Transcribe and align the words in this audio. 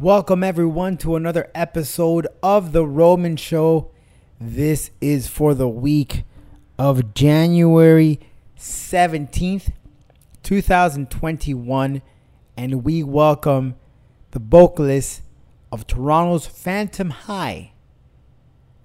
Welcome, 0.00 0.42
everyone, 0.42 0.96
to 0.98 1.14
another 1.14 1.50
episode 1.54 2.26
of 2.42 2.72
The 2.72 2.86
Roman 2.86 3.36
Show. 3.36 3.90
This 4.40 4.92
is 4.98 5.28
for 5.28 5.52
the 5.52 5.68
week 5.68 6.24
of 6.78 7.12
January 7.12 8.18
17th, 8.58 9.72
2021, 10.42 12.00
and 12.56 12.82
we 12.82 13.02
welcome 13.02 13.74
the 14.30 14.38
vocalist 14.38 15.20
of 15.70 15.86
Toronto's 15.86 16.46
Phantom 16.46 17.10
High 17.10 17.72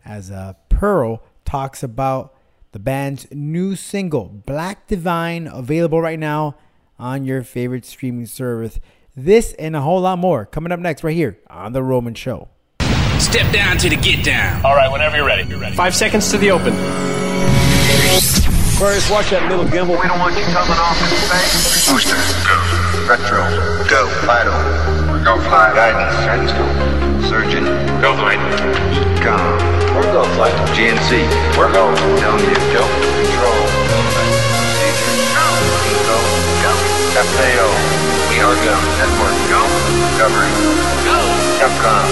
as 0.03 0.29
uh, 0.29 0.55
Peril 0.67 1.23
talks 1.45 1.81
about 1.81 2.35
the 2.73 2.79
band's 2.79 3.25
new 3.31 3.77
single, 3.77 4.25
Black 4.25 4.85
Divine, 4.87 5.47
available 5.47 6.01
right 6.01 6.19
now 6.19 6.57
on 6.99 7.23
your 7.23 7.41
favorite 7.41 7.85
streaming 7.85 8.25
service. 8.25 8.81
This 9.15 9.53
and 9.53 9.75
a 9.75 9.81
whole 9.81 10.01
lot 10.01 10.19
more 10.19 10.45
coming 10.45 10.71
up 10.71 10.79
next, 10.79 11.03
right 11.03 11.15
here 11.15 11.39
on 11.49 11.71
The 11.73 11.81
Roman 11.81 12.13
Show. 12.15 12.49
Step 13.19 13.51
down 13.53 13.77
to 13.77 13.89
the 13.89 13.95
get 13.95 14.25
down. 14.25 14.63
All 14.65 14.75
right, 14.75 14.91
whenever 14.91 15.15
you're 15.15 15.25
ready. 15.25 15.47
You're 15.47 15.59
ready. 15.59 15.75
Five 15.75 15.95
seconds 15.95 16.29
to 16.31 16.37
the 16.37 16.51
open. 16.51 16.73
Aquarius, 18.75 19.07
watch 19.09 19.31
that 19.31 19.47
little 19.47 19.63
gimbal. 19.71 19.95
We 19.95 20.03
don't 20.11 20.19
want 20.19 20.35
you 20.35 20.43
coming 20.51 20.75
off 20.75 20.99
in 20.99 21.07
space. 21.15 21.87
Booster, 21.87 22.19
go. 22.43 22.59
Retro, 23.07 23.39
Go. 23.87 24.03
Vital, 24.27 24.51
Go 25.23 25.39
fly. 25.47 25.71
Guidance, 25.71 26.19
Guidance, 26.27 26.51
go. 26.51 26.67
Surgeon, 27.31 27.63
Go 28.03 28.11
flight. 28.19 28.35
Econ, 29.15 29.39
We're 29.95 30.11
go 30.11 30.27
flight. 30.35 30.51
GNC, 30.75 31.23
We're 31.55 31.71
go. 31.71 31.87
telling 32.19 32.43
you, 32.43 32.59
go. 32.75 32.83
Control, 32.83 33.63
Procedure, 34.59 35.15
Eco, 35.87 36.19
Go. 36.67 36.75
FAO, 37.15 37.71
we 38.49 38.67
are. 38.67 38.81
Network, 39.01 39.35
Go. 39.49 39.61
Discovery, 40.05 40.51
Go. 41.05 41.17
Capcom, 41.57 42.05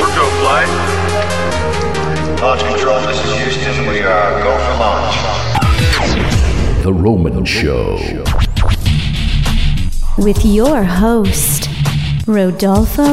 We're 0.00 0.12
go 0.16 0.24
flight. 0.40 0.70
Launch 2.40 2.62
Control, 2.62 3.00
this 3.02 3.18
is 3.24 3.30
Houston, 3.54 3.86
we 3.86 4.00
are 4.00 4.42
go 4.42 4.52
for 4.56 4.74
launch. 4.80 5.16
The 6.82 6.92
Roman 6.92 7.44
Show. 7.44 7.98
with 10.18 10.44
your 10.44 10.82
host, 10.82 11.68
Rodolfo 12.26 13.12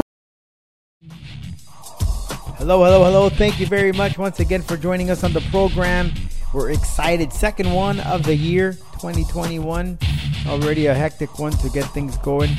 Hello, 2.58 2.81
hello, 2.81 3.03
hello. 3.03 3.30
Thank 3.30 3.59
you 3.59 3.66
very 3.66 3.92
much 3.92 4.17
once 4.17 4.39
again 4.39 4.61
for 4.61 4.77
joining 4.77 5.09
us 5.09 5.25
on 5.25 5.33
the 5.33 5.42
program. 5.52 6.14
We're 6.54 6.70
excited. 6.70 7.34
Second 7.34 7.73
one 7.73 8.00
of 8.02 8.23
the 8.23 8.36
year, 8.36 8.73
2021. 8.73 9.98
Already 10.46 10.86
a 10.86 10.94
hectic 10.94 11.40
one 11.40 11.52
to 11.54 11.70
get 11.70 11.86
things 11.86 12.16
going. 12.18 12.52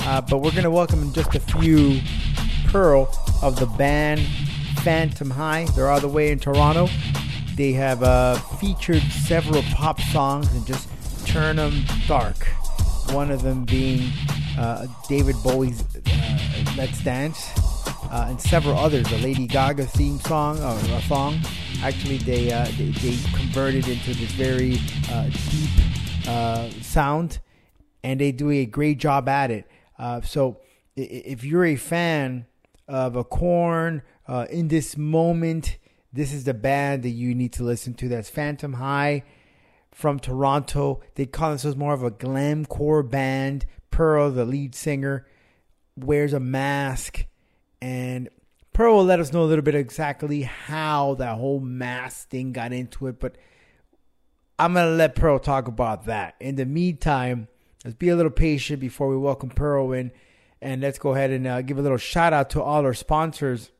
Uh, 0.00 0.22
but 0.22 0.38
we're 0.38 0.52
going 0.52 0.62
to 0.62 0.70
welcome 0.70 1.02
in 1.02 1.12
just 1.12 1.34
a 1.34 1.40
few 1.40 2.00
Peril 2.68 3.14
of 3.42 3.60
the 3.60 3.66
band 3.66 4.22
Phantom 4.82 5.28
High. 5.28 5.66
They're 5.76 5.90
all 5.90 6.00
the 6.00 6.08
way 6.08 6.30
in 6.30 6.38
Toronto. 6.38 6.88
They 7.54 7.72
have 7.72 8.02
uh, 8.02 8.36
featured 8.58 9.02
several 9.02 9.62
pop 9.74 10.00
songs 10.00 10.50
and 10.54 10.66
just 10.66 10.88
turn 11.26 11.56
them 11.56 11.84
dark. 12.08 12.46
One 13.10 13.30
of 13.30 13.42
them 13.42 13.66
being 13.66 14.10
uh, 14.58 14.86
David 15.10 15.36
Bowie's 15.44 15.82
uh, 15.82 16.64
Let's 16.78 17.04
Dance 17.04 17.50
uh, 18.10 18.28
and 18.28 18.40
several 18.40 18.78
others. 18.78 19.12
A 19.12 19.18
Lady 19.18 19.46
Gaga 19.46 19.84
theme 19.84 20.18
song, 20.20 20.58
or 20.58 20.78
a 20.96 21.02
song. 21.02 21.38
Actually, 21.82 22.18
they, 22.18 22.52
uh, 22.52 22.64
they 22.78 22.90
they 22.90 23.16
converted 23.34 23.88
into 23.88 24.14
this 24.14 24.30
very 24.32 24.78
uh, 25.10 25.24
deep 25.50 26.28
uh, 26.28 26.70
sound, 26.80 27.40
and 28.04 28.20
they 28.20 28.30
do 28.30 28.50
a 28.50 28.64
great 28.66 28.98
job 28.98 29.28
at 29.28 29.50
it. 29.50 29.66
Uh, 29.98 30.20
so, 30.20 30.58
if 30.94 31.42
you're 31.42 31.64
a 31.64 31.76
fan 31.76 32.46
of 32.86 33.16
a 33.16 33.24
Korn 33.24 34.02
uh, 34.28 34.46
in 34.50 34.68
this 34.68 34.96
moment, 34.96 35.78
this 36.12 36.32
is 36.32 36.44
the 36.44 36.54
band 36.54 37.02
that 37.02 37.10
you 37.10 37.34
need 37.34 37.52
to 37.54 37.64
listen 37.64 37.94
to. 37.94 38.08
That's 38.08 38.30
Phantom 38.30 38.74
High 38.74 39.24
from 39.90 40.20
Toronto. 40.20 41.00
They 41.16 41.26
call 41.26 41.50
themselves 41.50 41.76
more 41.76 41.94
of 41.94 42.02
a 42.02 42.10
glamcore 42.10 43.08
band. 43.08 43.66
Peril, 43.90 44.30
the 44.30 44.44
lead 44.44 44.74
singer, 44.74 45.26
wears 45.96 46.32
a 46.32 46.40
mask, 46.40 47.26
and 47.80 48.28
Peril 48.72 48.96
will 48.96 49.04
let 49.04 49.20
us 49.20 49.32
know 49.32 49.42
a 49.42 49.44
little 49.44 49.62
bit 49.62 49.74
exactly 49.74 50.42
how 50.42 51.14
that 51.14 51.36
whole 51.36 51.60
mass 51.60 52.24
thing 52.24 52.52
got 52.52 52.72
into 52.72 53.06
it. 53.06 53.20
But 53.20 53.36
I'm 54.58 54.74
gonna 54.74 54.90
let 54.90 55.14
Peril 55.14 55.38
talk 55.38 55.68
about 55.68 56.06
that. 56.06 56.34
In 56.40 56.56
the 56.56 56.64
meantime, 56.64 57.48
let's 57.84 57.96
be 57.96 58.08
a 58.08 58.16
little 58.16 58.30
patient 58.30 58.80
before 58.80 59.08
we 59.08 59.16
welcome 59.16 59.50
Peril 59.50 59.92
in, 59.92 60.10
and 60.60 60.80
let's 60.80 60.98
go 60.98 61.14
ahead 61.14 61.30
and 61.30 61.46
uh, 61.46 61.62
give 61.62 61.78
a 61.78 61.82
little 61.82 61.98
shout 61.98 62.32
out 62.32 62.50
to 62.50 62.62
all 62.62 62.84
our 62.84 62.94
sponsors 62.94 63.70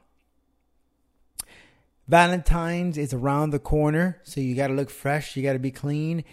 Valentine's 2.07 2.97
is 2.97 3.13
around 3.13 3.49
the 3.49 3.59
corner, 3.59 4.19
so 4.23 4.39
you 4.39 4.55
got 4.55 4.67
to 4.67 4.73
look 4.73 4.89
fresh, 4.89 5.35
you 5.35 5.43
got 5.43 5.53
to 5.53 5.59
be 5.59 5.71
clean. 5.71 6.23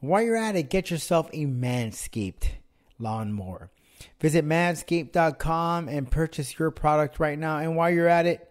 While 0.00 0.22
you're 0.22 0.36
at 0.36 0.56
it, 0.56 0.70
get 0.70 0.90
yourself 0.90 1.28
a 1.32 1.46
Manscaped 1.46 2.48
lawnmower. 2.98 3.70
Visit 4.20 4.44
manscaped.com 4.44 5.88
and 5.88 6.10
purchase 6.10 6.58
your 6.58 6.70
product 6.70 7.18
right 7.18 7.38
now. 7.38 7.58
And 7.58 7.76
while 7.76 7.90
you're 7.90 8.08
at 8.08 8.26
it, 8.26 8.48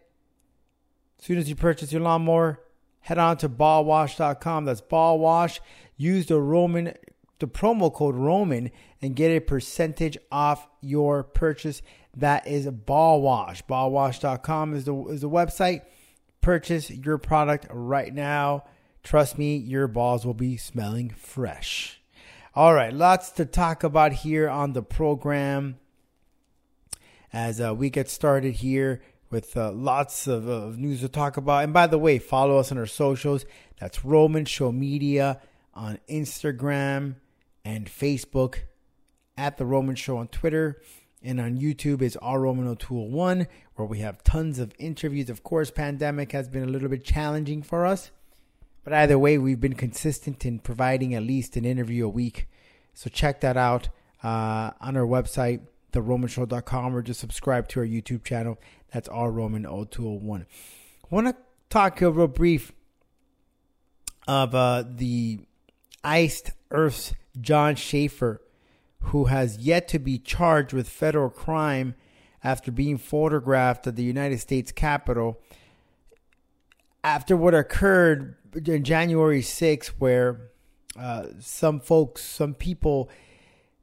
as 1.19 1.25
soon 1.25 1.37
as 1.37 1.47
you 1.47 1.55
purchase 1.55 1.91
your 1.91 2.01
lawnmower, 2.01 2.61
head 2.99 3.17
on 3.17 3.37
to 3.37 3.49
ballwash.com. 3.49 4.65
That's 4.65 4.81
ballwash. 4.81 5.59
Use 5.97 6.25
the 6.25 6.41
Roman 6.41 6.93
the 7.39 7.47
promo 7.47 7.93
code 7.93 8.15
Roman 8.15 8.71
and 9.01 9.15
get 9.15 9.29
a 9.29 9.39
percentage 9.39 10.17
off 10.31 10.67
your 10.81 11.23
purchase. 11.23 11.81
That 12.15 12.47
is 12.47 12.65
ballwash. 12.65 13.61
Ballwash.com 13.63 14.73
is 14.73 14.85
the 14.85 14.95
is 15.07 15.21
the 15.21 15.29
website. 15.29 15.81
Purchase 16.45 16.91
your 16.91 17.17
product 17.17 17.65
right 17.71 18.13
now. 18.13 18.65
Trust 19.01 19.39
me, 19.39 19.57
your 19.57 19.87
balls 19.87 20.27
will 20.27 20.35
be 20.35 20.57
smelling 20.57 21.09
fresh. 21.09 21.99
All 22.53 22.71
right, 22.71 22.93
lots 22.93 23.31
to 23.31 23.45
talk 23.45 23.83
about 23.83 24.11
here 24.13 24.47
on 24.47 24.73
the 24.73 24.83
program 24.83 25.79
as 27.33 27.59
uh, 27.59 27.73
we 27.73 27.89
get 27.89 28.11
started 28.11 28.53
here 28.53 29.01
with 29.31 29.57
uh, 29.57 29.71
lots 29.71 30.27
of, 30.27 30.47
of 30.47 30.77
news 30.77 31.01
to 31.01 31.09
talk 31.09 31.35
about. 31.35 31.63
And 31.63 31.73
by 31.73 31.87
the 31.87 31.97
way, 31.97 32.19
follow 32.19 32.59
us 32.59 32.71
on 32.71 32.77
our 32.77 32.85
socials. 32.85 33.43
That's 33.79 34.05
Roman 34.05 34.45
Show 34.45 34.71
Media 34.71 35.41
on 35.73 35.97
Instagram 36.07 37.15
and 37.65 37.87
Facebook, 37.87 38.59
at 39.35 39.57
The 39.57 39.65
Roman 39.65 39.95
Show 39.95 40.17
on 40.17 40.27
Twitter, 40.27 40.79
and 41.25 41.41
on 41.41 41.57
YouTube 41.57 42.01
is 42.01 42.15
R 42.17 42.39
Roman 42.39 42.67
O'Toole 42.67 43.09
1, 43.09 43.47
where 43.75 43.87
we 43.87 43.99
have 43.99 44.23
tons 44.23 44.59
of 44.59 44.73
interviews. 44.77 45.29
Of 45.29 45.43
course, 45.43 45.71
pandemic 45.71 46.31
has 46.31 46.47
been 46.47 46.63
a 46.63 46.67
little 46.67 46.87
bit 46.89 47.03
challenging 47.03 47.63
for 47.63 47.85
us. 47.85 48.11
But 48.83 48.93
either 48.93 49.17
way, 49.17 49.37
we've 49.37 49.59
been 49.59 49.73
consistent 49.73 50.45
in 50.45 50.59
providing 50.59 51.15
at 51.15 51.23
least 51.23 51.57
an 51.57 51.65
interview 51.65 52.05
a 52.05 52.09
week. 52.09 52.47
So 52.93 53.09
check 53.09 53.41
that 53.41 53.57
out 53.57 53.89
uh, 54.23 54.71
on 54.79 54.95
our 54.95 55.05
website, 55.05 55.61
theromanshow.com, 55.91 56.95
or 56.95 57.01
just 57.01 57.19
subscribe 57.19 57.67
to 57.69 57.79
our 57.79 57.85
YouTube 57.85 58.23
channel. 58.23 58.59
That's 58.93 59.09
our 59.09 59.31
Roman 59.31 59.63
O201. 59.63 60.41
I 60.41 60.45
want 61.09 61.27
to 61.27 61.35
talk 61.69 62.01
a 62.01 62.11
real 62.11 62.27
brief 62.27 62.71
of 64.27 64.53
uh, 64.53 64.83
the 64.87 65.39
Iced 66.03 66.51
Earth's 66.69 67.13
Jon 67.41 67.75
Schaffer, 67.75 68.41
who 69.05 69.25
has 69.25 69.57
yet 69.57 69.87
to 69.89 69.99
be 69.99 70.17
charged 70.17 70.73
with 70.73 70.89
federal 70.89 71.29
crime 71.29 71.95
after 72.43 72.71
being 72.71 72.97
photographed 72.97 73.87
at 73.87 73.95
the 73.95 74.03
United 74.03 74.39
States 74.39 74.71
Capitol 74.71 75.41
after 77.05 77.37
what 77.37 77.53
occurred 77.53 78.35
in 78.65 78.83
January 78.83 79.41
6th, 79.41 79.89
where 79.99 80.49
uh, 80.97 81.27
some 81.39 81.79
folks, 81.79 82.23
some 82.23 82.55
people 82.55 83.09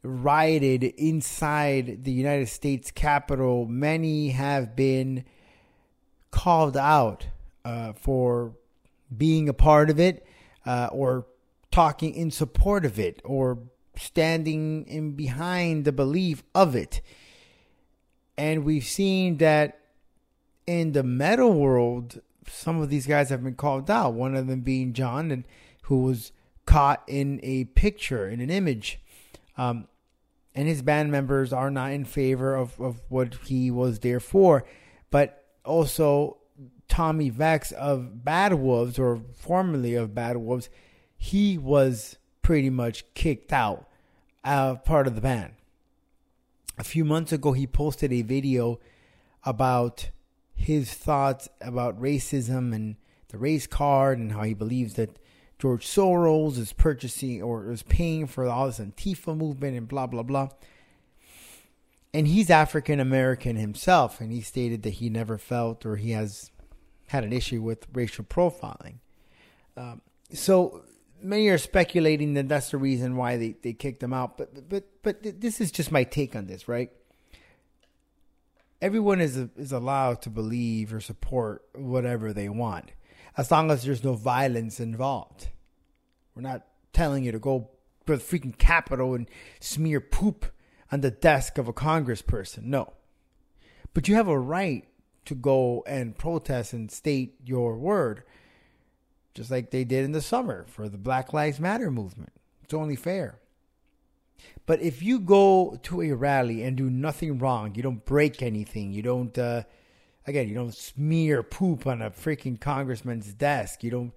rioted 0.03 0.83
inside 0.83 2.03
the 2.03 2.11
United 2.11 2.49
States 2.49 2.91
Capitol, 2.91 3.65
many 3.67 4.31
have 4.31 4.75
been 4.75 5.25
called 6.33 6.77
out 6.77 7.29
uh, 7.65 7.93
for 7.93 8.57
being 9.17 9.49
a 9.49 9.55
part 9.55 9.89
of 9.89 10.01
it 10.01 10.27
uh, 10.67 10.89
or 10.91 11.27
talking 11.71 12.15
in 12.15 12.31
support 12.31 12.85
of 12.85 12.99
it 12.99 13.23
or 13.25 13.59
standing 13.97 14.85
in 14.87 15.13
behind 15.13 15.85
the 15.85 15.93
belief 15.93 16.43
of 16.55 16.75
it. 16.75 17.01
And 18.37 18.65
we've 18.65 18.85
seen 18.85 19.39
that 19.39 19.79
in 20.67 20.93
the 20.93 21.03
metal 21.03 21.53
world, 21.53 22.21
some 22.49 22.81
of 22.81 22.89
these 22.89 23.07
guys 23.07 23.31
have 23.31 23.45
been 23.45 23.55
called 23.55 23.91
out. 23.91 24.15
One 24.15 24.35
of 24.35 24.47
them 24.47 24.61
being 24.61 24.93
John, 24.93 25.31
and 25.31 25.45
who 25.83 26.03
was 26.03 26.33
caught 26.67 27.03
in 27.07 27.41
a 27.43 27.65
picture, 27.65 28.29
in 28.29 28.41
an 28.41 28.51
image. 28.51 29.01
Um, 29.57 29.89
and 30.55 30.69
his 30.69 30.83
band 30.83 31.11
members 31.11 31.53
are 31.53 31.71
not 31.71 31.93
in 31.93 32.05
favor 32.05 32.55
of, 32.55 32.79
of 32.81 33.01
what 33.09 33.35
he 33.47 33.71
was 33.71 34.01
there 34.01 34.21
for. 34.21 34.65
But 35.11 35.45
also, 35.65 36.39
Tommy 36.89 37.31
Vext 37.31 37.73
of 37.73 38.25
Bad 38.25 38.55
Wolves, 38.55 38.99
or 38.99 39.21
formerly 39.35 39.95
of 39.95 40.15
Bad 40.15 40.37
Wolves, 40.37 40.69
he 41.17 41.57
was 41.57 42.17
pretty 42.43 42.71
much 42.71 43.05
kicked 43.15 43.53
out 43.53 43.89
uh, 44.45 44.75
part 44.77 45.07
of 45.07 45.15
the 45.15 45.21
band. 45.21 45.53
A 46.79 46.85
few 46.85 47.05
months 47.05 47.33
ago, 47.33 47.53
he 47.53 47.67
posted 47.67 48.13
a 48.13 48.23
video 48.23 48.81
about 49.45 50.11
his 50.55 50.93
thoughts 50.93 51.49
about 51.61 52.01
racism 52.01 52.75
and 52.75 52.97
the 53.29 53.39
race 53.39 53.67
card 53.67 54.19
and 54.19 54.33
how 54.33 54.43
he 54.43 54.55
believes 54.55 54.95
that 54.95 55.19
George 55.59 55.87
Soros 55.87 56.59
is 56.59 56.73
purchasing 56.73 57.43
or 57.43 57.71
is 57.71 57.83
paying 57.83 58.27
for 58.27 58.49
all 58.49 58.67
this 58.67 58.79
Antifa 58.79 59.37
movement 59.37 59.77
and 59.77 59.89
blah, 59.89 60.07
blah, 60.07 60.23
blah. 60.23 60.49
And 62.15 62.27
he's 62.29 62.51
African 62.51 63.01
American 63.01 63.57
himself, 63.57 64.21
and 64.21 64.33
he 64.33 64.43
stated 64.43 64.83
that 64.83 64.95
he 64.95 65.09
never 65.09 65.39
felt 65.39 65.87
or 65.87 65.97
he 65.97 66.11
has 66.11 66.51
had 67.09 67.25
an 67.25 67.33
issue 67.33 67.63
with 67.63 67.87
racial 67.93 68.25
profiling. 68.25 68.97
Um, 69.77 70.03
so 70.33 70.83
many 71.23 71.49
are 71.49 71.59
speculating 71.59 72.35
that 72.35 72.49
that's 72.49 72.71
the 72.71 72.77
reason 72.77 73.17
why 73.17 73.37
they, 73.37 73.55
they 73.63 73.73
kicked 73.73 74.03
him 74.03 74.13
out. 74.13 74.37
But 74.37 74.69
but 74.69 74.85
but 75.03 75.41
this 75.41 75.61
is 75.61 75.71
just 75.71 75.93
my 75.93 76.05
take 76.05 76.37
on 76.37 76.47
this, 76.47 76.69
right? 76.69 76.91
Everyone 78.81 79.21
is 79.21 79.37
is 79.57 79.73
allowed 79.73 80.23
to 80.23 80.31
believe 80.31 80.93
or 80.93 81.01
support 81.01 81.65
whatever 81.75 82.33
they 82.33 82.49
want, 82.49 82.93
as 83.37 83.51
long 83.51 83.71
as 83.71 83.85
there's 83.85 84.05
no 84.05 84.15
violence 84.15 84.81
involved. 84.81 85.49
We're 86.35 86.43
not 86.43 86.67
telling 86.93 87.25
you 87.25 87.33
to 87.33 87.39
go 87.39 87.71
to 88.07 88.17
the 88.17 88.23
freaking 88.23 88.57
Capitol 88.57 89.15
and 89.15 89.29
smear 89.61 90.01
poop 90.01 90.47
on 90.91 91.01
the 91.01 91.11
desk 91.11 91.59
of 91.59 91.69
a 91.69 91.73
congressperson. 91.73 92.65
No, 92.65 92.93
but 93.95 94.09
you 94.09 94.15
have 94.17 94.29
a 94.29 94.39
right 94.39 94.85
to 95.25 95.35
go 95.35 95.85
and 95.87 96.19
protest 96.19 96.73
and 96.73 96.91
state 96.91 97.37
your 97.45 97.77
word 97.77 98.25
just 99.35 99.51
like 99.51 99.71
they 99.71 99.85
did 99.85 100.05
in 100.05 100.13
the 100.13 100.21
summer 100.21 100.65
for 100.69 100.89
the 100.89 100.99
Black 100.99 101.33
Lives 101.33 101.61
Matter 101.61 101.91
movement. 101.91 102.33
It's 102.63 102.75
only 102.75 102.97
fair. 102.97 103.39
But 104.67 104.81
if 104.81 105.03
you 105.03 105.19
go 105.19 105.79
to 105.83 106.03
a 106.03 106.13
rally 106.13 106.63
and 106.63 106.77
do 106.77 106.91
nothing 106.91 107.39
wrong, 107.39 107.75
you 107.75 107.83
don't 107.83 108.05
break 108.05 108.43
anything, 108.43 108.93
you 108.93 109.03
don't, 109.03 109.37
uh, 109.37 109.63
again, 110.27 110.49
you 110.49 110.55
don't 110.55 110.75
smear 110.75 111.43
poop 111.43 111.87
on 111.87 112.03
a 112.03 112.11
freaking 112.11 112.61
congressman's 112.61 113.33
desk, 113.33 113.83
you 113.83 113.91
don't 113.91 114.13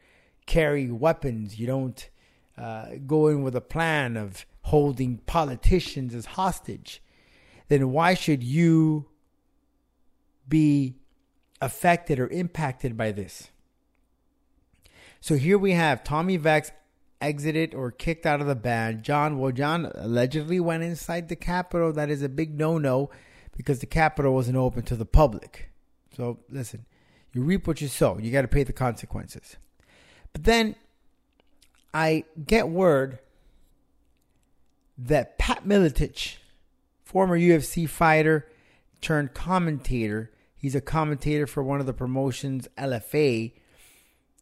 carry 0.45 0.91
weapons, 0.91 1.59
you 1.59 1.67
don't 1.67 2.09
uh, 2.57 2.87
go 3.05 3.27
in 3.27 3.43
with 3.43 3.55
a 3.55 3.61
plan 3.61 4.17
of 4.17 4.45
holding 4.63 5.17
politicians 5.17 6.13
as 6.15 6.25
hostage, 6.25 7.01
then 7.67 7.91
why 7.91 8.13
should 8.13 8.43
you 8.43 9.07
be 10.47 10.95
affected 11.61 12.19
or 12.19 12.27
impacted 12.27 12.95
by 12.95 13.11
this? 13.11 13.49
So 15.25 15.37
here 15.37 15.57
we 15.57 15.71
have 15.71 16.03
Tommy 16.03 16.37
Vext 16.37 16.71
exited 17.19 17.73
or 17.73 17.89
kicked 17.89 18.27
out 18.27 18.41
of 18.41 18.45
the 18.45 18.53
band. 18.53 19.01
John, 19.01 19.39
well, 19.39 19.51
John 19.51 19.91
allegedly 19.95 20.59
went 20.59 20.83
inside 20.83 21.29
the 21.29 21.35
Capitol. 21.35 21.91
That 21.91 22.11
is 22.11 22.21
a 22.21 22.29
big 22.29 22.55
no 22.55 22.77
no 22.77 23.09
because 23.57 23.79
the 23.79 23.87
Capitol 23.87 24.35
wasn't 24.35 24.57
open 24.57 24.83
to 24.83 24.95
the 24.95 25.03
public. 25.03 25.71
So 26.15 26.41
listen, 26.47 26.85
you 27.33 27.41
reap 27.41 27.65
what 27.65 27.81
you 27.81 27.87
sow. 27.87 28.19
You 28.19 28.31
got 28.31 28.43
to 28.43 28.47
pay 28.47 28.61
the 28.61 28.71
consequences. 28.71 29.57
But 30.31 30.43
then 30.43 30.75
I 31.91 32.25
get 32.45 32.69
word 32.69 33.17
that 34.95 35.39
Pat 35.39 35.65
Miletich, 35.65 36.35
former 37.03 37.35
UFC 37.35 37.89
fighter 37.89 38.47
turned 39.01 39.33
commentator, 39.33 40.29
he's 40.55 40.75
a 40.75 40.81
commentator 40.81 41.47
for 41.47 41.63
one 41.63 41.79
of 41.79 41.87
the 41.87 41.93
promotions, 41.93 42.67
LFA 42.77 43.53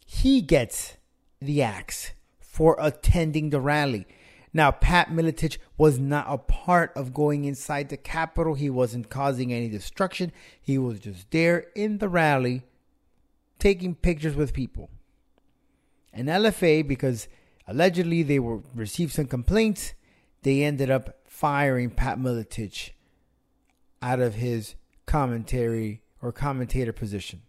he 0.05 0.41
gets 0.41 0.97
the 1.41 1.61
axe 1.61 2.11
for 2.39 2.77
attending 2.79 3.49
the 3.49 3.59
rally. 3.59 4.05
Now, 4.53 4.69
Pat 4.69 5.09
Miletich 5.09 5.57
was 5.77 5.97
not 5.97 6.27
a 6.29 6.37
part 6.37 6.91
of 6.95 7.13
going 7.13 7.45
inside 7.45 7.89
the 7.89 7.97
Capitol. 7.97 8.53
He 8.53 8.69
wasn't 8.69 9.09
causing 9.09 9.51
any 9.51 9.67
destruction. 9.67 10.31
He 10.61 10.77
was 10.77 10.99
just 10.99 11.31
there 11.31 11.65
in 11.75 11.97
the 11.97 12.07
rally 12.07 12.63
taking 13.57 13.95
pictures 13.95 14.35
with 14.35 14.53
people. 14.53 14.89
And 16.13 16.27
LFA, 16.27 16.87
because 16.87 17.27
allegedly 17.67 18.21
they 18.21 18.37
were 18.37 18.61
received 18.75 19.13
some 19.13 19.25
complaints, 19.25 19.93
they 20.43 20.63
ended 20.63 20.91
up 20.91 21.21
firing 21.25 21.89
Pat 21.89 22.19
Miletich 22.19 22.91
out 24.01 24.19
of 24.19 24.35
his 24.35 24.75
commentary 25.07 26.01
or 26.21 26.31
commentator 26.31 26.93
position. 26.93 27.41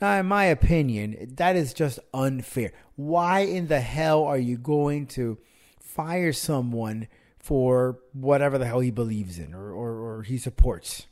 Now, 0.00 0.18
in 0.18 0.26
my 0.26 0.44
opinion, 0.44 1.34
that 1.36 1.56
is 1.56 1.74
just 1.74 1.98
unfair. 2.14 2.72
Why 2.96 3.40
in 3.40 3.66
the 3.66 3.80
hell 3.80 4.24
are 4.24 4.38
you 4.38 4.56
going 4.56 5.06
to 5.08 5.38
fire 5.78 6.32
someone 6.32 7.06
for 7.38 7.98
whatever 8.12 8.56
the 8.56 8.66
hell 8.66 8.80
he 8.80 8.90
believes 8.90 9.38
in 9.38 9.52
or, 9.52 9.70
or, 9.70 9.90
or 10.18 10.22
he 10.22 10.38
supports? 10.38 11.06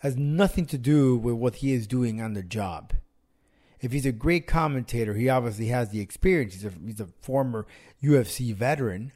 Has 0.00 0.16
nothing 0.16 0.66
to 0.66 0.78
do 0.78 1.16
with 1.16 1.34
what 1.34 1.56
he 1.56 1.72
is 1.72 1.86
doing 1.86 2.22
on 2.22 2.34
the 2.34 2.42
job. 2.42 2.92
If 3.80 3.92
he's 3.92 4.06
a 4.06 4.12
great 4.12 4.46
commentator, 4.46 5.14
he 5.14 5.28
obviously 5.28 5.66
has 5.66 5.90
the 5.90 6.00
experience. 6.00 6.54
He's 6.54 6.64
a, 6.64 6.72
he's 6.84 7.00
a 7.00 7.08
former 7.20 7.66
UFC 8.02 8.54
veteran. 8.54 9.12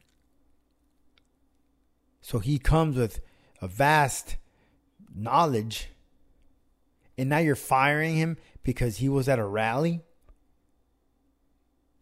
So 2.20 2.38
he 2.38 2.58
comes 2.58 2.96
with 2.96 3.20
a 3.62 3.68
vast 3.68 4.36
knowledge 5.14 5.88
and 7.16 7.28
now 7.28 7.38
you're 7.38 7.54
firing 7.54 8.16
him 8.16 8.36
because 8.62 8.98
he 8.98 9.08
was 9.08 9.28
at 9.28 9.38
a 9.38 9.44
rally 9.44 10.00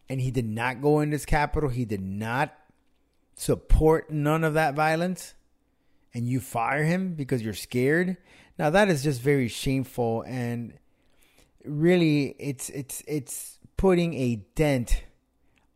and 0.09 0.21
he 0.21 0.31
did 0.31 0.47
not 0.47 0.81
go 0.81 1.01
in 1.01 1.11
this 1.11 1.27
capital 1.27 1.69
he 1.69 1.85
did 1.85 2.01
not 2.01 2.57
support 3.35 4.11
none 4.11 4.45
of 4.45 4.55
that 4.55 4.75
violence, 4.75 5.35
and 6.15 6.29
you 6.29 6.41
fire 6.41 6.85
him 6.85 7.15
because 7.15 7.43
you're 7.43 7.55
scared. 7.55 8.17
Now 8.59 8.71
that 8.71 8.89
is 8.89 9.03
just 9.03 9.21
very 9.21 9.49
shameful 9.49 10.23
and 10.23 10.75
really 11.65 12.37
it's 12.39 12.69
it's 12.71 13.03
it's 13.07 13.59
putting 13.77 14.15
a 14.15 14.37
dent 14.55 15.05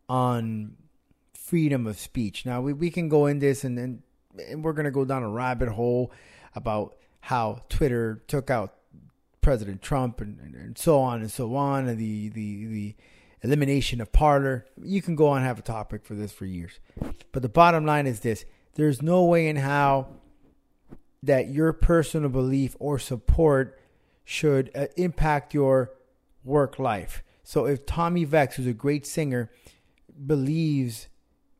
on 0.08 0.76
freedom 1.34 1.86
of 1.86 1.98
speech. 1.98 2.44
Now 2.44 2.60
we, 2.60 2.72
we 2.72 2.90
can 2.90 3.08
go 3.08 3.26
in 3.26 3.38
this 3.38 3.64
and 3.64 3.76
then 3.76 4.02
and 4.48 4.62
we're 4.62 4.74
gonna 4.74 4.90
go 4.90 5.04
down 5.04 5.22
a 5.22 5.30
rabbit 5.30 5.70
hole 5.70 6.12
about 6.54 6.96
how 7.26 7.60
Twitter 7.68 8.22
took 8.28 8.50
out 8.50 8.72
President 9.40 9.82
Trump 9.82 10.20
and, 10.20 10.38
and, 10.38 10.54
and, 10.54 10.78
so 10.78 11.00
on 11.00 11.22
and 11.22 11.30
so 11.30 11.56
on, 11.56 11.88
and 11.88 11.98
the, 11.98 12.28
the, 12.28 12.66
the 12.66 12.94
elimination 13.42 14.00
of 14.00 14.12
Parler. 14.12 14.64
You 14.80 15.02
can 15.02 15.16
go 15.16 15.26
on 15.26 15.42
have 15.42 15.58
a 15.58 15.62
topic 15.62 16.04
for 16.04 16.14
this 16.14 16.30
for 16.30 16.44
years. 16.44 16.78
But 17.32 17.42
the 17.42 17.48
bottom 17.48 17.84
line 17.84 18.06
is 18.06 18.20
this 18.20 18.44
there's 18.74 19.02
no 19.02 19.24
way 19.24 19.48
in 19.48 19.56
how 19.56 20.06
that 21.20 21.48
your 21.48 21.72
personal 21.72 22.28
belief 22.28 22.76
or 22.78 22.96
support 22.96 23.76
should 24.24 24.70
uh, 24.76 24.86
impact 24.96 25.52
your 25.52 25.90
work 26.44 26.78
life. 26.78 27.24
So 27.42 27.66
if 27.66 27.86
Tommy 27.86 28.24
Vext, 28.24 28.56
who's 28.56 28.68
a 28.68 28.72
great 28.72 29.04
singer, 29.04 29.50
believes 30.24 31.08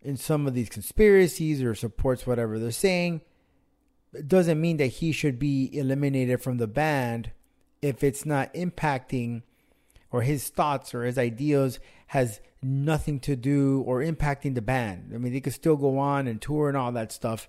in 0.01 0.17
some 0.17 0.47
of 0.47 0.55
these 0.55 0.69
conspiracies 0.69 1.61
or 1.61 1.75
supports 1.75 2.25
whatever 2.25 2.61
they're 2.61 2.71
saying, 2.71 3.23
doesn't 4.27 4.61
mean 4.61 4.77
that 4.79 4.87
he 4.87 5.13
should 5.13 5.39
be 5.39 5.71
eliminated 5.77 6.43
from 6.43 6.59
the 6.59 6.67
band 6.67 7.31
if 7.83 8.03
it's 8.03 8.25
not 8.25 8.53
impacting 8.55 9.43
or 10.11 10.23
his 10.23 10.49
thoughts 10.49 10.95
or 10.95 11.05
his 11.05 11.19
ideas 11.19 11.79
has 12.09 12.41
nothing 12.63 13.21
to 13.21 13.37
do 13.37 13.83
or 13.87 14.01
impacting 14.01 14.55
the 14.55 14.63
band. 14.63 15.13
I 15.15 15.19
mean, 15.19 15.33
they 15.33 15.41
could 15.41 15.53
still 15.53 15.77
go 15.77 15.99
on 15.99 16.27
and 16.27 16.41
tour 16.41 16.69
and 16.69 16.77
all 16.77 16.93
that 16.93 17.13
stuff. 17.13 17.49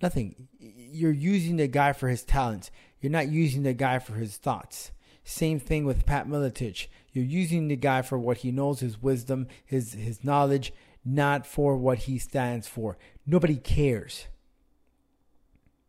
Nothing. 0.00 0.48
You're 0.58 1.10
using 1.10 1.56
the 1.56 1.66
guy 1.66 1.92
for 1.92 2.08
his 2.08 2.24
talents. 2.24 2.70
You're 3.00 3.12
not 3.12 3.28
using 3.28 3.62
the 3.62 3.74
guy 3.74 3.98
for 3.98 4.14
his 4.14 4.36
thoughts. 4.36 4.92
Same 5.24 5.60
thing 5.60 5.84
with 5.84 6.06
Pat 6.06 6.28
Miletich. 6.28 6.86
You're 7.12 7.24
using 7.24 7.68
the 7.68 7.76
guy 7.76 8.02
for 8.02 8.18
what 8.18 8.38
he 8.38 8.50
knows, 8.50 8.80
his 8.80 9.02
wisdom, 9.02 9.46
his 9.64 9.92
his 9.92 10.24
knowledge, 10.24 10.72
not 11.04 11.46
for 11.46 11.76
what 11.76 11.98
he 11.98 12.18
stands 12.18 12.66
for. 12.66 12.96
Nobody 13.26 13.56
cares. 13.56 14.26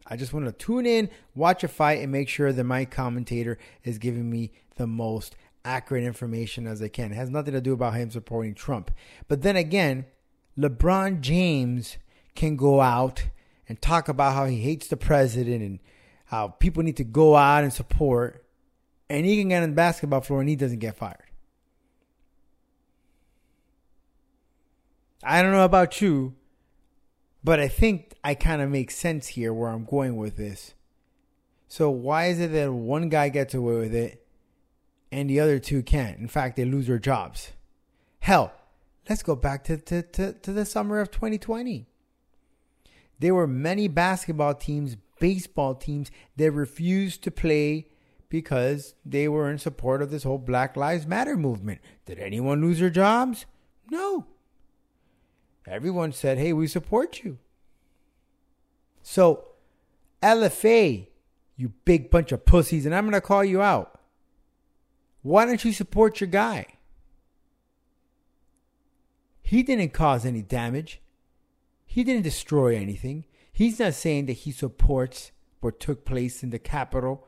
I 0.09 0.15
just 0.17 0.33
want 0.33 0.45
to 0.47 0.51
tune 0.51 0.85
in, 0.85 1.09
watch 1.35 1.63
a 1.63 1.67
fight, 1.67 2.01
and 2.01 2.11
make 2.11 2.29
sure 2.29 2.51
that 2.51 2.63
my 2.63 2.85
commentator 2.85 3.57
is 3.83 3.99
giving 3.99 4.29
me 4.29 4.51
the 4.75 4.87
most 4.87 5.35
accurate 5.63 6.03
information 6.03 6.65
as 6.65 6.81
I 6.81 6.87
can. 6.87 7.11
It 7.11 7.15
has 7.15 7.29
nothing 7.29 7.53
to 7.53 7.61
do 7.61 7.73
about 7.73 7.93
him 7.93 8.09
supporting 8.09 8.55
Trump. 8.55 8.91
But 9.27 9.43
then 9.43 9.55
again, 9.55 10.05
LeBron 10.57 11.21
James 11.21 11.97
can 12.35 12.55
go 12.55 12.81
out 12.81 13.27
and 13.67 13.79
talk 13.81 14.09
about 14.09 14.33
how 14.33 14.45
he 14.45 14.61
hates 14.61 14.87
the 14.87 14.97
president 14.97 15.61
and 15.61 15.79
how 16.25 16.47
people 16.47 16.81
need 16.83 16.97
to 16.97 17.03
go 17.03 17.35
out 17.35 17.63
and 17.63 17.71
support, 17.71 18.45
and 19.09 19.25
he 19.25 19.37
can 19.37 19.49
get 19.49 19.63
on 19.63 19.69
the 19.69 19.75
basketball 19.75 20.21
floor 20.21 20.39
and 20.39 20.49
he 20.49 20.55
doesn't 20.55 20.79
get 20.79 20.95
fired. 20.95 21.17
I 25.23 25.41
don't 25.41 25.51
know 25.51 25.65
about 25.65 26.01
you, 26.01 26.33
but 27.43 27.59
I 27.59 27.67
think 27.67 28.13
I 28.23 28.35
kind 28.35 28.61
of 28.61 28.69
make 28.69 28.91
sense 28.91 29.27
here 29.27 29.53
where 29.53 29.69
I'm 29.69 29.85
going 29.85 30.17
with 30.17 30.37
this. 30.37 30.73
So 31.67 31.89
why 31.89 32.25
is 32.25 32.39
it 32.39 32.51
that 32.51 32.73
one 32.73 33.09
guy 33.09 33.29
gets 33.29 33.53
away 33.53 33.75
with 33.75 33.93
it 33.93 34.25
and 35.11 35.29
the 35.29 35.39
other 35.39 35.59
two 35.59 35.83
can't? 35.83 36.19
In 36.19 36.27
fact, 36.27 36.55
they 36.55 36.65
lose 36.65 36.87
their 36.87 36.99
jobs. 36.99 37.51
Hell, 38.19 38.51
let's 39.07 39.23
go 39.23 39.35
back 39.35 39.63
to, 39.65 39.77
to, 39.77 40.01
to, 40.01 40.33
to 40.33 40.51
the 40.51 40.65
summer 40.65 40.99
of 40.99 41.11
2020. 41.11 41.85
There 43.19 43.35
were 43.35 43.47
many 43.47 43.87
basketball 43.87 44.55
teams, 44.55 44.97
baseball 45.19 45.75
teams 45.75 46.09
that 46.37 46.51
refused 46.51 47.23
to 47.23 47.31
play 47.31 47.87
because 48.29 48.95
they 49.05 49.27
were 49.27 49.49
in 49.49 49.57
support 49.57 50.01
of 50.01 50.11
this 50.11 50.23
whole 50.23 50.37
Black 50.37 50.77
Lives 50.77 51.05
Matter 51.05 51.35
movement. 51.35 51.81
Did 52.05 52.19
anyone 52.19 52.61
lose 52.61 52.79
their 52.79 52.89
jobs? 52.89 53.45
No. 53.89 54.25
Everyone 55.69 56.11
said, 56.11 56.37
hey, 56.39 56.51
we 56.51 56.67
support 56.67 57.23
you. 57.23 57.37
So, 59.03 59.45
LFA, 60.23 61.07
you 61.55 61.73
big 61.85 62.09
bunch 62.09 62.31
of 62.31 62.45
pussies, 62.45 62.85
and 62.85 62.95
I'm 62.95 63.05
going 63.05 63.13
to 63.13 63.21
call 63.21 63.43
you 63.43 63.61
out. 63.61 63.99
Why 65.21 65.45
don't 65.45 65.63
you 65.63 65.71
support 65.71 66.19
your 66.21 66.29
guy? 66.29 66.65
He 69.41 69.63
didn't 69.63 69.93
cause 69.93 70.25
any 70.25 70.41
damage. 70.41 71.01
He 71.85 72.03
didn't 72.03 72.23
destroy 72.23 72.75
anything. 72.75 73.25
He's 73.51 73.79
not 73.79 73.93
saying 73.93 74.27
that 74.27 74.33
he 74.33 74.51
supports 74.51 75.31
what 75.59 75.79
took 75.79 76.05
place 76.05 76.43
in 76.43 76.49
the 76.49 76.59
Capitol, 76.59 77.27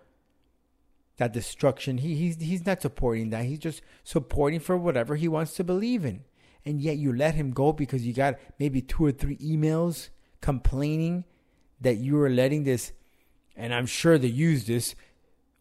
that 1.17 1.33
destruction. 1.33 1.97
He, 1.97 2.15
he's, 2.15 2.37
he's 2.37 2.65
not 2.65 2.81
supporting 2.81 3.31
that. 3.31 3.45
He's 3.45 3.59
just 3.59 3.81
supporting 4.03 4.59
for 4.59 4.77
whatever 4.77 5.15
he 5.15 5.27
wants 5.27 5.55
to 5.55 5.63
believe 5.63 6.05
in. 6.05 6.23
And 6.65 6.81
yet 6.81 6.97
you 6.97 7.13
let 7.13 7.35
him 7.35 7.51
go 7.51 7.73
because 7.73 8.05
you 8.05 8.13
got 8.13 8.35
maybe 8.59 8.81
two 8.81 9.05
or 9.05 9.11
three 9.11 9.37
emails 9.37 10.09
complaining 10.41 11.25
that 11.79 11.97
you 11.97 12.15
were 12.15 12.29
letting 12.29 12.63
this, 12.63 12.91
and 13.55 13.73
I'm 13.73 13.87
sure 13.87 14.17
they 14.17 14.27
use 14.27 14.65
this, 14.65 14.95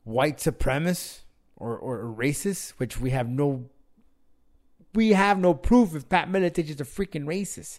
white 0.04 0.38
supremacist 0.38 1.20
or, 1.56 1.76
or 1.76 2.14
racist, 2.14 2.70
which 2.72 3.00
we 3.00 3.10
have 3.10 3.28
no 3.28 3.66
we 4.92 5.10
have 5.10 5.38
no 5.38 5.54
proof 5.54 5.94
if 5.94 6.08
Pat 6.08 6.28
Miletich 6.28 6.68
is 6.68 6.80
a 6.80 6.84
freaking 6.84 7.24
racist. 7.24 7.78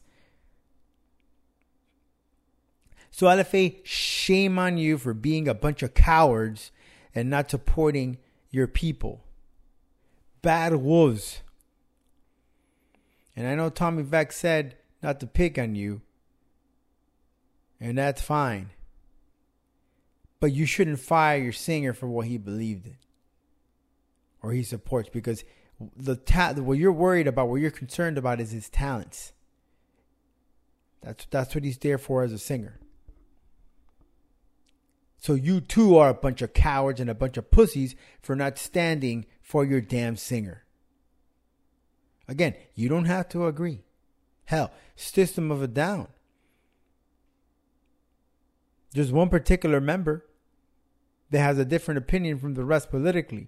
So 3.09 3.27
LFA, 3.27 3.79
shame 3.83 4.57
on 4.57 4.77
you 4.77 4.97
for 4.97 5.13
being 5.13 5.47
a 5.47 5.53
bunch 5.53 5.83
of 5.83 5.93
cowards 5.93 6.71
and 7.13 7.29
not 7.29 7.51
supporting 7.51 8.17
your 8.49 8.67
people. 8.67 9.25
Bad 10.41 10.75
wolves. 10.77 11.41
And 13.41 13.49
I 13.49 13.55
know 13.55 13.71
Tommy 13.71 14.03
Vext 14.03 14.37
said 14.37 14.75
not 15.01 15.19
to 15.21 15.25
pick 15.25 15.57
on 15.57 15.73
you, 15.73 16.01
and 17.79 17.97
that's 17.97 18.21
fine. 18.21 18.69
But 20.39 20.53
you 20.53 20.67
shouldn't 20.67 20.99
fire 20.99 21.41
your 21.41 21.51
singer 21.51 21.91
for 21.91 22.05
what 22.05 22.27
he 22.27 22.37
believed 22.37 22.85
in 22.85 22.97
or 24.43 24.51
he 24.51 24.61
supports 24.61 25.09
because 25.09 25.43
the 25.95 26.17
ta- 26.17 26.53
what 26.53 26.77
you're 26.77 26.91
worried 26.91 27.25
about, 27.25 27.49
what 27.49 27.61
you're 27.61 27.71
concerned 27.71 28.19
about 28.19 28.39
is 28.39 28.51
his 28.51 28.69
talents. 28.69 29.33
That's 31.01 31.25
that's 31.31 31.55
what 31.55 31.63
he's 31.63 31.79
there 31.79 31.97
for 31.97 32.21
as 32.21 32.31
a 32.31 32.37
singer. 32.37 32.79
So 35.17 35.33
you 35.33 35.61
too 35.61 35.97
are 35.97 36.09
a 36.09 36.13
bunch 36.13 36.43
of 36.43 36.53
cowards 36.53 36.99
and 36.99 37.09
a 37.09 37.15
bunch 37.15 37.37
of 37.37 37.49
pussies 37.49 37.95
for 38.21 38.35
not 38.35 38.59
standing 38.59 39.25
for 39.41 39.65
your 39.65 39.81
damn 39.81 40.15
singer. 40.15 40.63
Again, 42.27 42.55
you 42.75 42.89
don't 42.89 43.05
have 43.05 43.29
to 43.29 43.47
agree. 43.47 43.83
Hell, 44.45 44.71
System 44.95 45.51
of 45.51 45.61
a 45.61 45.67
Down. 45.67 46.07
There's 48.93 49.11
one 49.11 49.29
particular 49.29 49.79
member 49.79 50.25
that 51.29 51.39
has 51.39 51.57
a 51.57 51.65
different 51.65 51.97
opinion 51.97 52.39
from 52.39 52.55
the 52.55 52.65
rest 52.65 52.89
politically. 52.89 53.47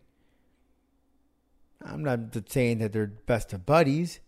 I'm 1.86 2.04
not 2.04 2.50
saying 2.50 2.80
that 2.80 2.94
they're 2.94 3.08
best 3.08 3.52
of 3.52 3.66
buddies, 3.66 4.22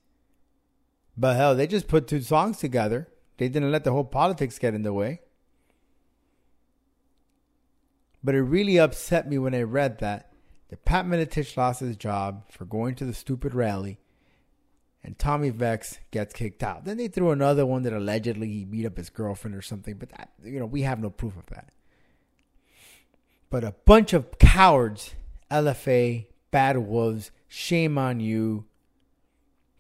but 1.18 1.38
hell, 1.38 1.56
they 1.56 1.68
just 1.68 1.88
put 1.88 2.08
two 2.08 2.22
songs 2.22 2.58
together. 2.58 3.08
They 3.38 3.48
didn't 3.48 3.72
let 3.72 3.86
the 3.86 3.92
whole 3.92 4.04
politics 4.04 4.60
get 4.60 4.74
in 4.74 4.84
the 4.84 4.94
way. 4.94 5.22
But 8.24 8.36
it 8.36 8.42
really 8.42 8.78
upset 8.78 9.30
me 9.30 9.38
when 9.38 9.56
I 9.56 9.62
read 9.62 10.00
that 10.00 10.32
that 10.70 10.84
Pat 10.84 11.06
Miletich 11.06 11.56
lost 11.56 11.80
his 11.80 11.96
job 11.96 12.44
for 12.50 12.66
going 12.66 12.96
to 12.96 13.06
the 13.06 13.14
stupid 13.14 13.54
rally, 13.54 14.00
and 15.06 15.20
Tommy 15.20 15.52
Vext 15.52 16.00
gets 16.10 16.34
kicked 16.34 16.64
out. 16.64 16.84
Then 16.84 16.98
they 16.98 17.08
threw 17.08 17.30
another 17.30 17.64
one 17.64 17.84
that 17.84 17.94
allegedly 17.94 18.48
he 18.48 18.66
beat 18.66 18.88
up 18.88 18.98
his 18.98 19.12
girlfriend 19.12 19.56
or 19.56 19.62
something, 19.62 19.96
but 19.98 20.10
that, 20.10 20.32
you 20.44 20.60
know 20.60 20.66
we 20.66 20.82
have 20.82 21.00
no 21.00 21.12
proof 21.12 21.38
of 21.38 21.46
that. 21.48 21.70
But 23.52 23.64
a 23.64 23.76
bunch 23.86 24.14
of 24.14 24.40
cowards, 24.40 25.14
LFA, 25.52 26.26
bad 26.50 26.78
wolves, 26.78 27.30
shame 27.48 28.00
on 28.00 28.20
you. 28.20 28.66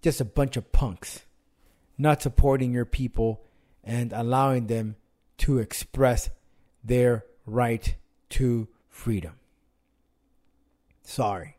Just 0.03 0.21
a 0.21 0.25
bunch 0.25 0.55
of 0.55 0.71
punks, 0.71 1.25
not 1.97 2.21
supporting 2.21 2.71
your 2.71 2.85
people 2.85 3.41
and 3.83 4.13
allowing 4.13 4.67
them 4.67 4.95
to 5.39 5.57
express 5.57 6.29
their 6.83 7.25
right 7.47 7.95
to 8.29 8.67
freedom. 8.87 9.33
Sorry. 11.01 11.57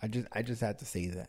I 0.00 0.08
just 0.08 0.26
I 0.32 0.40
just 0.40 0.62
had 0.62 0.78
to 0.78 0.86
say 0.86 1.08
that. 1.08 1.28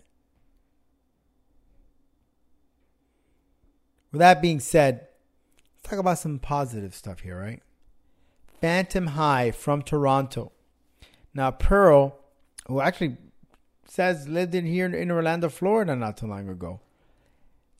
With 4.11 4.19
that 4.19 4.41
being 4.41 4.59
said, 4.59 5.07
let's 5.77 5.89
talk 5.89 5.99
about 5.99 6.19
some 6.19 6.39
positive 6.39 6.95
stuff 6.95 7.19
here, 7.19 7.39
right? 7.39 7.61
Phantom 8.59 9.07
High 9.07 9.51
from 9.51 9.81
Toronto. 9.81 10.51
Now 11.33 11.51
Peril, 11.51 12.19
who 12.67 12.81
actually 12.81 13.17
says 13.85 14.27
lived 14.27 14.55
in 14.55 14.65
here 14.65 14.85
in 14.85 15.11
Orlando, 15.11 15.49
Florida 15.49 15.95
not 15.95 16.17
too 16.17 16.27
long 16.27 16.49
ago. 16.49 16.81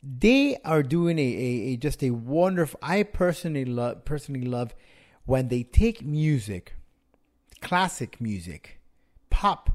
They 0.02 0.56
are 0.64 0.82
doing 0.82 1.18
a, 1.18 1.22
a, 1.22 1.72
a 1.72 1.76
just 1.76 2.02
a 2.02 2.10
wonderful 2.10 2.80
I 2.82 3.02
personally 3.02 3.64
love 3.64 4.04
personally 4.04 4.46
love 4.46 4.74
when 5.26 5.48
they 5.48 5.62
take 5.62 6.02
music, 6.02 6.74
classic 7.60 8.20
music, 8.20 8.80
pop, 9.28 9.70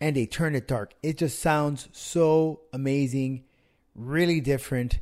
and 0.00 0.16
they 0.16 0.26
turn 0.26 0.54
it 0.54 0.66
dark. 0.66 0.94
It 1.02 1.18
just 1.18 1.38
sounds 1.38 1.88
so 1.92 2.60
amazing, 2.72 3.44
really 3.94 4.40
different. 4.40 5.00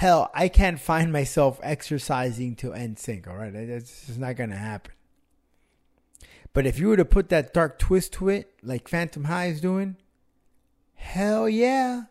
Hell, 0.00 0.30
I 0.32 0.48
can't 0.48 0.80
find 0.80 1.12
myself 1.12 1.60
exercising 1.62 2.56
to 2.56 2.70
NSYNC. 2.70 3.28
all 3.28 3.36
right? 3.36 3.52
That's 3.52 4.06
just 4.06 4.18
not 4.18 4.34
going 4.34 4.48
to 4.48 4.56
happen. 4.56 4.94
But 6.54 6.64
if 6.64 6.78
you 6.78 6.88
were 6.88 6.96
to 6.96 7.04
put 7.04 7.28
that 7.28 7.52
dark 7.52 7.78
twist 7.78 8.14
to 8.14 8.30
it, 8.30 8.50
like 8.62 8.88
Phantom 8.88 9.24
High 9.24 9.48
is 9.48 9.60
doing, 9.60 9.96
hell 10.94 11.50
yeah. 11.50 12.04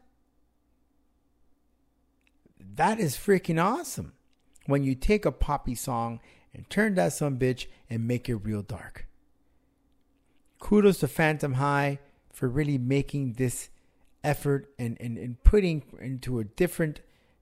That 2.75 2.99
is 2.99 3.15
freaking 3.17 3.59
awesome 3.59 4.13
when 4.67 4.83
you 4.83 4.93
take 4.93 5.25
a 5.25 5.31
poppy 5.31 5.73
song 5.73 6.19
and 6.53 6.69
turn 6.69 6.93
that 6.93 7.13
some 7.13 7.39
bitch 7.39 7.65
and 7.89 8.07
make 8.07 8.29
it 8.29 8.35
real 8.35 8.61
dark. 8.61 9.07
Kudos 10.59 10.99
to 10.99 11.07
Phantom 11.07 11.53
High 11.53 11.97
for 12.31 12.47
really 12.47 12.77
making 12.77 13.33
this 13.33 13.69
effort 14.23 14.69
and, 14.77 14.95
and, 14.99 15.17
and 15.17 15.43
putting 15.43 15.81
into 15.99 16.37
a 16.37 16.43
different 16.43 17.01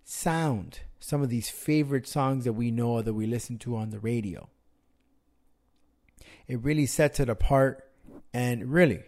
sound 0.09 0.79
some 0.99 1.21
of 1.21 1.29
these 1.29 1.49
favorite 1.49 2.07
songs 2.07 2.45
that 2.45 2.53
we 2.53 2.71
know 2.71 3.01
that 3.01 3.13
we 3.13 3.27
listen 3.27 3.57
to 3.59 3.75
on 3.75 3.89
the 3.89 3.99
radio. 3.99 4.49
It 6.47 6.63
really 6.63 6.85
sets 6.85 7.19
it 7.19 7.29
apart 7.29 7.89
and 8.33 8.71
really 8.71 9.03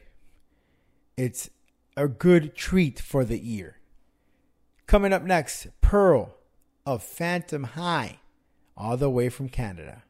it's 1.16 1.50
a 1.96 2.08
good 2.08 2.54
treat 2.56 3.00
for 3.00 3.24
the 3.24 3.40
ear. 3.56 3.78
Coming 4.88 5.14
up 5.14 5.24
next, 5.24 5.68
Peril 5.82 6.36
of 6.86 7.02
Phantom 7.02 7.64
High, 7.64 8.20
all 8.76 8.98
the 8.98 9.10
way 9.10 9.30
from 9.30 9.48
Canada. 9.50 10.04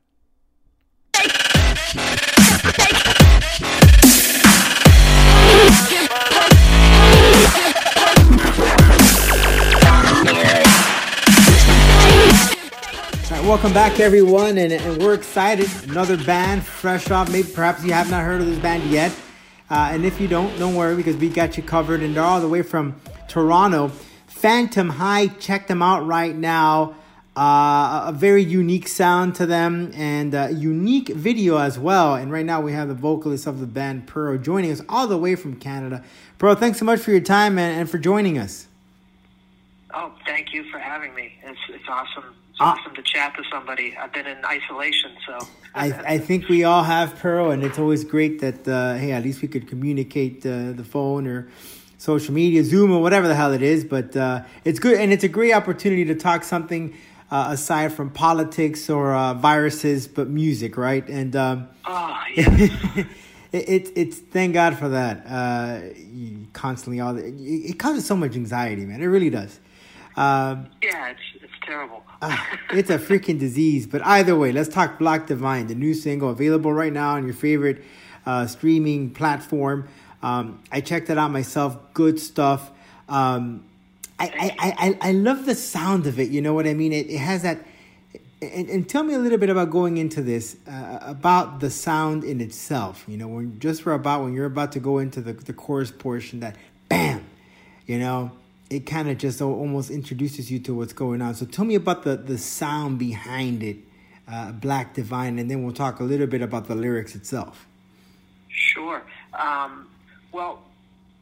Right, 13.39 13.48
welcome 13.48 13.72
back, 13.72 14.01
everyone, 14.01 14.58
and, 14.58 14.74
and, 14.74 15.01
we're 15.01 15.13
excited. 15.13 15.69
Another 15.89 16.17
band, 16.17 16.65
fresh 16.65 17.10
off. 17.10 17.31
Maybe 17.31 17.48
perhaps 17.48 17.81
you 17.86 17.93
have 17.93 18.12
not 18.12 18.25
heard 18.25 18.41
of 18.41 18.48
this 18.48 18.60
band 18.60 18.84
yet, 18.91 19.13
uh, 19.69 19.91
and 19.93 20.03
if 20.03 20.19
you 20.19 20.27
don't, 20.27 20.60
don't 20.60 20.75
worry 20.75 20.98
because 20.98 21.15
we 21.15 21.29
got 21.29 21.55
you 21.55 21.63
covered. 21.63 22.01
And 22.01 22.13
they're 22.13 22.24
all 22.24 22.41
the 22.41 22.50
way 22.50 22.63
from 22.63 23.00
Toronto. 23.29 23.93
Phantom 24.27 24.89
High, 24.89 25.27
check 25.27 25.67
them 25.67 25.81
out 25.81 26.05
right 26.05 26.36
now. 26.36 26.96
Uh, 27.38 28.08
a 28.08 28.13
very 28.13 28.43
unique 28.43 28.89
sound 28.89 29.36
to 29.36 29.46
them 29.46 29.93
and 29.96 30.34
a 30.34 30.51
unique 30.51 31.08
video 31.08 31.60
as 31.60 31.79
well. 31.79 32.15
And 32.15 32.34
right 32.34 32.46
now 32.46 32.60
we 32.60 32.74
have 32.74 32.89
the 32.89 32.93
vocalist 32.93 33.48
of 33.48 33.62
the 33.62 33.67
band, 33.67 34.05
Peril, 34.05 34.38
joining 34.38 34.69
us 34.69 34.81
all 34.89 35.08
the 35.08 35.17
way 35.17 35.36
from 35.36 35.55
Canada. 35.55 36.03
Peril, 36.39 36.55
thanks 36.55 36.77
so 36.77 36.84
much 36.84 37.00
for 37.00 37.12
your 37.12 37.22
time 37.22 37.58
and, 37.58 37.79
and 37.79 37.89
for 37.89 38.00
joining 38.00 38.38
us. 38.38 38.67
Oh, 39.93 40.12
thank 40.25 40.51
you 40.53 40.69
for 40.69 40.77
having 40.77 41.15
me. 41.15 41.36
It's, 41.41 41.60
it's 41.69 41.88
awesome. 41.88 42.36
Awesome 42.60 42.94
to 42.96 43.01
chat 43.01 43.36
to 43.38 43.44
somebody. 43.50 43.96
I've 43.98 44.12
been 44.12 44.28
in 44.28 44.44
isolation, 44.44 45.12
so. 45.25 45.48
I, 45.74 45.94
I 46.06 46.18
think 46.18 46.50
we 46.50 46.66
all 46.66 46.84
have 46.84 47.18
Peril, 47.18 47.51
and 47.51 47.63
it's 47.63 47.80
always 47.80 48.04
great 48.04 48.42
that, 48.42 48.68
uh, 48.68 48.96
hey, 48.96 49.13
at 49.13 49.24
least 49.24 49.42
we 49.42 49.48
could 49.48 49.68
communicate 49.68 50.46
uh, 50.46 50.74
the 50.74 50.84
phone 50.84 51.25
or 51.25 51.48
social 51.98 52.34
media, 52.34 52.63
Zoom, 52.63 52.92
or 52.92 53.01
whatever 53.01 53.30
the 53.30 53.36
hell 53.36 53.54
it 53.54 53.62
is. 53.62 53.86
But 53.86 54.16
uh, 54.16 54.44
it's 54.66 54.80
good, 54.80 55.00
and 55.00 55.13
it's 55.13 55.24
a 55.24 55.30
great 55.30 55.54
opportunity 55.54 56.04
to 56.06 56.16
talk 56.16 56.44
something 56.44 56.98
uh, 57.32 57.48
aside 57.51 57.94
from 57.94 58.10
politics 58.10 58.89
or 58.89 59.13
uh, 59.13 59.36
viruses, 59.36 60.08
but 60.08 60.28
music, 60.28 60.75
right? 60.75 61.08
And 61.08 61.36
um, 61.38 61.70
oh, 61.86 62.22
yes. 62.36 62.72
it, 63.54 63.70
it, 63.70 63.92
it's 63.96 64.18
thank 64.18 64.54
God 64.54 64.78
for 64.78 64.89
that. 64.89 65.25
Uh, 65.25 65.80
constantly, 66.51 67.00
all 67.00 67.13
the, 67.13 67.25
it, 67.25 67.72
it 67.72 67.80
causes 67.80 68.06
so 68.06 68.18
much 68.18 68.36
anxiety, 68.36 68.86
man. 68.86 69.01
It 69.01 69.06
really 69.08 69.30
does. 69.30 69.60
Um, 70.20 70.70
yeah, 70.84 71.12
it's 71.12 71.22
it's 71.42 71.54
terrible. 71.66 72.04
uh, 72.22 72.38
it's 72.72 72.90
a 72.90 73.00
freaking 73.00 73.40
disease. 73.40 73.88
But 73.88 74.06
either 74.06 74.38
way, 74.38 74.52
let's 74.52 74.68
talk 74.68 75.00
Black 75.00 75.28
Divine, 75.28 75.68
the 75.68 75.76
new 75.76 75.94
single 75.94 76.30
available 76.30 76.74
right 76.74 76.92
now 76.92 77.12
on 77.12 77.24
your 77.24 77.34
favorite 77.34 77.82
uh, 78.26 78.46
streaming 78.46 79.12
platform. 79.12 79.88
Um, 80.22 80.62
I 80.74 80.82
checked 80.82 81.10
it 81.10 81.18
out 81.18 81.32
myself. 81.32 81.78
Good 81.94 82.20
stuff. 82.20 82.70
Um, 83.08 83.64
I, 84.20 84.56
I, 84.60 84.74
I, 84.78 85.10
I 85.10 85.12
love 85.14 85.46
the 85.46 85.56
sound 85.56 86.06
of 86.06 86.20
it. 86.20 86.30
You 86.30 86.42
know 86.42 86.54
what 86.54 86.68
I 86.68 86.74
mean? 86.74 86.92
It, 86.92 87.10
it 87.10 87.20
has 87.20 87.44
that. 87.44 87.66
And, 88.42 88.70
and 88.70 88.90
tell 88.90 89.04
me 89.04 89.14
a 89.14 89.20
little 89.20 89.38
bit 89.38 89.50
about 89.50 89.70
going 89.70 89.98
into 89.98 90.22
this, 90.22 90.58
uh, 90.68 91.00
about 91.02 91.62
the 91.62 91.70
sound 91.70 92.26
in 92.26 92.42
itself. 92.42 93.06
You 93.08 93.16
know, 93.16 93.30
when 93.30 93.58
just 93.60 93.84
for 93.84 93.94
about 93.94 94.24
when 94.24 94.34
you're 94.34 94.46
about 94.46 94.74
to 94.74 94.82
go 94.82 94.98
into 94.98 95.22
the, 95.22 95.32
the 95.32 95.54
chorus 95.54 95.92
portion, 95.92 96.42
that 96.42 96.58
bam, 96.90 97.26
you 97.86 98.00
know, 98.00 98.32
it 98.70 98.86
kind 98.86 99.10
of 99.10 99.18
just 99.18 99.42
almost 99.42 99.90
introduces 99.90 100.52
you 100.52 100.60
to 100.60 100.76
what's 100.76 100.94
going 100.94 101.22
on. 101.22 101.34
So 101.36 101.46
tell 101.46 101.66
me 101.66 101.76
about 101.76 102.04
the, 102.04 102.16
the 102.18 102.38
sound 102.38 103.00
behind 103.00 103.64
it, 103.64 103.78
uh, 104.28 104.52
Black 104.52 104.94
Divine, 104.94 105.40
and 105.40 105.50
then 105.50 105.64
we'll 105.64 105.74
talk 105.74 106.00
a 106.00 106.04
little 106.04 106.28
bit 106.28 106.42
about 106.42 106.68
the 106.68 106.76
lyrics 106.76 107.16
itself. 107.16 107.68
Sure. 108.50 109.02
Um, 109.34 109.88
well, 110.32 110.62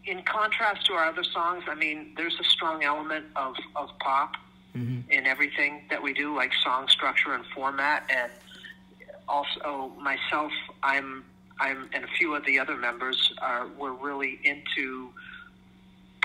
in 0.05 0.23
contrast 0.23 0.85
to 0.87 0.93
our 0.93 1.05
other 1.05 1.23
songs, 1.23 1.63
I 1.67 1.75
mean, 1.75 2.13
there's 2.17 2.37
a 2.39 2.43
strong 2.43 2.83
element 2.83 3.25
of, 3.35 3.55
of 3.75 3.89
pop 3.99 4.33
mm-hmm. 4.75 5.09
in 5.09 5.25
everything 5.25 5.83
that 5.89 6.01
we 6.01 6.13
do, 6.13 6.35
like 6.35 6.51
song 6.63 6.87
structure 6.89 7.33
and 7.33 7.45
format. 7.53 8.09
And 8.09 8.31
also, 9.27 9.91
myself, 10.01 10.51
I'm, 10.83 11.23
I'm, 11.59 11.89
and 11.93 12.03
a 12.03 12.07
few 12.17 12.35
of 12.35 12.45
the 12.45 12.59
other 12.59 12.75
members 12.75 13.33
are, 13.41 13.67
we're 13.77 13.93
really 13.93 14.39
into 14.43 15.11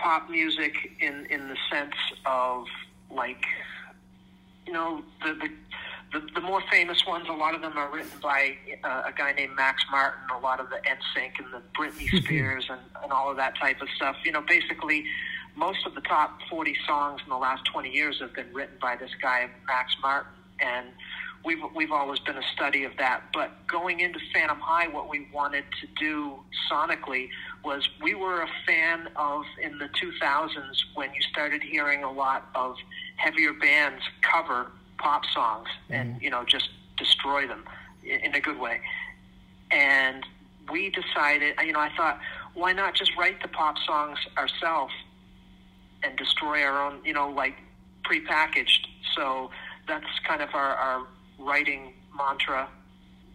pop 0.03 0.29
music 0.29 0.75
in, 1.01 1.27
in 1.31 1.49
the 1.49 1.57
sense 1.71 1.95
of 2.27 2.67
like, 3.11 3.45
you 4.67 4.73
know, 4.73 5.03
the, 5.25 5.35
the 5.35 5.49
the, 6.13 6.21
the 6.35 6.41
more 6.41 6.63
famous 6.71 7.07
ones, 7.07 7.27
a 7.29 7.33
lot 7.33 7.55
of 7.55 7.63
them 7.63 7.77
are 7.77 7.91
written 7.91 8.19
by 8.23 8.57
uh, 8.85 9.05
a 9.07 9.13
guy 9.17 9.33
named 9.33 9.57
Max 9.57 9.83
Martin, 9.91 10.21
a 10.37 10.39
lot 10.41 10.61
of 10.61 10.69
the 10.69 10.77
NSYNC 10.77 11.39
and 11.39 11.53
the 11.53 11.63
Britney. 11.79 12.07
Spears 12.23 12.67
and, 12.69 12.81
and 13.03 13.13
all 13.13 13.31
of 13.31 13.37
that 13.39 13.57
type 13.57 13.81
of 13.81 13.89
stuff. 13.97 14.17
You 14.25 14.33
know, 14.33 14.43
basically, 14.43 15.05
most 15.57 15.87
of 15.87 15.95
the 15.95 16.03
top 16.03 16.39
40 16.51 16.77
songs 16.87 17.21
in 17.25 17.31
the 17.31 17.37
last 17.37 17.65
20 17.73 17.91
years 17.91 18.21
have 18.21 18.35
been 18.35 18.53
written 18.53 18.77
by 18.81 18.97
this 18.97 19.11
guy, 19.21 19.49
Max 19.67 19.97
Martin. 20.03 20.33
And 20.61 20.89
we've, 21.45 21.59
we've 21.75 21.93
always 21.93 22.21
been 22.21 22.37
a 22.37 22.47
study 22.55 22.85
of 22.85 22.93
that. 22.99 23.23
But 23.33 23.67
going 23.67 24.01
into 24.01 24.19
Phantom 24.35 24.59
High, 24.61 24.89
what 24.89 25.09
we 25.09 25.29
wanted 25.33 25.65
to 25.81 25.87
do 25.99 26.41
sonically 26.71 27.29
was 27.65 27.89
we 28.03 28.15
were 28.15 28.43
a 28.43 28.49
fan 28.67 29.09
of 29.17 29.45
in 29.61 29.79
the 29.79 29.89
2000s 29.89 30.85
when 30.95 31.13
you 31.15 31.23
started 31.23 31.63
hearing 31.63 32.03
a 32.03 32.11
lot 32.11 32.49
of 32.55 32.77
heavier 33.17 33.53
bands 33.53 34.03
cover 34.23 34.73
pop 34.99 35.25
songs 35.27 35.69
and 35.91 36.15
mm-hmm. 36.15 36.25
you 36.25 36.31
know 36.31 36.45
just 36.45 36.71
destroy 36.97 37.47
them 37.47 37.65
in 38.05 38.35
a 38.35 38.41
good 38.41 38.59
way. 38.59 38.81
And 39.71 40.25
we 40.71 40.91
decided, 40.91 41.55
you 41.65 41.73
know, 41.73 41.81
I 41.81 41.91
thought, 41.97 42.19
why 42.55 42.73
not 42.73 42.95
just 42.95 43.17
write 43.17 43.41
the 43.43 43.49
pop 43.49 43.77
songs 43.87 44.19
ourselves 44.37 44.93
and 46.03 46.17
destroy 46.17 46.63
our 46.63 46.87
own, 46.87 46.99
you 47.05 47.13
know, 47.13 47.31
like 47.31 47.55
prepackaged. 48.05 48.87
So 49.15 49.51
that's 49.89 50.07
kind 50.27 50.43
of 50.43 50.51
our, 50.55 50.75
our 50.75 51.07
writing 51.39 51.95
mantra 52.17 52.69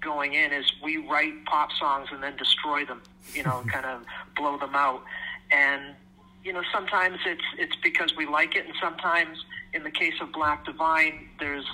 going 0.02 0.34
in 0.34 0.54
is 0.54 0.72
we 0.84 0.98
write 0.98 1.46
pop 1.46 1.72
songs 1.72 2.10
and 2.12 2.22
then 2.22 2.36
destroy 2.38 2.86
them, 2.86 3.02
you 3.34 3.44
know, 3.44 3.64
kind 3.72 3.86
of 3.86 4.04
blow 4.36 4.58
them 4.58 4.76
out. 4.76 5.04
And 5.52 5.96
you 6.44 6.54
know, 6.54 6.64
sometimes 6.74 7.20
it's 7.26 7.44
it's 7.58 7.76
because 7.84 8.16
we 8.16 8.26
like 8.26 8.56
it, 8.56 8.66
and 8.66 8.76
sometimes 8.82 9.38
in 9.74 9.84
the 9.84 9.92
case 9.92 10.14
of 10.22 10.32
Black 10.32 10.66
Divine, 10.66 11.30
there's 11.40 11.66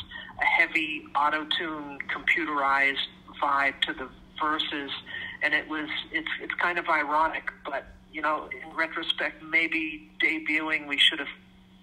a 0.42 0.46
heavy 0.46 1.06
auto-tune, 1.16 2.00
computerized 2.14 3.06
vibe 3.42 3.80
to 3.82 3.94
the 3.94 4.10
verses, 4.42 4.92
and 5.42 5.54
it 5.54 5.68
was 5.70 5.90
it's 6.12 6.30
it's 6.42 6.54
kind 6.56 6.80
of 6.80 6.90
ironic, 6.90 7.52
but 7.66 7.86
you 8.12 8.22
know, 8.22 8.50
in 8.52 8.76
retrospect, 8.76 9.44
maybe 9.44 10.10
debuting 10.24 10.88
we 10.88 10.98
should 10.98 11.20
have 11.20 11.28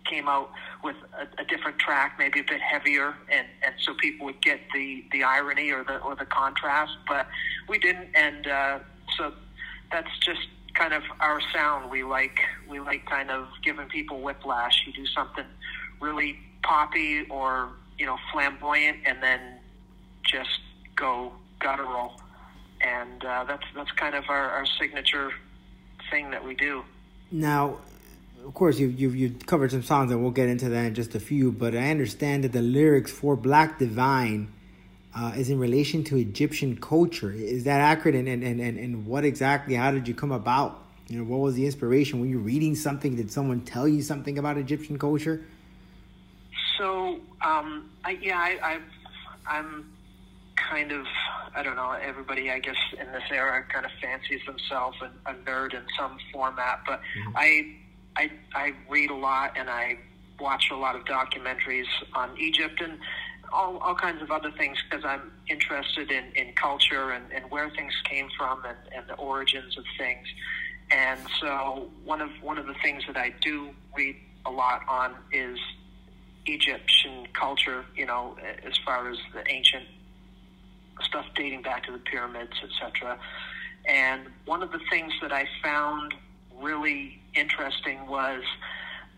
came 0.04 0.28
out 0.28 0.50
with 0.82 0.96
a, 1.18 1.42
a 1.42 1.44
different 1.44 1.78
track, 1.78 2.16
maybe 2.18 2.40
a 2.40 2.44
bit 2.44 2.60
heavier, 2.60 3.14
and 3.30 3.46
and 3.64 3.74
so 3.80 3.94
people 3.94 4.26
would 4.26 4.40
get 4.42 4.60
the 4.74 5.04
the 5.12 5.22
irony 5.22 5.70
or 5.70 5.84
the 5.84 5.98
or 5.98 6.14
the 6.16 6.26
contrast, 6.26 6.96
but 7.06 7.26
we 7.68 7.78
didn't, 7.78 8.08
and 8.14 8.46
uh, 8.46 8.78
so 9.16 9.32
that's 9.90 10.18
just 10.18 10.46
kind 10.74 10.92
of 10.92 11.02
our 11.20 11.40
sound. 11.52 11.90
We 11.90 12.04
like 12.04 12.40
we 12.68 12.80
like 12.80 13.06
kind 13.06 13.30
of 13.30 13.48
giving 13.62 13.86
people 13.88 14.20
whiplash. 14.20 14.84
You 14.86 14.92
do 14.92 15.06
something 15.06 15.44
really 16.00 16.38
poppy 16.62 17.26
or 17.28 17.70
you 17.98 18.06
know 18.06 18.16
flamboyant, 18.32 18.98
and 19.06 19.22
then 19.22 19.40
just 20.22 20.60
go 20.96 21.32
guttural, 21.60 22.20
and 22.80 23.24
uh, 23.24 23.44
that's 23.44 23.64
that's 23.74 23.92
kind 23.92 24.14
of 24.14 24.24
our, 24.28 24.50
our 24.50 24.66
signature 24.78 25.30
thing 26.10 26.30
that 26.30 26.44
we 26.44 26.54
do. 26.54 26.82
Now, 27.30 27.78
of 28.44 28.54
course, 28.54 28.78
you 28.78 28.88
you 28.88 29.10
you 29.10 29.30
covered 29.46 29.70
some 29.70 29.82
songs, 29.82 30.10
and 30.12 30.22
we'll 30.22 30.30
get 30.30 30.48
into 30.48 30.68
that 30.68 30.86
in 30.86 30.94
just 30.94 31.14
a 31.14 31.20
few. 31.20 31.52
But 31.52 31.74
I 31.74 31.90
understand 31.90 32.44
that 32.44 32.52
the 32.52 32.62
lyrics 32.62 33.10
for 33.10 33.36
Black 33.36 33.78
Divine 33.78 34.52
uh, 35.14 35.32
is 35.36 35.50
in 35.50 35.58
relation 35.58 36.04
to 36.04 36.16
Egyptian 36.16 36.76
culture. 36.76 37.32
Is 37.32 37.64
that 37.64 37.80
accurate? 37.80 38.14
And, 38.14 38.28
and 38.28 38.42
and 38.42 38.78
and 38.78 39.06
what 39.06 39.24
exactly? 39.24 39.74
How 39.74 39.90
did 39.90 40.06
you 40.06 40.14
come 40.14 40.32
about? 40.32 40.82
You 41.08 41.18
know, 41.18 41.24
what 41.24 41.40
was 41.40 41.56
the 41.56 41.66
inspiration? 41.66 42.20
When 42.20 42.30
you're 42.30 42.38
reading 42.38 42.76
something, 42.76 43.16
did 43.16 43.32
someone 43.32 43.62
tell 43.62 43.88
you 43.88 44.00
something 44.00 44.38
about 44.38 44.56
Egyptian 44.56 44.96
culture? 44.96 45.44
So, 46.78 47.18
um, 47.42 47.90
I, 48.04 48.12
yeah, 48.22 48.38
I, 48.38 48.58
I, 48.62 49.58
I'm 49.58 49.90
kind 50.56 50.92
of, 50.92 51.04
I 51.54 51.62
don't 51.64 51.74
know, 51.74 51.90
everybody, 51.90 52.50
I 52.50 52.60
guess, 52.60 52.76
in 52.92 53.10
this 53.12 53.24
era 53.30 53.64
kind 53.68 53.84
of 53.84 53.90
fancies 54.00 54.40
themselves 54.46 54.96
a, 55.02 55.30
a 55.30 55.34
nerd 55.34 55.74
in 55.74 55.82
some 55.98 56.16
format, 56.32 56.82
but 56.86 57.00
mm-hmm. 57.00 57.36
I, 57.36 57.76
I, 58.16 58.30
I 58.54 58.72
read 58.88 59.10
a 59.10 59.14
lot 59.14 59.54
and 59.56 59.68
I 59.68 59.98
watch 60.38 60.70
a 60.70 60.76
lot 60.76 60.96
of 60.96 61.04
documentaries 61.04 61.88
on 62.14 62.38
Egypt 62.38 62.80
and 62.80 62.98
all, 63.52 63.78
all 63.78 63.94
kinds 63.94 64.22
of 64.22 64.30
other 64.30 64.50
things 64.52 64.78
because 64.88 65.04
I'm 65.04 65.32
interested 65.48 66.10
in, 66.10 66.24
in 66.34 66.52
culture 66.54 67.10
and, 67.10 67.24
and 67.32 67.50
where 67.50 67.70
things 67.70 67.92
came 68.08 68.28
from 68.36 68.64
and, 68.64 68.76
and 68.94 69.08
the 69.08 69.14
origins 69.14 69.76
of 69.76 69.84
things. 69.98 70.26
And 70.90 71.20
so 71.40 71.90
one 72.04 72.20
of 72.20 72.30
one 72.42 72.58
of 72.58 72.66
the 72.66 72.74
things 72.82 73.04
that 73.06 73.16
I 73.16 73.32
do 73.40 73.70
read 73.96 74.16
a 74.44 74.50
lot 74.50 74.82
on 74.88 75.14
is 75.32 75.58
Egyptian 76.46 77.26
culture, 77.32 77.84
you 77.94 78.06
know, 78.06 78.36
as 78.66 78.76
far 78.84 79.08
as 79.10 79.18
the 79.32 79.48
ancient 79.48 79.84
stuff 81.02 81.26
dating 81.36 81.62
back 81.62 81.84
to 81.84 81.92
the 81.92 81.98
pyramids, 81.98 82.52
etc. 82.62 83.18
And 83.86 84.26
one 84.46 84.62
of 84.62 84.72
the 84.72 84.80
things 84.90 85.12
that 85.22 85.32
I 85.32 85.46
found 85.62 86.14
really 86.60 87.20
interesting 87.34 88.06
was 88.06 88.42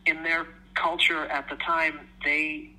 in 0.07 0.23
their 0.23 0.47
culture 0.75 1.27
at 1.27 1.49
the 1.49 1.57
time, 1.57 2.01
they 2.25 2.71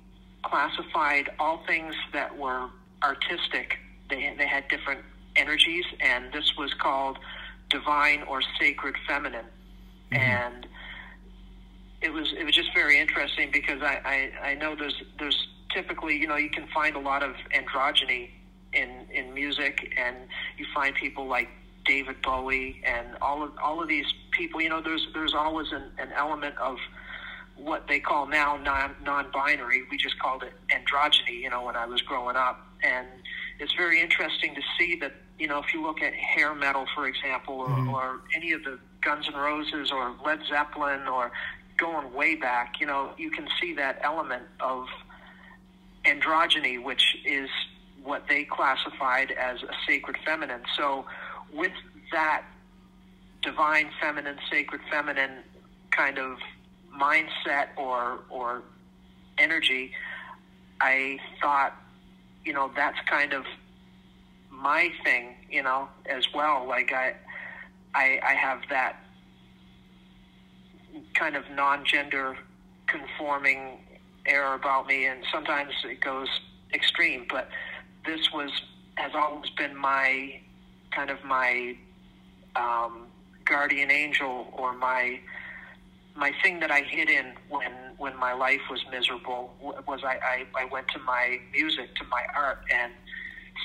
classified 0.44 1.30
all 1.38 1.64
things 1.66 1.94
that 2.12 2.36
were 2.36 2.68
artistic. 3.02 3.78
They, 4.10 4.34
they 4.36 4.46
had 4.46 4.68
different 4.68 5.00
energies, 5.36 5.84
and 6.00 6.32
this 6.32 6.52
was 6.56 6.72
called 6.74 7.18
divine 7.70 8.22
or 8.22 8.42
sacred 8.60 8.94
feminine. 9.06 9.46
Mm-hmm. 10.12 10.16
And 10.16 10.66
it 12.02 12.12
was 12.12 12.32
it 12.38 12.44
was 12.44 12.54
just 12.54 12.72
very 12.74 12.98
interesting 12.98 13.50
because 13.50 13.80
I, 13.82 14.30
I, 14.42 14.48
I 14.50 14.54
know 14.54 14.76
there's 14.76 15.02
there's 15.18 15.48
typically, 15.72 16.16
you 16.16 16.28
know, 16.28 16.36
you 16.36 16.50
can 16.50 16.68
find 16.68 16.94
a 16.96 17.00
lot 17.00 17.22
of 17.22 17.34
androgyny 17.54 18.30
in 18.72 19.06
in 19.12 19.32
music, 19.34 19.94
and 19.96 20.16
you 20.58 20.66
find 20.74 20.94
people 20.94 21.26
like 21.26 21.48
David 21.84 22.16
Bowie 22.22 22.82
and 22.84 23.16
all 23.22 23.42
of 23.42 23.52
all 23.62 23.82
of 23.82 23.88
these 23.88 24.06
people. 24.32 24.60
You 24.60 24.68
know, 24.68 24.82
there's 24.82 25.06
there's 25.14 25.34
always 25.34 25.72
an, 25.72 25.90
an 25.98 26.12
element 26.12 26.56
of 26.58 26.76
what 27.56 27.86
they 27.88 28.00
call 28.00 28.26
now 28.26 28.56
non 28.56 28.94
non-binary. 29.04 29.82
We 29.90 29.96
just 29.96 30.18
called 30.18 30.42
it 30.42 30.52
androgyny. 30.70 31.40
You 31.40 31.50
know, 31.50 31.64
when 31.64 31.76
I 31.76 31.86
was 31.86 32.02
growing 32.02 32.36
up, 32.36 32.60
and 32.82 33.06
it's 33.58 33.74
very 33.74 34.00
interesting 34.00 34.54
to 34.54 34.62
see 34.78 34.96
that. 35.00 35.12
You 35.36 35.48
know, 35.48 35.58
if 35.58 35.74
you 35.74 35.82
look 35.82 36.00
at 36.00 36.14
hair 36.14 36.54
metal, 36.54 36.86
for 36.94 37.08
example, 37.08 37.56
or, 37.56 37.68
mm-hmm. 37.68 37.88
or 37.88 38.20
any 38.36 38.52
of 38.52 38.62
the 38.62 38.78
Guns 39.02 39.26
N' 39.26 39.34
Roses 39.34 39.90
or 39.90 40.14
Led 40.24 40.38
Zeppelin, 40.48 41.08
or 41.08 41.32
going 41.76 42.14
way 42.14 42.36
back, 42.36 42.80
you 42.80 42.86
know, 42.86 43.10
you 43.18 43.32
can 43.32 43.48
see 43.60 43.74
that 43.74 43.98
element 44.02 44.44
of 44.60 44.86
androgyny, 46.04 46.82
which 46.82 47.16
is 47.24 47.48
what 48.04 48.28
they 48.28 48.44
classified 48.44 49.32
as 49.32 49.62
a 49.62 49.74
sacred 49.86 50.16
feminine. 50.24 50.62
So, 50.76 51.06
with 51.52 51.72
that 52.12 52.44
divine 53.42 53.90
feminine, 54.00 54.38
sacred 54.50 54.80
feminine 54.90 55.38
kind 55.90 56.18
of 56.18 56.38
mindset 56.98 57.68
or 57.76 58.20
or 58.30 58.62
energy, 59.38 59.92
I 60.80 61.18
thought, 61.40 61.74
you 62.44 62.52
know, 62.52 62.70
that's 62.74 62.98
kind 63.08 63.32
of 63.32 63.44
my 64.50 64.90
thing, 65.02 65.34
you 65.50 65.62
know, 65.62 65.88
as 66.06 66.24
well. 66.34 66.66
Like 66.66 66.92
I, 66.92 67.14
I, 67.94 68.20
I 68.24 68.34
have 68.34 68.60
that 68.70 68.96
kind 71.14 71.36
of 71.36 71.44
non-gender 71.50 72.36
conforming 72.86 73.78
air 74.26 74.54
about 74.54 74.86
me, 74.86 75.06
and 75.06 75.24
sometimes 75.32 75.72
it 75.84 76.00
goes 76.00 76.28
extreme. 76.72 77.26
But 77.28 77.48
this 78.06 78.32
was 78.32 78.50
has 78.96 79.12
always 79.14 79.50
been 79.50 79.76
my 79.76 80.40
kind 80.92 81.10
of 81.10 81.22
my 81.24 81.76
um, 82.54 83.06
guardian 83.44 83.90
angel 83.90 84.48
or 84.52 84.72
my 84.72 85.20
my 86.16 86.32
thing 86.42 86.60
that 86.60 86.70
I 86.70 86.82
hid 86.82 87.10
in 87.10 87.32
when 87.48 87.72
when 87.96 88.16
my 88.18 88.32
life 88.32 88.60
was 88.70 88.80
miserable 88.90 89.54
was 89.86 90.00
I, 90.04 90.18
I, 90.56 90.62
I 90.62 90.64
went 90.66 90.88
to 90.88 90.98
my 91.00 91.38
music, 91.52 91.94
to 91.96 92.04
my 92.04 92.22
art, 92.34 92.58
and 92.72 92.92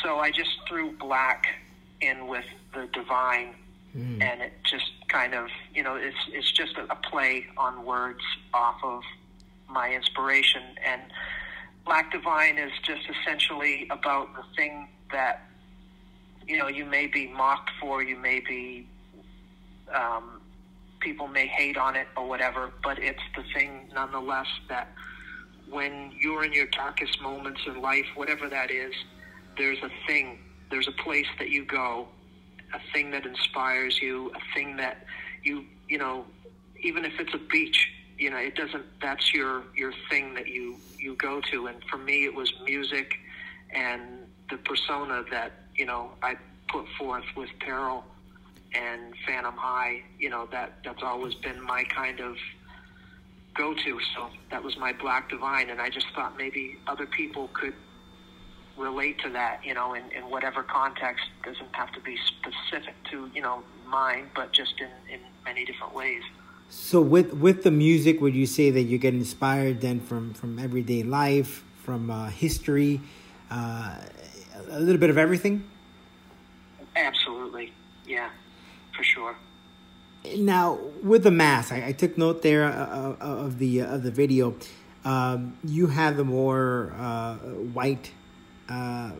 so 0.03 0.19
I 0.19 0.31
just 0.31 0.51
threw 0.67 0.91
black 0.91 1.45
in 2.01 2.27
with 2.27 2.45
the 2.73 2.87
divine, 2.93 3.55
and 4.21 4.41
it 4.41 4.53
just 4.63 4.91
kind 5.07 5.33
of 5.33 5.47
you 5.73 5.83
know 5.83 5.95
it's 5.95 6.17
it's 6.31 6.51
just 6.51 6.77
a, 6.77 6.83
a 6.91 6.95
play 6.95 7.45
on 7.57 7.85
words 7.85 8.23
off 8.53 8.77
of 8.83 9.03
my 9.67 9.91
inspiration, 9.91 10.63
and 10.85 11.01
black 11.85 12.11
divine 12.11 12.57
is 12.57 12.71
just 12.83 13.01
essentially 13.09 13.87
about 13.91 14.35
the 14.35 14.43
thing 14.55 14.87
that 15.11 15.43
you 16.47 16.57
know 16.57 16.67
you 16.67 16.85
may 16.85 17.05
be 17.05 17.27
mocked 17.27 17.71
for, 17.79 18.01
you 18.03 18.17
may 18.17 18.39
be 18.39 18.87
um, 19.93 20.41
people 20.99 21.27
may 21.27 21.47
hate 21.47 21.77
on 21.77 21.95
it 21.95 22.07
or 22.17 22.27
whatever, 22.27 22.71
but 22.83 22.99
it's 22.99 23.21
the 23.35 23.43
thing 23.53 23.89
nonetheless 23.93 24.47
that 24.67 24.89
when 25.69 26.11
you're 26.19 26.43
in 26.43 26.53
your 26.53 26.67
darkest 26.67 27.21
moments 27.21 27.61
in 27.67 27.81
life, 27.81 28.05
whatever 28.15 28.49
that 28.49 28.71
is, 28.71 28.93
there's 29.57 29.77
a 29.83 29.89
thing, 30.07 30.39
there's 30.71 30.87
a 30.87 31.03
place 31.03 31.27
that 31.37 31.49
you 31.49 31.65
go, 31.65 32.07
a 32.73 32.79
thing 32.93 33.11
that 33.11 33.25
inspires 33.25 34.01
you, 34.01 34.31
a 34.31 34.55
thing 34.55 34.77
that 34.77 35.05
you, 35.43 35.65
you 35.87 35.97
know, 35.97 36.25
even 36.81 37.05
if 37.05 37.19
it's 37.19 37.33
a 37.33 37.39
beach, 37.51 37.89
you 38.17 38.29
know, 38.29 38.37
it 38.37 38.55
doesn't, 38.55 38.85
that's 39.01 39.33
your, 39.33 39.63
your 39.75 39.93
thing 40.09 40.33
that 40.33 40.47
you, 40.47 40.75
you 40.97 41.15
go 41.15 41.41
to. 41.51 41.67
And 41.67 41.83
for 41.85 41.97
me, 41.97 42.25
it 42.25 42.33
was 42.33 42.51
music 42.65 43.15
and 43.73 44.01
the 44.49 44.57
persona 44.57 45.23
that, 45.31 45.51
you 45.75 45.85
know, 45.85 46.11
I 46.21 46.35
put 46.67 46.85
forth 46.97 47.25
with 47.35 47.49
Peril 47.59 48.03
and 48.73 49.13
Phantom 49.25 49.55
High, 49.55 50.03
you 50.19 50.29
know, 50.29 50.47
that 50.51 50.73
that's 50.83 51.03
always 51.03 51.35
been 51.35 51.61
my 51.61 51.83
kind 51.83 52.19
of 52.19 52.37
go 53.55 53.73
to. 53.73 53.99
So 54.15 54.29
that 54.51 54.63
was 54.63 54.77
my 54.77 54.93
Black 54.93 55.29
Divine, 55.29 55.69
and 55.69 55.81
I 55.81 55.89
just 55.89 56.07
thought 56.15 56.37
maybe 56.37 56.77
other 56.87 57.05
people 57.05 57.49
could 57.53 57.73
relate 58.77 59.19
to 59.19 59.29
that, 59.29 59.63
you 59.65 59.73
know, 59.73 59.93
in, 59.93 60.03
in 60.11 60.29
whatever 60.29 60.63
context. 60.63 61.25
Doesn't 61.43 61.75
have 61.75 61.91
to 61.93 61.99
be 62.01 62.17
specific 62.17 62.95
to, 63.11 63.29
you 63.33 63.41
know, 63.41 63.63
mine, 63.87 64.29
but 64.35 64.53
just 64.53 64.75
in, 64.79 65.13
in 65.13 65.19
many 65.43 65.65
different 65.65 65.93
ways. 65.93 66.21
So 66.69 67.01
with 67.01 67.33
with 67.33 67.63
the 67.63 67.71
music, 67.71 68.21
would 68.21 68.35
you 68.35 68.45
say 68.45 68.69
that 68.69 68.83
you 68.83 68.97
get 68.97 69.13
inspired 69.13 69.81
then 69.81 69.99
from 69.99 70.33
from 70.33 70.59
everyday 70.59 71.01
life, 71.03 71.63
from 71.83 72.11
uh, 72.11 72.29
history, 72.29 73.01
uh, 73.49 73.95
a 74.69 74.79
little 74.79 74.99
bit 74.99 75.09
of 75.09 75.17
everything? 75.17 75.63
Absolutely, 76.95 77.73
yeah, 78.05 78.29
for 78.99 79.03
sure. 79.05 79.35
Now 80.37 80.77
with 81.01 81.23
the 81.23 81.31
mask, 81.31 81.71
I, 81.71 81.87
I 81.87 81.91
took 81.93 82.17
note 82.17 82.41
there 82.41 82.65
uh, 82.65 83.15
uh, 83.21 83.45
of 83.45 83.57
the 83.57 83.81
uh, 83.81 83.95
of 83.95 84.03
the 84.03 84.11
video. 84.11 84.55
Um, 85.05 85.57
you 85.63 85.87
have 85.87 86.17
the 86.17 86.25
more 86.25 86.93
uh, 86.99 87.35
white 87.77 88.11
uh, 88.67 89.11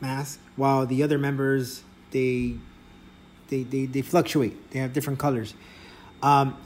mask, 0.00 0.40
while 0.56 0.84
the 0.86 1.04
other 1.04 1.18
members 1.18 1.84
they 2.10 2.56
they 3.48 3.62
they, 3.62 3.86
they 3.86 4.02
fluctuate. 4.02 4.72
They 4.72 4.80
have 4.80 4.92
different 4.92 5.20
colors. 5.20 5.54
Um, 6.22 6.56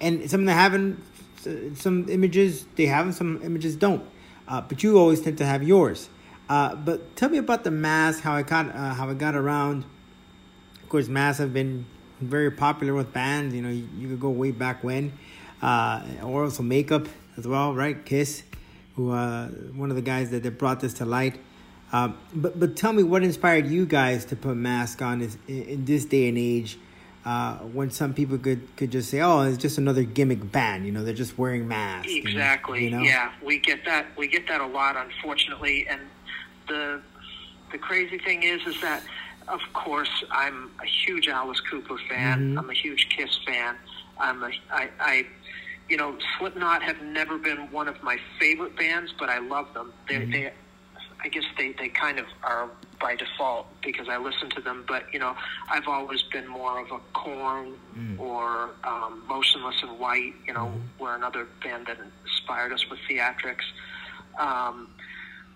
and 0.00 0.28
some 0.28 0.44
that 0.46 0.54
haven't 0.54 0.98
some 1.76 2.08
images 2.08 2.66
they 2.74 2.86
have 2.86 3.06
and 3.06 3.14
some 3.14 3.40
images 3.44 3.76
don't. 3.76 4.04
Uh, 4.48 4.60
but 4.60 4.82
you 4.82 4.98
always 4.98 5.20
tend 5.20 5.38
to 5.38 5.46
have 5.46 5.62
yours. 5.62 6.08
Uh, 6.48 6.74
but 6.74 7.14
tell 7.14 7.28
me 7.28 7.38
about 7.38 7.62
the 7.62 7.70
mask, 7.70 8.22
how 8.22 8.34
I 8.34 8.42
got 8.42 8.66
uh, 8.74 8.94
how 8.94 9.08
I 9.08 9.14
got 9.14 9.36
around. 9.36 9.84
Of 10.92 10.94
course, 10.96 11.08
masks 11.08 11.38
have 11.38 11.54
been 11.54 11.86
very 12.20 12.50
popular 12.50 12.92
with 12.92 13.14
bands. 13.14 13.54
You 13.54 13.62
know, 13.62 13.70
you, 13.70 13.88
you 13.96 14.08
could 14.08 14.20
go 14.20 14.28
way 14.28 14.50
back 14.50 14.84
when, 14.84 15.14
uh, 15.62 16.02
or 16.22 16.44
also 16.44 16.62
makeup 16.62 17.08
as 17.38 17.48
well, 17.48 17.72
right? 17.72 18.04
Kiss, 18.04 18.42
who 18.94 19.10
uh, 19.10 19.46
one 19.74 19.88
of 19.88 19.96
the 19.96 20.02
guys 20.02 20.28
that, 20.32 20.42
that 20.42 20.58
brought 20.58 20.80
this 20.80 20.92
to 20.92 21.06
light. 21.06 21.40
Um, 21.94 22.18
but 22.34 22.60
but 22.60 22.76
tell 22.76 22.92
me 22.92 23.04
what 23.04 23.22
inspired 23.22 23.68
you 23.68 23.86
guys 23.86 24.26
to 24.26 24.36
put 24.36 24.54
mask 24.54 25.00
on 25.00 25.22
is, 25.22 25.38
in, 25.48 25.62
in 25.62 25.84
this 25.86 26.04
day 26.04 26.28
and 26.28 26.36
age. 26.36 26.78
Uh, 27.24 27.54
when 27.60 27.90
some 27.90 28.12
people 28.12 28.36
could, 28.36 28.76
could 28.76 28.90
just 28.90 29.08
say, 29.08 29.22
"Oh, 29.22 29.40
it's 29.40 29.56
just 29.56 29.78
another 29.78 30.02
gimmick 30.02 30.52
band," 30.52 30.84
you 30.84 30.92
know, 30.92 31.04
they're 31.04 31.14
just 31.14 31.38
wearing 31.38 31.66
masks. 31.66 32.12
Exactly. 32.12 32.84
You 32.84 32.90
know? 32.90 33.00
Yeah, 33.00 33.32
we 33.42 33.58
get 33.58 33.86
that. 33.86 34.08
We 34.18 34.28
get 34.28 34.46
that 34.48 34.60
a 34.60 34.66
lot, 34.66 34.98
unfortunately. 34.98 35.86
And 35.88 36.02
the 36.68 37.00
the 37.70 37.78
crazy 37.78 38.18
thing 38.18 38.42
is, 38.42 38.60
is 38.66 38.78
that 38.82 39.02
of 39.48 39.60
course 39.72 40.24
I'm 40.30 40.70
a 40.82 40.86
huge 40.86 41.28
Alice 41.28 41.60
Cooper 41.60 41.98
fan. 42.08 42.40
Mm-hmm. 42.40 42.58
I'm 42.58 42.70
a 42.70 42.74
huge 42.74 43.08
Kiss 43.16 43.38
fan. 43.46 43.76
I'm 44.18 44.42
a 44.42 44.50
I, 44.70 44.88
I 45.00 45.26
you 45.88 45.96
know 45.96 46.16
Slipknot 46.38 46.82
have 46.82 47.00
never 47.02 47.38
been 47.38 47.70
one 47.70 47.88
of 47.88 48.02
my 48.02 48.18
favorite 48.38 48.76
bands, 48.76 49.12
but 49.18 49.28
I 49.28 49.38
love 49.38 49.72
them. 49.74 49.92
They 50.08 50.16
Mm-hmm. 50.16 50.30
they 50.32 50.52
I 51.24 51.28
guess 51.28 51.44
they, 51.56 51.72
they 51.78 51.88
kind 51.88 52.18
of 52.18 52.26
are 52.42 52.68
by 53.00 53.14
default 53.14 53.66
because 53.80 54.08
I 54.08 54.16
listen 54.18 54.50
to 54.50 54.60
them. 54.60 54.84
But 54.88 55.04
you 55.12 55.20
know, 55.20 55.36
I've 55.70 55.86
always 55.86 56.22
been 56.22 56.48
more 56.48 56.80
of 56.80 56.90
a 56.90 56.98
Korn 57.12 57.74
or 58.18 58.70
um, 58.82 59.22
Motionless 59.28 59.76
in 59.84 59.90
White. 60.00 60.34
You 60.46 60.54
know, 60.54 60.72
were 60.98 61.14
another 61.14 61.46
band 61.62 61.86
that 61.86 61.98
inspired 62.24 62.72
us 62.72 62.84
with 62.90 62.98
theatrics. 63.08 63.62
Um, 64.38 64.88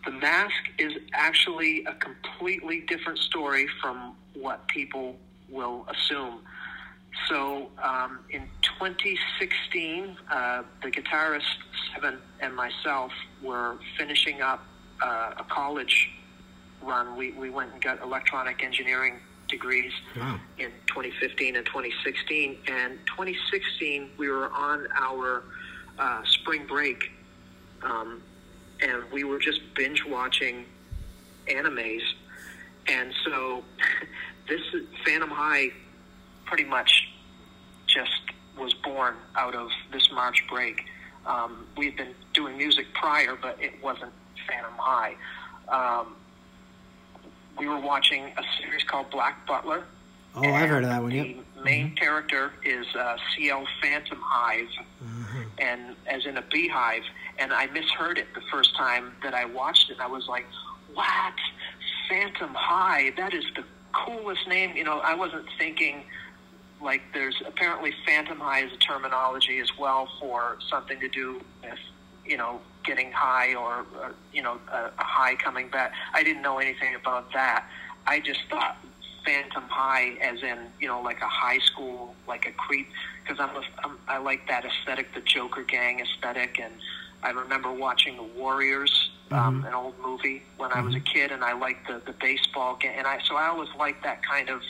the 0.07 0.13
Mask 0.13 0.55
is 0.79 0.93
actually 1.13 1.85
a 1.85 1.95
completely 1.95 2.81
different 2.89 3.19
story 3.19 3.67
from 3.83 4.15
what 4.35 4.67
people 4.69 5.17
will 5.51 5.87
assume. 5.91 6.41
So 7.29 7.69
um, 7.83 8.21
in 8.31 8.43
2016, 8.79 10.17
uh, 10.31 10.63
the 10.83 10.91
guitarist 10.91 11.43
Seven 11.95 12.19
and 12.41 12.55
myself 12.55 13.11
were 13.43 13.79
finishing 13.99 14.43
up 14.43 14.65
uh, 15.03 15.33
a 15.39 15.45
college 15.49 16.11
run. 16.83 17.17
We, 17.17 17.33
we 17.33 17.49
went 17.51 17.73
and 17.73 17.81
got 17.83 18.03
electronic 18.03 18.63
engineering 18.63 19.15
degrees 19.49 19.93
Wow. 20.17 20.39
in 20.59 20.71
2015 20.89 21.57
and 21.57 21.65
2016. 21.67 22.59
And 22.69 22.99
2016, 23.07 24.11
we 24.19 24.29
were 24.29 24.51
on 24.53 24.87
our 24.95 25.45
uh, 25.99 26.23
spring 26.25 26.67
break, 26.67 27.11
um, 27.83 28.23
and 28.81 29.03
we 29.13 29.25
were 29.25 29.39
just 29.39 29.61
binge 29.75 30.05
watching 30.05 30.65
animes. 31.49 32.03
And 32.89 33.13
so, 33.25 33.65
this 34.49 34.61
Phantom 35.05 35.31
High 35.31 35.71
pretty 36.45 36.65
much 36.65 37.09
just 37.87 38.21
was 38.59 38.73
born 38.75 39.15
out 39.37 39.55
of 39.55 39.69
this 39.93 40.09
March 40.13 40.45
break. 40.49 40.85
Um, 41.27 41.67
we 41.77 41.87
had 41.87 41.97
been 41.97 42.15
doing 42.35 42.57
music 42.57 42.87
prior, 42.95 43.37
but 43.41 43.61
it 43.61 43.73
wasn't 43.83 44.13
Phantom 44.49 44.73
High. 44.77 45.15
Um, 45.69 46.15
we 47.59 47.67
were 47.69 47.81
watching 47.81 48.25
a 48.25 48.43
series 48.61 48.85
called 48.85 49.11
Black 49.11 49.47
Butler. 49.47 49.83
Oh, 50.37 50.43
I've 50.53 50.69
heard 50.69 50.85
of 50.85 50.91
that 50.91 51.01
one. 51.03 51.11
The 51.11 51.17
Yep. 51.17 51.65
main 51.65 51.95
character 51.97 52.53
is 52.63 52.87
uh, 52.95 53.17
Ciel 53.35 53.65
Phantom 53.83 54.19
Hive, 54.23 54.69
and 55.59 55.97
as 56.07 56.27
in 56.27 56.37
a 56.37 56.43
beehive. 56.53 57.03
And 57.39 57.53
I 57.53 57.67
misheard 57.67 58.19
it 58.19 58.27
the 58.35 58.43
first 58.51 58.77
time 58.77 59.13
that 59.23 59.35
I 59.35 59.45
watched 59.45 59.91
it. 59.91 59.99
I 60.01 60.07
was 60.07 60.27
like, 60.29 60.47
"What? 60.95 61.35
Phantom 62.09 62.55
High? 62.55 63.11
That 63.17 63.35
is 63.35 63.45
the 63.55 63.65
coolest 63.93 64.47
name." 64.49 64.77
You 64.77 64.85
know, 64.85 65.01
I 65.01 65.15
wasn't 65.15 65.47
thinking 65.59 66.05
like 66.81 67.03
there's 67.15 67.41
apparently 67.47 67.93
Phantom 68.07 68.39
High 68.39 68.65
is 68.65 68.73
a 68.73 68.77
terminology 68.77 69.59
as 69.61 69.71
well 69.79 70.09
for 70.21 70.59
something 70.69 71.01
to 71.01 71.09
do 71.09 71.41
with 71.63 71.79
you 72.25 72.37
know 72.37 72.61
getting 72.85 73.11
high 73.13 73.55
or, 73.55 73.87
or 74.01 74.15
you 74.33 74.43
know 74.43 74.59
a, 74.73 74.91
a 74.99 75.05
high 75.05 75.35
coming 75.37 75.69
back. 75.69 75.93
I 76.13 76.23
didn't 76.23 76.43
know 76.43 76.59
anything 76.59 76.95
about 76.95 77.33
that. 77.33 77.67
I 78.07 78.21
just 78.21 78.41
thought 78.51 78.77
Phantom 79.25 79.65
High 79.69 80.17
as 80.21 80.43
in 80.43 80.59
you 80.81 80.89
know 80.89 81.01
like 81.01 81.21
a 81.21 81.29
high 81.29 81.59
school 81.59 82.15
like 82.29 82.47
a 82.47 82.53
creep 82.53 82.89
because 83.27 83.41
I'm, 83.41 83.57
a, 83.57 83.63
I'm 83.85 83.99
I 84.09 84.19
like 84.19 84.47
that 84.49 84.65
aesthetic, 84.65 85.15
the 85.15 85.21
Joker 85.21 85.63
gang 85.63 86.01
aesthetic, 86.01 86.61
and 86.61 86.73
I 87.23 87.31
remember 87.31 87.73
watching 87.73 88.17
The 88.17 88.23
Warriors, 88.23 89.11
um, 89.31 89.65
an 89.65 89.75
old 89.75 89.95
movie 90.01 90.43
when 90.57 90.73
I 90.73 90.81
was 90.81 90.95
a 90.95 91.01
kid, 91.01 91.33
and 91.33 91.43
I 91.43 91.53
liked 91.55 91.89
the 91.89 92.01
the 92.05 92.13
baseball 92.13 92.77
game, 92.77 92.95
and 92.97 93.07
I 93.07 93.19
so 93.25 93.37
I 93.37 93.49
always 93.49 93.69
liked 93.79 94.05
that 94.05 94.23
kind 94.23 94.49
of 94.49 94.63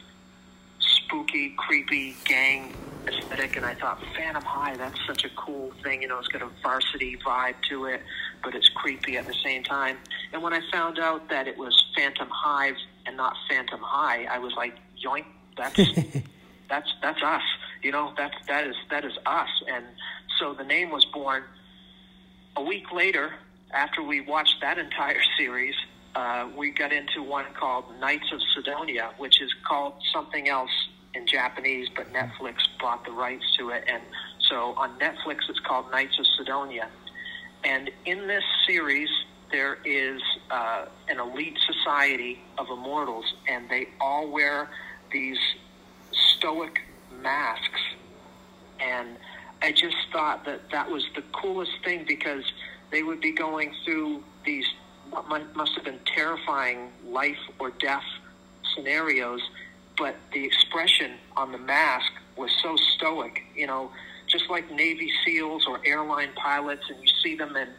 spooky, 0.78 1.54
creepy 1.56 2.16
gang 2.24 2.74
aesthetic, 3.06 3.56
and 3.56 3.64
I 3.64 3.74
thought 3.74 4.02
Phantom 4.16 4.42
High, 4.42 4.76
that's 4.76 4.98
such 5.06 5.24
a 5.24 5.30
cool 5.30 5.72
thing. 5.82 6.02
You 6.02 6.08
know, 6.08 6.18
it's 6.18 6.28
got 6.28 6.42
a 6.42 6.48
varsity 6.62 7.16
vibe 7.24 7.54
to 7.68 7.86
it, 7.86 8.02
but 8.42 8.54
it's 8.54 8.68
creepy 8.70 9.16
at 9.16 9.26
the 9.26 9.34
same 9.44 9.62
time. 9.62 9.98
And 10.32 10.42
when 10.42 10.52
I 10.52 10.60
found 10.72 10.98
out 10.98 11.28
that 11.28 11.46
it 11.46 11.56
was 11.56 11.84
Phantom 11.96 12.28
Hive 12.30 12.76
and 13.06 13.16
not 13.16 13.34
Phantom 13.48 13.80
High, 13.80 14.24
I 14.24 14.38
was 14.38 14.54
like, 14.56 14.76
yoink, 15.04 15.24
that's 15.56 15.76
that's 16.68 16.92
that's 17.02 17.22
us. 17.22 17.42
You 17.82 17.92
know, 17.92 18.12
that's 18.16 18.34
that 18.48 18.66
is 18.66 18.76
that 18.90 19.04
is 19.04 19.12
us. 19.26 19.48
And 19.68 19.84
so 20.38 20.54
the 20.54 20.64
name 20.64 20.90
was 20.90 21.04
born 21.06 21.44
a 22.56 22.62
week 22.62 22.92
later 22.92 23.34
after 23.72 24.02
we 24.02 24.20
watched 24.20 24.56
that 24.60 24.78
entire 24.78 25.20
series. 25.38 25.74
Uh, 26.14 26.48
we 26.56 26.70
got 26.70 26.92
into 26.92 27.22
one 27.22 27.44
called 27.58 27.84
Knights 28.00 28.32
of 28.32 28.40
Sidonia, 28.54 29.10
which 29.18 29.42
is 29.42 29.52
called 29.68 29.94
something 30.14 30.48
else 30.48 30.70
in 31.14 31.26
Japanese, 31.26 31.88
but 31.94 32.10
Netflix 32.12 32.56
bought 32.80 33.04
the 33.04 33.10
rights 33.10 33.44
to 33.58 33.70
it. 33.70 33.84
And 33.86 34.02
so 34.48 34.74
on 34.76 34.98
Netflix, 34.98 35.48
it's 35.48 35.60
called 35.60 35.90
Knights 35.90 36.18
of 36.18 36.26
Sidonia. 36.38 36.88
And 37.64 37.90
in 38.04 38.26
this 38.26 38.44
series, 38.66 39.08
there 39.50 39.78
is 39.84 40.22
uh, 40.50 40.86
an 41.08 41.20
elite 41.20 41.58
society 41.66 42.40
of 42.58 42.66
immortals, 42.70 43.34
and 43.48 43.68
they 43.68 43.88
all 44.00 44.28
wear 44.30 44.70
these 45.12 45.38
stoic 46.12 46.80
masks. 47.26 47.80
And 48.78 49.16
I 49.60 49.72
just 49.72 49.96
thought 50.12 50.44
that 50.44 50.70
that 50.70 50.88
was 50.88 51.04
the 51.16 51.22
coolest 51.32 51.72
thing 51.84 52.04
because 52.06 52.44
they 52.92 53.02
would 53.02 53.20
be 53.20 53.32
going 53.32 53.74
through 53.84 54.22
these 54.44 54.66
what 55.10 55.56
must 55.56 55.74
have 55.74 55.84
been 55.84 56.00
terrifying 56.04 56.90
life 57.08 57.38
or 57.58 57.70
death 57.70 58.08
scenarios, 58.74 59.40
but 59.96 60.14
the 60.32 60.44
expression 60.44 61.12
on 61.36 61.52
the 61.52 61.58
mask 61.58 62.12
was 62.36 62.50
so 62.62 62.76
stoic, 62.94 63.42
you 63.54 63.66
know, 63.66 63.90
just 64.26 64.50
like 64.50 64.70
Navy 64.70 65.10
SEALs 65.24 65.64
or 65.66 65.80
airline 65.84 66.30
pilots, 66.34 66.82
and 66.90 66.98
you 67.00 67.08
see 67.22 67.36
them 67.36 67.54
and 67.56 67.70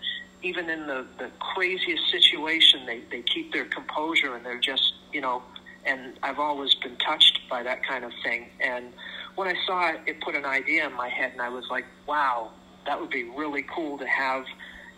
even 0.43 0.69
in 0.69 0.87
the, 0.87 1.05
the 1.17 1.29
craziest 1.39 2.09
situation, 2.11 2.85
they, 2.85 3.01
they 3.11 3.21
keep 3.23 3.51
their 3.51 3.65
composure 3.65 4.35
and 4.35 4.45
they're 4.45 4.59
just, 4.59 4.93
you 5.11 5.19
know, 5.19 5.41
and 5.87 6.13
I've 6.21 6.39
always 6.39 6.75
been 6.75 6.95
touched 6.97 7.39
by 7.49 7.63
that 7.63 7.83
kind 7.83 8.03
of 8.03 8.11
thing. 8.23 8.49
And 8.59 8.93
when 9.37 9.47
I 9.47 9.53
saw 9.67 9.89
it, 9.89 9.99
it 10.07 10.19
put 10.19 10.35
an 10.35 10.45
idea 10.45 10.87
in 10.87 10.93
my 10.93 11.09
head, 11.09 11.31
and 11.31 11.41
I 11.41 11.49
was 11.49 11.65
like, 11.69 11.85
wow, 12.07 12.49
that 12.87 12.99
would 12.99 13.11
be 13.11 13.23
really 13.23 13.63
cool 13.73 13.99
to 13.99 14.07
have, 14.07 14.45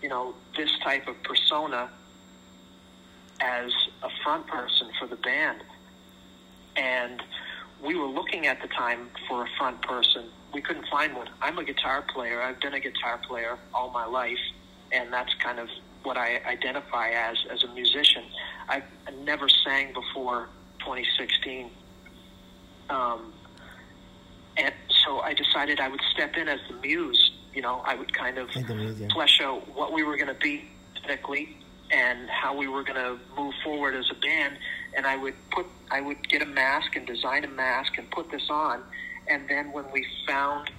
you 0.01 0.07
know, 0.07 0.33
this 0.55 0.69
type 0.81 1.09
of 1.09 1.21
persona 1.23 1.89
as 3.41 3.69
a 4.01 4.07
front 4.23 4.47
person 4.47 4.87
for 4.97 5.07
the 5.07 5.17
band. 5.17 5.61
And 6.77 7.21
we 7.83 7.95
were 7.95 8.07
looking 8.07 8.47
at 8.47 8.61
the 8.61 8.69
time 8.69 9.09
for 9.27 9.43
a 9.43 9.47
front 9.57 9.81
person. 9.81 10.29
We 10.53 10.61
couldn't 10.61 10.87
find 10.89 11.17
one. 11.17 11.27
I'm 11.41 11.59
a 11.59 11.65
guitar 11.65 12.05
player. 12.13 12.41
I've 12.41 12.61
been 12.61 12.73
a 12.73 12.79
guitar 12.79 13.19
player 13.27 13.57
all 13.73 13.91
my 13.91 14.05
life, 14.05 14.39
and 14.93 15.11
that's 15.11 15.33
kind 15.43 15.59
of 15.59 15.67
what 16.03 16.15
I 16.15 16.39
identify 16.45 17.09
as 17.09 17.37
as 17.51 17.65
a 17.65 17.73
musician. 17.73 18.23
I 18.69 18.83
I 19.05 19.11
never 19.25 19.49
sang 19.49 19.93
before 19.93 20.47
2016, 20.79 21.69
um, 22.89 23.33
I 25.29 25.33
decided 25.33 25.79
I 25.79 25.87
would 25.89 26.01
step 26.11 26.35
in 26.37 26.47
as 26.47 26.59
the 26.67 26.75
muse. 26.81 27.31
You 27.53 27.61
know, 27.61 27.83
I 27.85 27.93
would 27.93 28.11
kind 28.11 28.39
of 28.39 28.53
Like 28.55 28.67
the 28.67 28.73
muse, 28.73 28.99
yeah. 28.99 29.09
flesh 29.13 29.39
out 29.43 29.75
what 29.75 29.93
we 29.93 30.01
were 30.01 30.17
going 30.17 30.33
to 30.33 30.41
be 30.41 30.65
aesthetically 30.95 31.55
and 31.91 32.27
how 32.29 32.55
we 32.55 32.67
were 32.67 32.83
going 32.83 32.95
to 32.95 33.19
move 33.37 33.53
forward 33.63 33.93
as 33.93 34.09
a 34.09 34.15
band. 34.15 34.57
And 34.97 35.05
I 35.05 35.15
would 35.17 35.35
put, 35.51 35.67
I 35.91 36.01
would 36.01 36.27
get 36.27 36.41
a 36.41 36.47
mask 36.47 36.95
and 36.95 37.05
design 37.05 37.43
a 37.43 37.47
mask 37.47 37.99
and 37.99 38.09
put 38.09 38.31
this 38.31 38.49
on. 38.49 38.81
And 39.27 39.47
then 39.47 39.71
when 39.71 39.85
we 39.91 40.03
found 40.27 40.71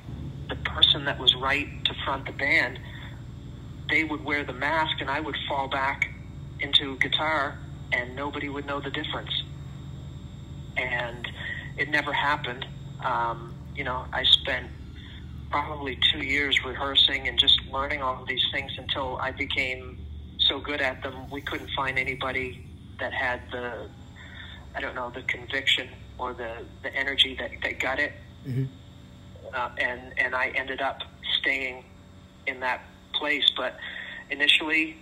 the 0.48 0.56
person 0.56 1.04
that 1.04 1.20
was 1.20 1.32
right 1.36 1.68
to 1.84 1.94
front 2.04 2.26
the 2.26 2.32
band, 2.32 2.80
they 3.88 4.02
would 4.02 4.24
wear 4.24 4.42
the 4.42 4.52
mask 4.52 5.00
and 5.00 5.08
I 5.08 5.20
would 5.20 5.36
fall 5.48 5.68
back 5.68 6.12
into 6.58 6.98
guitar 6.98 7.56
and 7.92 8.16
nobody 8.16 8.48
would 8.48 8.66
know 8.66 8.80
the 8.80 8.90
difference. 8.90 9.44
And 10.76 11.28
it 11.76 11.88
never 11.88 12.12
happened. 12.12 12.66
Um, 13.04 13.54
you 13.80 13.84
know, 13.84 14.04
I 14.12 14.24
spent 14.24 14.66
probably 15.50 15.98
two 16.12 16.22
years 16.22 16.62
rehearsing 16.66 17.26
and 17.28 17.38
just 17.38 17.58
learning 17.72 18.02
all 18.02 18.20
of 18.20 18.28
these 18.28 18.44
things 18.52 18.70
until 18.76 19.16
I 19.16 19.30
became 19.30 19.96
so 20.38 20.60
good 20.60 20.82
at 20.82 21.02
them. 21.02 21.30
We 21.30 21.40
couldn't 21.40 21.70
find 21.74 21.98
anybody 21.98 22.60
that 22.98 23.14
had 23.14 23.40
the, 23.50 23.88
I 24.74 24.80
don't 24.82 24.94
know, 24.94 25.08
the 25.08 25.22
conviction 25.22 25.88
or 26.18 26.34
the, 26.34 26.66
the 26.82 26.94
energy 26.94 27.34
that, 27.40 27.52
that 27.62 27.80
got 27.80 27.98
it. 27.98 28.12
Uh, 29.54 29.70
and, 29.78 30.12
and 30.18 30.34
I 30.34 30.48
ended 30.48 30.82
up 30.82 30.98
staying 31.40 31.82
in 32.46 32.60
that 32.60 32.82
place. 33.14 33.50
But 33.56 33.78
initially, 34.28 34.98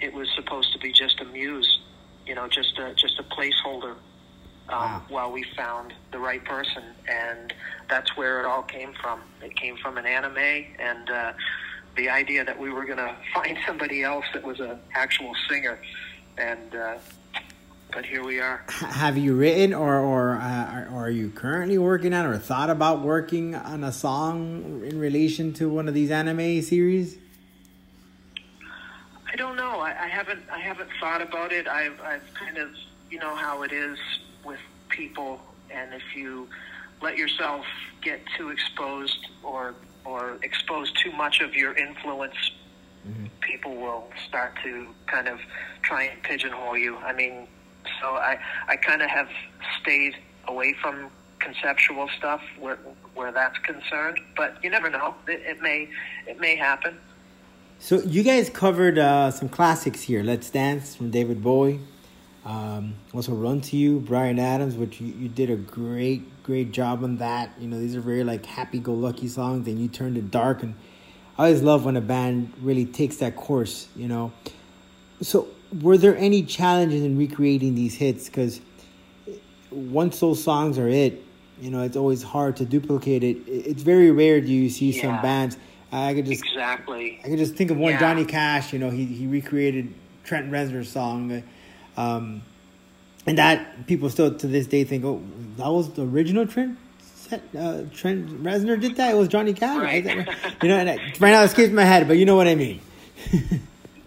it 0.00 0.14
was 0.14 0.26
supposed 0.34 0.72
to 0.72 0.78
be 0.78 0.90
just 0.90 1.20
a 1.20 1.26
muse, 1.26 1.80
you 2.24 2.34
know, 2.34 2.48
just 2.48 2.78
a, 2.78 2.94
just 2.94 3.20
a 3.20 3.24
placeholder 3.24 3.96
um, 4.68 5.02
while 5.08 5.30
we 5.30 5.44
found 5.56 5.92
the 6.12 6.18
right 6.18 6.44
person. 6.44 6.82
And 7.08 7.52
that's 7.88 8.16
where 8.16 8.40
it 8.40 8.46
all 8.46 8.62
came 8.62 8.92
from. 9.00 9.20
It 9.42 9.56
came 9.56 9.76
from 9.76 9.98
an 9.98 10.06
anime 10.06 10.36
and 10.78 11.10
uh, 11.10 11.32
the 11.96 12.10
idea 12.10 12.44
that 12.44 12.58
we 12.58 12.70
were 12.70 12.84
going 12.84 12.98
to 13.08 13.16
find 13.34 13.58
somebody 13.66 14.02
else 14.02 14.24
that 14.34 14.44
was 14.44 14.60
an 14.60 14.78
actual 14.94 15.32
singer. 15.48 15.78
And 16.38 16.74
uh, 16.74 16.98
but 17.92 18.04
here 18.04 18.22
we 18.22 18.40
are. 18.40 18.62
Have 18.68 19.16
you 19.16 19.34
written 19.34 19.72
or 19.72 19.96
or, 19.96 20.36
uh, 20.36 20.92
or 20.92 21.06
are 21.06 21.10
you 21.10 21.30
currently 21.30 21.78
working 21.78 22.12
on 22.12 22.26
or 22.26 22.36
thought 22.36 22.68
about 22.68 23.00
working 23.00 23.54
on 23.54 23.84
a 23.84 23.92
song 23.92 24.82
in 24.84 24.98
relation 24.98 25.54
to 25.54 25.68
one 25.70 25.88
of 25.88 25.94
these 25.94 26.10
anime 26.10 26.60
series? 26.60 27.16
I 29.32 29.36
don't 29.36 29.56
know. 29.56 29.80
I, 29.80 30.04
I 30.04 30.08
haven't. 30.08 30.42
I 30.52 30.58
haven't 30.58 30.90
thought 31.00 31.22
about 31.22 31.52
it. 31.52 31.66
I've. 31.68 31.98
I've 32.00 32.34
kind 32.34 32.58
of. 32.58 32.70
You 33.08 33.20
know 33.20 33.36
how 33.36 33.62
it 33.62 33.70
is 33.70 33.96
with 34.46 34.60
people, 34.88 35.40
and 35.70 35.92
if 35.92 36.16
you 36.16 36.48
let 37.02 37.18
yourself 37.18 37.64
get 38.02 38.20
too 38.36 38.50
exposed 38.50 39.26
or 39.42 39.74
or 40.04 40.38
expose 40.42 40.92
too 40.92 41.12
much 41.12 41.40
of 41.40 41.54
your 41.54 41.72
influence, 41.74 42.36
people 43.40 43.74
will 43.76 44.08
start 44.28 44.54
to 44.62 44.86
kind 45.06 45.28
of 45.28 45.38
try 45.82 46.04
and 46.04 46.22
pigeonhole 46.22 46.76
you. 46.78 46.96
I 46.98 47.12
mean, 47.12 47.46
so 48.00 48.08
I. 48.16 48.38
I 48.68 48.76
kind 48.76 49.02
of 49.02 49.10
have 49.10 49.28
stayed 49.80 50.16
away 50.48 50.74
from 50.82 51.10
conceptual 51.38 52.08
stuff 52.18 52.42
where 52.58 52.78
where 53.14 53.32
that's 53.32 53.58
concerned. 53.58 54.18
But 54.36 54.62
you 54.62 54.70
never 54.70 54.90
know. 54.90 55.14
It, 55.28 55.40
it 55.46 55.62
may. 55.62 55.88
It 56.26 56.40
may 56.40 56.56
happen. 56.56 56.98
So 57.78 58.00
you 58.02 58.22
guys 58.22 58.48
covered 58.48 58.98
uh, 58.98 59.30
some 59.30 59.48
classics 59.48 60.02
here. 60.02 60.22
Let's 60.22 60.50
Dance 60.50 60.96
from 60.96 61.10
David 61.10 61.42
Bowie. 61.42 61.80
Um, 62.46 62.94
also 63.12 63.32
Run 63.34 63.60
to 63.62 63.76
You, 63.76 63.98
Bryan 63.98 64.38
Adams, 64.38 64.76
which 64.76 65.00
you, 65.00 65.08
you 65.08 65.28
did 65.28 65.50
a 65.50 65.56
great, 65.56 66.44
great 66.44 66.70
job 66.70 67.02
on 67.02 67.16
that. 67.16 67.50
You 67.58 67.66
know, 67.66 67.78
these 67.78 67.96
are 67.96 68.00
very 68.00 68.22
like 68.22 68.46
happy-go-lucky 68.46 69.26
songs, 69.26 69.66
and 69.66 69.80
you 69.80 69.88
turned 69.88 70.16
it 70.16 70.30
dark. 70.30 70.62
And 70.62 70.76
I 71.36 71.46
always 71.46 71.62
love 71.62 71.84
when 71.84 71.96
a 71.96 72.00
band 72.00 72.52
really 72.62 72.84
takes 72.84 73.16
that 73.16 73.34
course. 73.34 73.88
You 73.96 74.06
know, 74.06 74.32
so 75.20 75.48
were 75.82 75.98
there 75.98 76.16
any 76.16 76.44
challenges 76.44 77.02
in 77.02 77.18
recreating 77.18 77.74
these 77.74 77.96
hits? 77.96 78.26
Because 78.26 78.60
once 79.72 80.20
those 80.20 80.42
songs 80.42 80.78
are 80.78 80.88
it, 80.88 81.24
you 81.60 81.70
know, 81.70 81.82
it's 81.82 81.96
always 81.96 82.22
hard 82.22 82.56
to 82.58 82.64
duplicate 82.64 83.24
it. 83.24 83.38
It's 83.48 83.82
very 83.82 84.12
rare 84.12 84.40
do 84.40 84.46
you 84.52 84.70
see 84.70 84.92
some 84.92 85.20
bands. 85.20 85.56
I 85.90 86.14
could 86.14 86.26
just 86.26 86.44
Exactly. 86.44 87.18
I 87.24 87.28
can 87.28 87.38
just 87.38 87.54
think 87.54 87.72
of 87.72 87.76
one 87.76 87.92
Yeah. 87.92 88.00
Johnny 88.00 88.24
Cash. 88.24 88.72
You 88.72 88.78
know, 88.78 88.90
he 88.90 89.04
he 89.04 89.26
recreated 89.26 89.92
Trent 90.22 90.50
Reznor's 90.50 90.90
song, 90.90 91.42
um, 91.96 92.42
and 93.26 93.38
that 93.38 93.86
people 93.86 94.08
still 94.10 94.34
to 94.34 94.46
this 94.46 94.66
day 94.66 94.84
think, 94.84 95.04
oh, 95.04 95.22
that 95.56 95.68
was 95.68 95.90
the 95.94 96.02
original 96.02 96.46
Trent 96.46 96.78
that 97.30 97.40
uh, 97.58 97.82
Trent 97.92 98.42
Reznor 98.44 98.80
did 98.80 98.96
that? 98.96 99.12
It 99.12 99.16
was 99.16 99.26
Johnny 99.28 99.52
Cash, 99.52 99.78
Right. 99.82 100.04
right? 100.04 100.28
you 100.62 100.68
know, 100.68 100.76
and 100.76 100.88
I, 100.88 100.96
right 101.18 101.32
now 101.32 101.42
it 101.42 101.46
escapes 101.46 101.72
my 101.72 101.82
head, 101.84 102.06
but 102.06 102.18
you 102.18 102.24
know 102.24 102.36
what 102.36 102.46
I 102.46 102.54
mean. 102.54 102.80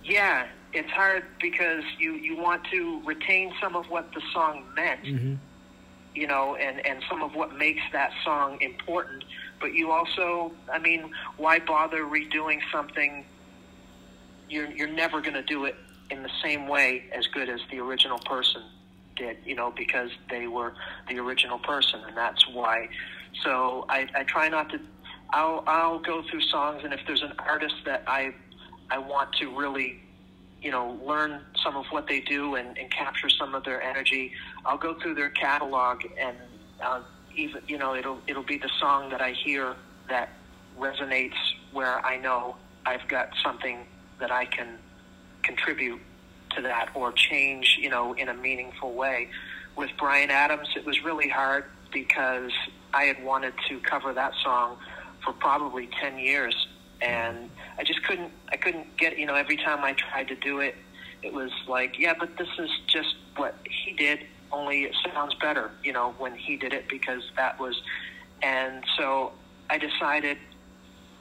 Yeah, 0.06 0.48
it's 0.74 0.90
hard 0.90 1.24
because 1.40 1.84
you 2.00 2.14
you 2.14 2.36
want 2.36 2.64
to 2.72 3.00
retain 3.06 3.54
some 3.62 3.76
of 3.76 3.90
what 3.92 4.12
the 4.16 4.22
song 4.34 4.64
meant, 4.76 5.06
you 6.16 6.26
know, 6.26 6.56
and 6.56 6.84
and 6.84 7.04
some 7.08 7.22
of 7.22 7.36
what 7.36 7.56
makes 7.58 7.84
that 7.92 8.12
song 8.26 8.60
important. 8.60 9.24
But 9.60 9.74
you 9.76 9.92
also, 9.92 10.52
I 10.74 10.80
mean, 10.80 11.12
why 11.38 11.60
bother 11.60 12.06
redoing 12.06 12.60
something? 12.72 13.24
You're 14.50 14.72
you're 14.72 14.88
never 14.88 15.22
going 15.22 15.36
to 15.36 15.44
do 15.44 15.66
it 15.66 15.76
in 16.10 16.24
the 16.24 16.30
same 16.44 16.68
way 16.68 17.06
as 17.12 17.28
good 17.28 17.50
as 17.50 17.60
the 17.72 17.80
original 17.80 18.20
person 18.20 18.64
did, 19.16 19.38
you 19.46 19.56
know, 19.56 19.72
because 19.72 20.10
they 20.30 20.48
were 20.48 20.74
the 21.08 21.20
original 21.20 21.60
person, 21.60 22.02
and 22.08 22.18
that's 22.18 22.48
why. 22.50 22.88
So 23.44 23.86
I, 23.90 24.08
I 24.16 24.24
try 24.24 24.50
not 24.50 24.70
to. 24.72 24.80
I'll 25.32 25.64
I'll 25.68 26.00
go 26.00 26.24
through 26.30 26.42
songs, 26.42 26.82
and 26.84 26.94
if 26.94 27.02
there's 27.06 27.22
an 27.22 27.34
artist 27.38 27.76
that 27.86 28.04
I 28.08 28.34
I 28.90 28.98
want 28.98 29.34
to 29.34 29.56
really, 29.56 30.02
you 30.62 30.72
know, 30.72 31.00
learn 31.04 31.42
some 31.64 31.76
of 31.76 31.86
what 31.92 32.08
they 32.08 32.22
do 32.22 32.56
and, 32.56 32.78
and 32.78 32.90
capture 32.90 33.30
some 33.30 33.54
of 33.54 33.64
their 33.64 33.82
energy, 33.82 34.32
I'll 34.66 34.78
go 34.78 34.96
through 35.00 35.16
their 35.16 35.30
catalog, 35.30 36.04
and 36.20 36.38
uh, 36.82 37.02
even 37.36 37.62
you 37.68 37.78
know, 37.78 37.94
it'll 37.96 38.20
it'll 38.26 38.44
be 38.44 38.58
the 38.58 38.72
song 38.80 39.10
that 39.12 39.22
I 39.22 39.32
hear 39.32 39.76
that 40.08 40.30
resonates 40.80 41.38
where 41.72 42.04
I 42.06 42.18
know 42.18 42.56
I've 42.86 43.08
got 43.08 43.30
something 43.44 43.86
that 44.20 44.32
I 44.32 44.46
can 44.46 44.80
contribute 45.50 46.00
to 46.56 46.62
that 46.62 46.90
or 46.94 47.12
change, 47.12 47.78
you 47.82 47.90
know, 47.90 48.14
in 48.14 48.30
a 48.30 48.34
meaningful 48.34 48.94
way. 48.94 49.30
With 49.76 49.90
Bryan 49.98 50.30
Adams, 50.30 50.68
it 50.76 50.86
was 50.86 51.04
really 51.04 51.30
hard 51.30 51.66
because 51.92 52.52
I 52.94 53.04
had 53.04 53.24
wanted 53.24 53.54
to 53.68 53.80
cover 53.80 54.14
that 54.14 54.34
song 54.44 54.78
for 55.24 55.34
probably 55.34 55.90
10 56.02 56.20
years 56.20 56.56
and 57.02 57.50
I 57.78 57.84
just 57.84 58.04
couldn't 58.04 58.32
I 58.52 58.58
couldn't 58.58 58.98
get, 58.98 59.18
you 59.18 59.26
know, 59.26 59.36
every 59.36 59.58
time 59.58 59.84
I 59.84 59.94
tried 59.94 60.28
to 60.28 60.36
do 60.36 60.60
it, 60.60 60.76
it 61.24 61.34
was 61.34 61.52
like, 61.68 61.98
yeah, 61.98 62.14
but 62.18 62.38
this 62.38 62.50
is 62.58 62.70
just 62.88 63.16
what 63.38 63.56
he 63.64 63.94
did, 63.94 64.26
only 64.52 64.84
it 64.84 64.96
sounds 65.14 65.34
better, 65.36 65.72
you 65.84 65.94
know, 65.94 66.14
when 66.18 66.36
he 66.36 66.58
did 66.58 66.74
it 66.74 66.88
because 66.90 67.24
that 67.38 67.60
was 67.60 67.82
and 68.42 68.84
so 68.98 69.32
I 69.70 69.78
decided 69.78 70.38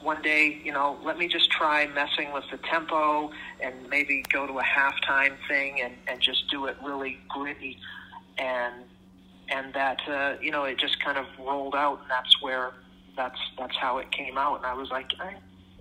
one 0.01 0.21
day, 0.21 0.59
you 0.63 0.71
know, 0.71 0.97
let 1.03 1.17
me 1.17 1.27
just 1.27 1.51
try 1.51 1.87
messing 1.87 2.31
with 2.31 2.45
the 2.51 2.57
tempo 2.57 3.31
and 3.61 3.75
maybe 3.89 4.23
go 4.31 4.47
to 4.47 4.59
a 4.59 4.63
halftime 4.63 5.35
thing 5.47 5.81
and, 5.81 5.93
and 6.07 6.21
just 6.21 6.49
do 6.49 6.65
it 6.65 6.77
really 6.83 7.17
gritty. 7.29 7.77
And 8.37 8.85
and 9.51 9.73
that 9.73 9.99
uh, 10.07 10.35
you 10.41 10.51
know 10.51 10.63
it 10.63 10.77
just 10.77 11.03
kind 11.03 11.17
of 11.17 11.25
rolled 11.39 11.75
out 11.75 11.99
and 12.01 12.09
that's 12.09 12.41
where 12.41 12.71
that's 13.17 13.39
that's 13.57 13.75
how 13.75 13.97
it 13.97 14.11
came 14.11 14.37
out. 14.37 14.57
And 14.57 14.65
I 14.65 14.73
was 14.73 14.89
like 14.89 15.11
I 15.19 15.35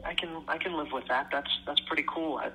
I 0.05 0.15
can 0.15 0.43
I 0.49 0.59
can 0.59 0.77
live 0.77 0.93
with 0.93 1.07
that. 1.09 1.29
That's 1.31 1.51
that's 1.67 1.81
pretty 1.81 2.05
cool. 2.09 2.39
I, 2.39 2.51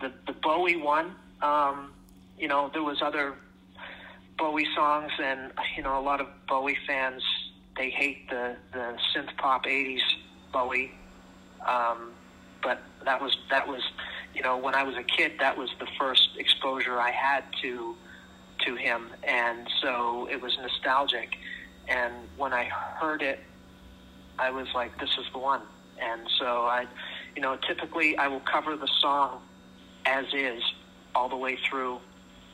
the 0.00 0.12
the 0.26 0.32
Bowie 0.32 0.76
one 0.76 1.14
um, 1.42 1.92
you 2.38 2.48
know 2.48 2.70
there 2.72 2.82
was 2.82 3.00
other 3.02 3.34
Bowie 4.38 4.68
songs 4.74 5.12
and 5.22 5.52
you 5.76 5.82
know 5.82 5.98
a 5.98 6.02
lot 6.02 6.20
of 6.20 6.26
Bowie 6.48 6.78
fans 6.86 7.22
they 7.76 7.90
hate 7.90 8.28
the 8.28 8.56
the 8.72 8.96
synth 9.14 9.36
pop 9.38 9.64
80s 9.64 10.00
Bowie. 10.52 10.92
Um, 11.66 12.12
but 12.62 12.80
that 13.04 13.20
was 13.20 13.36
that 13.50 13.66
was 13.66 13.82
you 14.34 14.42
know 14.42 14.56
when 14.56 14.74
I 14.74 14.82
was 14.82 14.96
a 14.96 15.02
kid 15.02 15.32
that 15.40 15.56
was 15.56 15.70
the 15.78 15.86
first 15.98 16.30
exposure 16.36 17.00
I 17.00 17.10
had 17.10 17.44
to 17.62 17.94
to 18.66 18.76
him. 18.76 19.08
And 19.26 19.68
so 19.80 20.28
it 20.30 20.40
was 20.40 20.56
nostalgic. 20.60 21.36
And 21.88 22.14
when 22.36 22.52
I 22.52 22.64
heard 22.64 23.22
it 23.22 23.40
I 24.38 24.50
was 24.50 24.68
like 24.74 24.98
this 25.00 25.10
is 25.18 25.26
the 25.32 25.38
one. 25.38 25.62
And 26.00 26.22
so 26.38 26.62
I 26.66 26.86
you 27.34 27.42
know 27.42 27.56
typically 27.66 28.16
I 28.16 28.28
will 28.28 28.40
cover 28.40 28.76
the 28.76 28.88
song 29.00 29.40
as 30.06 30.26
is 30.32 30.62
all 31.14 31.28
the 31.28 31.36
way 31.36 31.58
through 31.68 31.98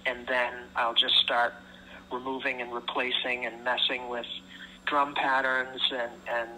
and 0.06 0.26
then 0.26 0.52
I'll 0.74 0.94
just 0.94 1.16
start 1.16 1.52
removing 2.12 2.60
and 2.60 2.72
replacing 2.72 3.46
and 3.46 3.64
messing 3.64 4.08
with 4.08 4.26
drum 4.86 5.14
patterns 5.14 5.80
and 5.90 6.12
and 6.28 6.50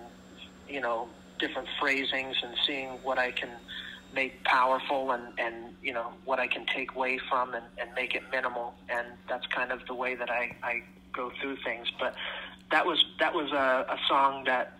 you 0.68 0.80
know 0.80 1.08
different 1.38 1.68
phrasings 1.80 2.36
and 2.42 2.54
seeing 2.66 2.88
what 3.02 3.18
I 3.18 3.30
can 3.30 3.50
make 4.14 4.42
powerful 4.44 5.12
and 5.12 5.38
and 5.38 5.74
you 5.82 5.92
know 5.92 6.12
what 6.24 6.38
I 6.40 6.46
can 6.46 6.64
take 6.74 6.94
away 6.94 7.18
from 7.28 7.54
and, 7.54 7.64
and 7.78 7.90
make 7.94 8.14
it 8.14 8.22
minimal. 8.30 8.74
And 8.88 9.06
that's 9.28 9.46
kind 9.46 9.72
of 9.72 9.86
the 9.86 9.94
way 9.94 10.14
that 10.14 10.30
I, 10.30 10.56
I 10.62 10.82
go 11.12 11.30
through 11.40 11.56
things. 11.64 11.88
But 11.98 12.14
that 12.70 12.86
was 12.86 13.04
that 13.20 13.34
was 13.34 13.50
a, 13.52 13.86
a 13.88 13.98
song 14.08 14.44
that 14.44 14.74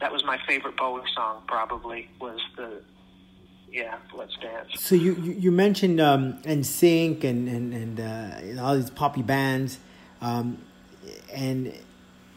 that 0.00 0.12
was 0.12 0.24
my 0.24 0.38
favorite 0.46 0.76
Bowie 0.76 1.02
song 1.14 1.42
probably 1.46 2.08
was 2.20 2.40
the 2.56 2.82
yeah 3.70 3.96
Let's 4.14 4.36
Dance. 4.36 4.80
So 4.80 4.94
you 4.94 5.14
you, 5.14 5.50
mentioned 5.50 6.00
um, 6.00 6.40
NSYNC 6.42 7.24
and 7.24 7.48
and 7.48 7.74
and 7.74 8.58
uh, 8.58 8.62
all 8.62 8.76
these 8.76 8.90
poppy 8.90 9.22
bands, 9.22 9.78
um, 10.20 10.58
and 11.32 11.74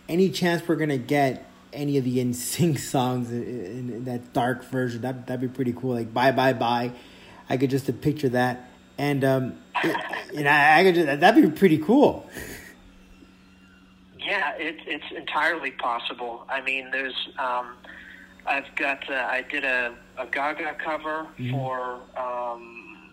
any 0.08 0.30
chance 0.30 0.68
we're 0.68 0.76
gonna 0.76 0.98
get 0.98 1.49
any 1.74 1.98
of 1.98 2.04
the 2.04 2.18
NSYNC 2.18 2.80
songs 2.94 3.32
in, 3.32 3.90
in 3.90 4.06
that 4.06 4.34
dark 4.34 4.64
version? 4.66 5.02
That 5.02 5.28
that'd 5.28 5.42
be 5.42 5.54
pretty 5.54 5.74
cool. 5.74 5.96
Like 5.96 6.14
bye 6.14 6.32
bye 6.32 6.54
bye, 6.54 6.92
I 7.50 7.58
could 7.58 7.70
just 7.70 8.02
picture 8.02 8.30
that, 8.30 8.70
and 8.98 9.24
um, 9.24 9.54
it, 9.84 9.96
and 10.36 10.48
I, 10.48 10.80
I 10.80 10.84
could 10.84 10.96
just, 10.96 11.20
that'd 11.20 11.44
be 11.44 11.50
pretty 11.58 11.78
cool. 11.78 12.30
Yeah, 14.20 14.54
it, 14.58 14.78
it's 14.86 15.12
entirely 15.16 15.72
possible. 15.72 16.46
I 16.50 16.62
mean, 16.62 16.92
there's, 16.92 17.16
um, 17.40 17.74
I've 18.46 18.76
got, 18.76 19.10
uh, 19.10 19.16
I 19.16 19.44
did 19.50 19.64
a, 19.64 19.96
a 20.18 20.28
Gaga 20.28 20.76
cover 20.84 21.28
for, 21.50 21.96
um, 22.16 23.10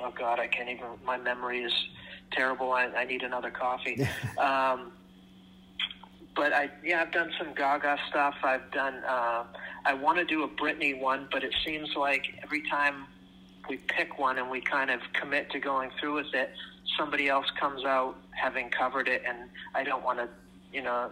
oh 0.00 0.12
God, 0.14 0.38
I 0.38 0.46
can't 0.46 0.68
even, 0.68 0.86
my 1.04 1.16
memory 1.16 1.60
is 1.60 1.72
terrible. 2.32 2.72
I, 2.72 2.86
I 2.86 3.04
need 3.04 3.22
another 3.22 3.50
coffee. 3.50 4.06
um, 4.38 4.92
but 6.34 6.52
I, 6.52 6.70
yeah, 6.84 7.02
I've 7.02 7.12
done 7.12 7.32
some 7.38 7.54
Gaga 7.54 7.98
stuff. 8.08 8.34
I've 8.42 8.70
done, 8.70 9.02
uh, 9.04 9.44
I 9.84 9.94
want 9.94 10.18
to 10.18 10.24
do 10.24 10.44
a 10.44 10.48
Britney 10.48 10.98
one, 10.98 11.28
but 11.32 11.42
it 11.42 11.54
seems 11.64 11.94
like 11.96 12.26
every 12.42 12.62
time 12.68 13.06
we 13.68 13.76
pick 13.76 14.18
one 14.18 14.38
and 14.38 14.50
we 14.50 14.60
kind 14.60 14.90
of 14.90 15.00
commit 15.12 15.50
to 15.50 15.58
going 15.58 15.90
through 15.98 16.14
with 16.14 16.34
it, 16.34 16.50
somebody 16.98 17.28
else 17.28 17.46
comes 17.58 17.84
out 17.84 18.16
having 18.30 18.70
covered 18.70 19.08
it, 19.08 19.22
and 19.26 19.50
I 19.74 19.84
don't 19.84 20.04
want 20.04 20.18
to, 20.18 20.28
you 20.72 20.82
know, 20.82 21.10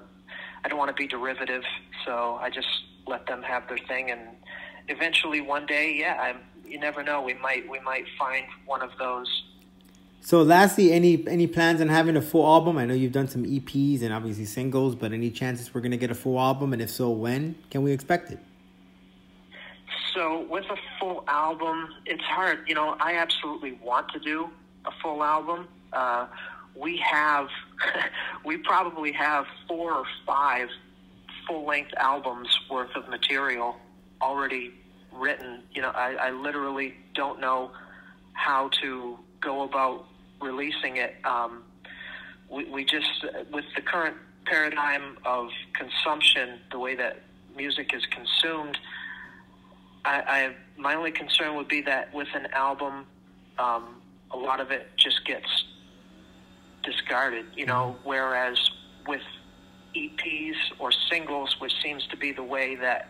I 0.64 0.68
don't 0.68 0.78
want 0.78 0.88
to 0.88 1.00
be 1.00 1.06
derivative, 1.06 1.62
so 2.04 2.38
I 2.40 2.50
just 2.50 2.68
let 3.06 3.26
them 3.26 3.42
have 3.42 3.68
their 3.68 3.78
thing, 3.78 4.10
and 4.10 4.20
eventually 4.88 5.40
one 5.40 5.66
day, 5.66 5.94
yeah, 5.94 6.18
I'm, 6.20 6.38
you 6.66 6.78
never 6.78 7.02
know, 7.02 7.22
we 7.22 7.34
might 7.34 7.68
we 7.68 7.80
might 7.80 8.06
find 8.18 8.46
one 8.64 8.82
of 8.82 8.90
those. 8.98 9.28
So, 10.20 10.42
lastly, 10.42 10.92
any 10.92 11.26
any 11.28 11.46
plans 11.46 11.80
on 11.80 11.88
having 11.88 12.16
a 12.16 12.22
full 12.22 12.44
album? 12.46 12.78
I 12.78 12.84
know 12.84 12.94
you've 12.94 13.12
done 13.12 13.28
some 13.28 13.44
EPs 13.44 14.02
and 14.02 14.12
obviously 14.12 14.44
singles, 14.44 14.94
but 14.94 15.12
any 15.12 15.30
chances 15.30 15.72
we're 15.72 15.80
gonna 15.80 15.96
get 15.96 16.10
a 16.10 16.14
full 16.14 16.40
album? 16.40 16.72
And 16.72 16.82
if 16.82 16.90
so, 16.90 17.10
when 17.10 17.54
can 17.70 17.82
we 17.82 17.92
expect 17.92 18.30
it? 18.32 18.40
So 20.14 20.46
with 20.50 20.64
a 20.64 20.76
full 20.98 21.24
album, 21.28 21.88
it's 22.06 22.24
hard. 22.24 22.60
You 22.66 22.74
know, 22.74 22.96
I 22.98 23.16
absolutely 23.16 23.78
want 23.82 24.08
to 24.12 24.18
do 24.18 24.48
a 24.86 24.90
full 25.02 25.22
album. 25.22 25.68
Uh, 25.92 26.26
we 26.74 26.96
have, 26.98 27.48
we 28.44 28.56
probably 28.56 29.12
have 29.12 29.46
four 29.68 29.92
or 29.92 30.04
five 30.26 30.68
full-length 31.46 31.92
albums 31.96 32.48
worth 32.70 32.94
of 32.96 33.08
material 33.08 33.76
already 34.20 34.72
written. 35.12 35.62
You 35.72 35.82
know, 35.82 35.90
I, 35.90 36.14
I 36.14 36.30
literally 36.30 36.94
don't 37.14 37.40
know 37.40 37.70
how 38.32 38.68
to 38.80 39.18
go 39.46 39.62
about 39.62 40.06
releasing 40.42 40.96
it. 40.96 41.14
Um, 41.24 41.62
we, 42.50 42.64
we 42.64 42.84
just, 42.84 43.24
with 43.52 43.64
the 43.76 43.80
current 43.80 44.16
paradigm 44.44 45.16
of 45.24 45.48
consumption, 45.74 46.58
the 46.72 46.78
way 46.78 46.96
that 46.96 47.22
music 47.56 47.92
is 47.94 48.02
consumed, 48.06 48.76
I, 50.04 50.20
I 50.28 50.54
my 50.76 50.94
only 50.94 51.12
concern 51.12 51.56
would 51.56 51.68
be 51.68 51.80
that 51.82 52.12
with 52.12 52.28
an 52.34 52.48
album, 52.52 53.06
um, 53.58 54.02
a 54.30 54.36
lot 54.36 54.60
of 54.60 54.70
it 54.70 54.88
just 54.96 55.24
gets 55.24 55.64
discarded. 56.82 57.46
You 57.56 57.66
know, 57.66 57.96
whereas 58.04 58.58
with 59.06 59.22
EPs 59.96 60.56
or 60.78 60.90
singles, 61.10 61.56
which 61.60 61.72
seems 61.82 62.06
to 62.08 62.16
be 62.16 62.32
the 62.32 62.42
way 62.42 62.76
that 62.76 63.08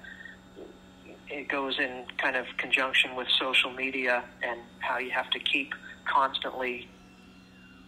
it 1.28 1.48
goes 1.48 1.78
in 1.78 2.04
kind 2.18 2.36
of 2.36 2.46
conjunction 2.56 3.16
with 3.16 3.26
social 3.38 3.72
media 3.72 4.22
and 4.42 4.60
how 4.78 4.98
you 4.98 5.10
have 5.10 5.28
to 5.30 5.40
keep 5.40 5.74
constantly 6.12 6.88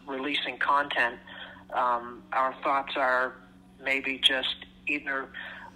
releasing 0.07 0.59
content. 0.59 1.17
Um, 1.75 2.23
our 2.33 2.55
thoughts 2.63 2.95
are 2.97 3.35
maybe 3.83 4.19
just 4.19 4.67
either 4.87 5.29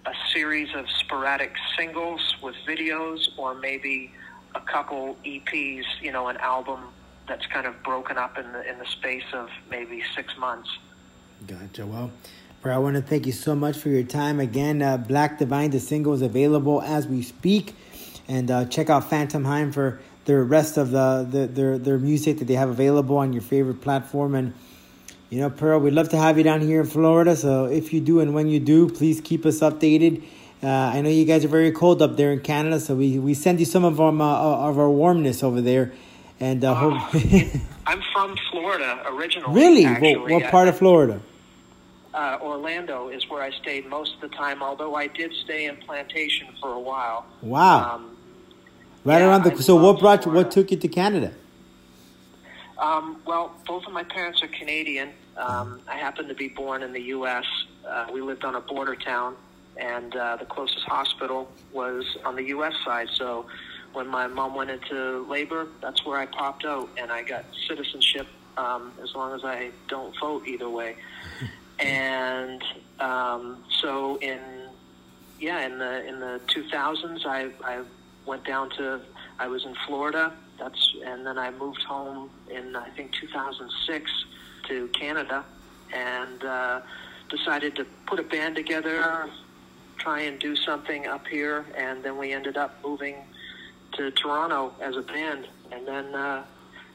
a 0.05 0.11
series 0.33 0.69
of 0.75 0.85
sporadic 0.99 1.53
singles 1.77 2.35
with 2.41 2.55
videos 2.67 3.27
or 3.37 3.53
maybe 3.53 4.11
a 4.55 4.61
couple 4.61 5.15
EPs, 5.25 5.83
you 6.01 6.11
know, 6.11 6.27
an 6.27 6.37
album 6.37 6.79
that's 7.27 7.45
kind 7.47 7.65
of 7.65 7.81
broken 7.83 8.17
up 8.17 8.37
in 8.37 8.51
the 8.51 8.69
in 8.69 8.77
the 8.79 8.85
space 8.85 9.23
of 9.33 9.49
maybe 9.69 10.03
six 10.15 10.37
months. 10.37 10.69
Gotcha. 11.47 11.85
Well, 11.85 12.11
Bro, 12.63 12.75
I 12.75 12.77
want 12.77 12.95
to 12.95 13.01
thank 13.01 13.25
you 13.25 13.33
so 13.33 13.55
much 13.55 13.77
for 13.77 13.89
your 13.89 14.03
time. 14.03 14.39
Again, 14.39 14.81
uh, 14.81 14.95
Black 14.95 15.37
Divine, 15.37 15.71
the 15.71 15.81
single 15.81 16.13
is 16.13 16.21
available 16.21 16.81
as 16.81 17.05
we 17.05 17.21
speak. 17.21 17.75
And 18.29 18.49
uh, 18.49 18.63
check 18.63 18.89
out 18.89 19.09
Phantom 19.09 19.43
Heim 19.43 19.73
for 19.73 19.99
the 20.25 20.41
rest 20.41 20.77
of 20.77 20.91
the, 20.91 21.27
the 21.29 21.47
their 21.47 21.77
their 21.77 21.97
music 21.97 22.39
that 22.39 22.45
they 22.45 22.53
have 22.55 22.69
available 22.69 23.17
on 23.17 23.33
your 23.33 23.41
favorite 23.41 23.81
platform. 23.81 24.35
And 24.35 24.53
you 25.29 25.39
know, 25.39 25.49
Peril, 25.49 25.79
we'd 25.79 25.93
love 25.93 26.09
to 26.09 26.17
have 26.17 26.37
you 26.37 26.43
down 26.43 26.61
here 26.61 26.81
in 26.81 26.87
Florida. 26.87 27.35
So 27.35 27.65
if 27.65 27.93
you 27.93 28.01
do 28.01 28.19
and 28.19 28.33
when 28.33 28.47
you 28.47 28.59
do, 28.59 28.89
please 28.89 29.21
keep 29.21 29.45
us 29.45 29.59
updated. 29.59 30.23
Uh, 30.61 30.67
I 30.67 31.01
know 31.01 31.09
you 31.09 31.25
guys 31.25 31.43
are 31.43 31.49
very 31.49 31.71
cold 31.71 32.01
up 32.01 32.15
there 32.15 32.31
in 32.31 32.39
Canada, 32.39 32.79
so 32.79 32.95
we, 32.95 33.19
we 33.19 33.33
send 33.33 33.59
you 33.59 33.65
some 33.65 33.83
of 33.83 33.99
our 33.99 34.13
uh, 34.13 34.69
of 34.69 34.79
our 34.79 34.89
warmness 34.89 35.43
over 35.43 35.61
there. 35.61 35.93
And 36.39 36.63
uh, 36.63 36.73
hope. 36.73 36.93
I'm 37.85 38.01
from 38.13 38.35
Florida 38.51 39.03
originally. 39.07 39.53
really? 39.53 39.85
Actually. 39.85 40.17
What, 40.17 40.31
what 40.31 40.51
part 40.51 40.67
of 40.67 40.77
Florida? 40.77 41.21
uh, 42.13 42.37
Orlando 42.41 43.09
is 43.09 43.27
where 43.29 43.41
I 43.41 43.51
stayed 43.51 43.87
most 43.87 44.15
of 44.15 44.21
the 44.21 44.35
time. 44.35 44.61
Although 44.61 44.95
I 44.95 45.07
did 45.07 45.33
stay 45.43 45.65
in 45.65 45.77
Plantation 45.77 46.47
for 46.61 46.73
a 46.73 46.79
while. 46.79 47.25
Wow. 47.41 47.95
Um, 47.95 48.12
right 49.03 49.19
yeah, 49.19 49.27
around 49.27 49.43
the. 49.43 49.51
I 49.51 49.55
So 49.55 49.75
what 49.75 49.99
brought 49.99 50.25
you? 50.25 50.31
What 50.31 50.51
took 50.51 50.71
you 50.71 50.77
to 50.77 50.87
Canada? 50.87 51.33
Um, 52.77 53.21
well, 53.25 53.55
both 53.65 53.85
of 53.85 53.93
my 53.93 54.03
parents 54.03 54.43
are 54.43 54.47
Canadian. 54.47 55.11
Um, 55.37 55.81
I 55.87 55.95
happened 55.95 56.29
to 56.29 56.35
be 56.35 56.49
born 56.49 56.83
in 56.83 56.91
the 56.91 57.01
U.S. 57.17 57.45
Uh, 57.87 58.07
we 58.13 58.21
lived 58.21 58.43
on 58.43 58.55
a 58.55 58.61
border 58.61 58.95
town, 58.95 59.35
and 59.77 60.15
uh, 60.15 60.35
the 60.35 60.45
closest 60.45 60.85
hospital 60.85 61.49
was 61.71 62.05
on 62.25 62.35
the 62.35 62.43
U.S. 62.45 62.73
side. 62.83 63.07
So 63.13 63.45
when 63.93 64.07
my 64.07 64.27
mom 64.27 64.55
went 64.55 64.69
into 64.69 65.25
labor, 65.29 65.67
that's 65.81 66.05
where 66.05 66.19
I 66.19 66.25
popped 66.25 66.65
out, 66.65 66.89
and 66.97 67.11
I 67.11 67.23
got 67.23 67.45
citizenship 67.67 68.27
um, 68.57 68.91
as 69.01 69.15
long 69.15 69.33
as 69.33 69.43
I 69.43 69.71
don't 69.87 70.13
vote 70.19 70.47
either 70.47 70.69
way. 70.69 70.95
and 71.79 72.63
um, 72.99 73.63
so 73.81 74.17
in 74.17 74.39
yeah, 75.39 75.65
in 75.65 75.77
the 75.77 76.05
in 76.07 76.19
the 76.19 76.39
2000s, 76.47 77.25
I 77.25 77.49
I 77.63 77.83
went 78.25 78.45
down 78.45 78.69
to 78.71 79.01
I 79.39 79.47
was 79.47 79.65
in 79.65 79.75
Florida. 79.87 80.33
That's 80.59 80.95
and 81.05 81.25
then 81.25 81.37
I 81.37 81.51
moved 81.51 81.83
home 81.83 82.29
in 82.49 82.75
I 82.75 82.89
think 82.89 83.11
2006 83.13 84.11
to 84.67 84.87
Canada, 84.89 85.43
and 85.93 86.43
uh, 86.43 86.81
decided 87.29 87.75
to 87.75 87.85
put 88.05 88.19
a 88.19 88.23
band 88.23 88.55
together, 88.55 89.29
try 89.97 90.21
and 90.21 90.39
do 90.39 90.55
something 90.55 91.07
up 91.07 91.27
here, 91.27 91.65
and 91.75 92.03
then 92.03 92.17
we 92.17 92.31
ended 92.31 92.57
up 92.57 92.77
moving 92.83 93.15
to 93.93 94.11
Toronto 94.11 94.73
as 94.81 94.95
a 94.95 95.01
band, 95.01 95.47
and 95.71 95.87
then 95.87 96.15
uh, 96.15 96.43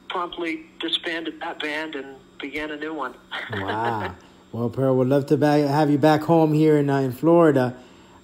promptly 0.09 0.65
disbanded 0.79 1.39
that 1.39 1.59
band 1.59 1.95
and 1.95 2.15
began 2.39 2.71
a 2.71 2.77
new 2.77 2.93
one. 2.93 3.13
Wow. 3.51 4.15
well, 4.51 4.69
Peril, 4.69 4.95
would 4.97 5.07
love 5.07 5.25
to 5.27 5.37
have 5.37 5.89
you 5.89 5.97
back 5.97 6.21
home 6.21 6.53
here 6.53 6.77
in 6.77 6.89
uh, 6.89 6.99
in 6.99 7.11
Florida. 7.11 7.75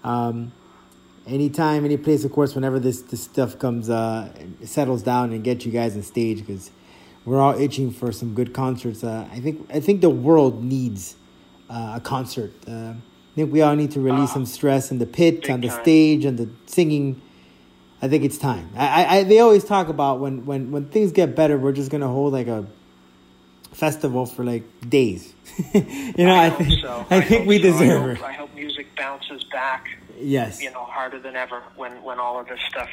Um, 0.04 0.52
anytime, 1.28 1.86
any 1.86 1.98
place, 1.98 2.24
of 2.24 2.32
course, 2.32 2.56
whenever 2.56 2.80
this 2.80 3.02
this 3.02 3.24
stuff 3.24 3.58
comes 3.60 3.90
uh, 3.90 4.30
settles 4.64 5.04
down 5.04 5.34
and 5.34 5.44
get 5.44 5.66
you 5.66 5.72
guys 5.72 5.96
on 5.96 6.04
stage 6.04 6.40
because 6.40 6.72
we're 7.26 7.40
all 7.40 7.60
itching 7.60 7.92
for 7.92 8.12
some 8.12 8.34
good 8.34 8.54
concerts. 8.54 9.04
Uh, 9.04 9.28
I 9.32 9.40
think 9.40 9.68
I 9.74 9.80
think 9.80 10.02
the 10.02 10.10
world 10.10 10.64
needs 10.64 11.16
uh, 11.70 11.94
a 11.96 12.00
concert. 12.00 12.52
Uh, 12.68 12.94
I 13.36 13.36
think 13.36 13.52
we 13.52 13.62
all 13.62 13.76
need 13.76 13.92
to 13.92 14.00
release 14.00 14.32
some 14.32 14.46
stress 14.46 14.92
in 14.92 15.00
the 15.00 15.06
pit, 15.06 15.50
on 15.50 15.60
the 15.60 15.68
time. 15.68 15.82
stage, 15.82 16.26
and 16.26 16.38
the 16.38 16.50
singing. 16.68 17.22
I 18.02 18.08
think 18.08 18.24
it's 18.24 18.38
time. 18.38 18.70
I, 18.76 18.88
I, 18.88 19.16
I 19.18 19.24
they 19.24 19.40
always 19.40 19.64
talk 19.64 19.88
about 19.90 20.20
when, 20.20 20.46
when, 20.46 20.72
when 20.72 20.86
things 20.86 21.12
get 21.12 21.36
better, 21.36 21.58
we're 21.58 21.72
just 21.72 21.90
gonna 21.90 22.08
hold 22.08 22.34
like 22.34 22.48
a 22.48 22.66
festival 23.74 24.26
for 24.26 24.44
like 24.44 24.64
days. 24.90 25.34
you 25.74 26.14
know, 26.18 26.34
I, 26.34 26.50
hope 26.50 26.58
think 26.60 26.82
so. 26.82 27.06
I 27.10 27.22
think 27.22 27.48
we 27.48 27.62
so. 27.62 27.68
I 27.68 27.72
deserve 27.72 28.02
hope, 28.02 28.18
it. 28.18 28.24
I 28.24 28.34
hope 28.34 28.56
music 28.56 28.88
bounces 28.96 29.44
back, 29.46 29.88
Yes, 30.20 30.62
you 30.62 30.72
know, 30.72 30.84
harder 30.84 31.20
than 31.20 31.36
ever 31.36 31.62
when 31.76 31.92
when 32.04 32.20
all 32.20 32.40
of 32.40 32.48
this 32.48 32.60
stuff 32.70 32.90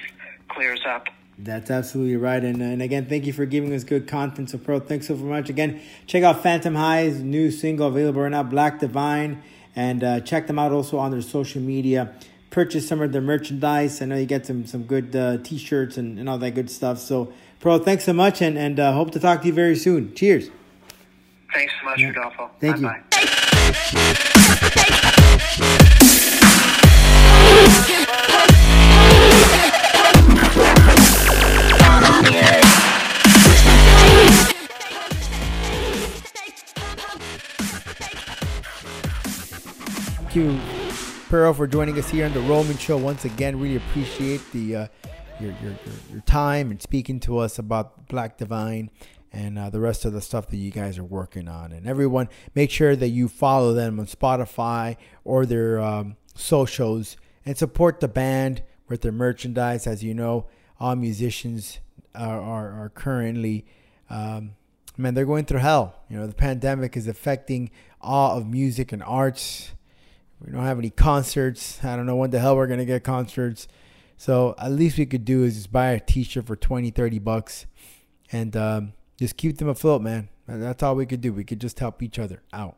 clears 0.49 0.81
up. 0.87 1.09
that's 1.39 1.71
absolutely 1.71 2.17
right. 2.17 2.43
And 2.43 2.61
and 2.63 2.83
again, 2.83 3.07
thank 3.07 3.27
you 3.27 3.33
for 3.33 3.47
giving 3.47 3.73
us 3.73 3.85
good 3.85 4.07
content. 4.09 4.51
So, 4.51 4.59
Pro, 4.59 4.81
thanks 4.81 5.07
so 5.09 5.17
much. 5.17 5.49
Again, 5.49 5.81
check 6.07 6.23
out 6.23 6.43
Phantom 6.43 6.75
High's 6.75 7.21
new 7.21 7.51
single 7.51 7.89
available 7.89 8.23
right 8.23 8.31
now, 8.31 8.43
Black 8.43 8.81
Divine, 8.81 9.43
and 9.75 10.05
uh, 10.05 10.21
check 10.21 10.47
them 10.47 10.59
out 10.59 10.73
also 10.73 10.99
on 10.99 11.11
their 11.11 11.23
social 11.23 11.61
media. 11.63 12.13
Purchase 12.51 12.87
some 12.87 13.01
of 13.01 13.13
their 13.13 13.23
merchandise. 13.23 14.03
I 14.03 14.05
know 14.07 14.17
you 14.17 14.27
get 14.27 14.45
some 14.47 14.67
some 14.67 14.83
good 14.85 15.17
uh, 15.17 15.39
t-shirts 15.39 15.97
and, 15.97 16.19
and 16.19 16.29
all 16.29 16.39
that 16.39 16.51
good 16.55 16.71
stuff. 16.71 16.99
So, 16.99 17.33
Pro, 17.61 17.79
thanks 17.79 18.05
so 18.05 18.13
much, 18.13 18.43
and 18.43 18.59
and 18.59 18.79
uh, 18.79 18.93
hope 18.93 19.13
to 19.13 19.21
talk 19.21 19.41
to 19.41 19.47
you 19.47 19.55
very 19.55 19.77
soon. 19.77 20.15
Cheers. 20.15 20.51
Thanks 21.55 21.73
so 21.81 21.85
much, 21.87 22.03
Rodolfo. 22.03 22.51
Thank 22.61 22.81
you. 24.33 24.39
Thank 40.33 40.47
you, 40.47 40.61
Peril, 41.29 41.53
for 41.53 41.67
joining 41.67 41.99
us 41.99 42.09
here 42.09 42.25
on 42.25 42.33
the 42.33 42.41
Roman 42.41 42.79
Show 42.79 42.97
once 42.97 43.27
again. 43.27 43.61
Really 43.61 43.77
appreciate 43.77 44.41
the 44.51 44.77
uh, 44.77 44.87
your, 45.39 45.51
your 45.63 45.73
your 45.73 45.95
your 46.11 46.21
time 46.23 46.71
and 46.71 46.81
speaking 46.81 47.21
to 47.21 47.37
us 47.37 47.59
about 47.59 48.09
Black 48.09 48.39
Divine 48.39 48.91
and 49.31 49.59
uh, 49.59 49.69
the 49.69 49.79
rest 49.79 50.07
of 50.07 50.15
the 50.15 50.23
stuff 50.23 50.47
that 50.47 50.57
you 50.57 50.71
guys 50.71 50.97
are 50.97 51.05
working 51.05 51.49
on. 51.49 51.71
And 51.73 51.87
everyone, 51.87 52.31
make 52.55 52.71
sure 52.71 52.97
that 52.97 53.09
you 53.09 53.29
follow 53.29 53.75
them 53.75 54.01
on 54.01 54.07
Spotify 54.07 54.97
or 55.23 55.45
their 55.45 55.79
um, 55.79 56.17
socials 56.35 57.19
and 57.45 57.59
support 57.59 58.01
the 58.01 58.09
band 58.09 58.63
with 58.89 59.03
their 59.03 59.13
merchandise. 59.13 59.87
As 59.87 60.03
you 60.03 60.15
know, 60.15 60.47
all 60.81 60.97
musicians 60.97 61.79
are 62.15 62.41
are, 62.41 62.85
are 62.85 62.89
currently. 62.89 63.67
Um, 64.09 64.53
man, 64.97 65.13
they're 65.13 65.27
going 65.27 65.45
through 65.45 65.61
hell. 65.61 65.97
You 66.09 66.17
know, 66.17 66.27
the 66.27 66.33
pandemic 66.33 66.97
is 66.97 67.07
affecting 67.07 67.71
all 68.01 68.39
of 68.39 68.49
music 68.49 68.93
and 68.93 69.03
arts. 69.03 69.73
We 70.45 70.53
don't 70.53 70.65
have 70.65 70.79
any 70.79 70.91
concerts. 70.91 71.83
I 71.85 71.97
don't 71.97 72.07
know 72.07 72.17
when 72.17 72.31
the 72.31 72.39
hell 72.39 72.57
we're 72.57 72.67
going 72.67 72.81
to 72.81 72.85
get 72.85 73.05
concerts. 73.05 73.69
So 74.17 74.55
at 74.59 74.73
least 74.73 74.99
we 74.99 75.07
could 75.07 75.25
do 75.25 75.45
is 75.45 75.57
just 75.57 75.73
buy 75.73 75.91
a 75.91 76.01
t-shirt 76.01 76.47
for 76.47 76.57
20, 76.57 76.91
30 76.91 77.19
bucks 77.19 77.67
and 78.31 78.57
um, 78.57 78.93
just 79.19 79.37
keep 79.37 79.59
them 79.59 79.69
afloat, 79.69 80.03
man. 80.03 80.29
That's 80.47 80.83
all 80.83 80.95
we 80.95 81.07
could 81.07 81.21
do. 81.21 81.33
We 81.33 81.45
could 81.45 81.61
just 81.61 81.79
help 81.79 82.03
each 82.03 82.19
other 82.19 82.43
out. 82.53 82.77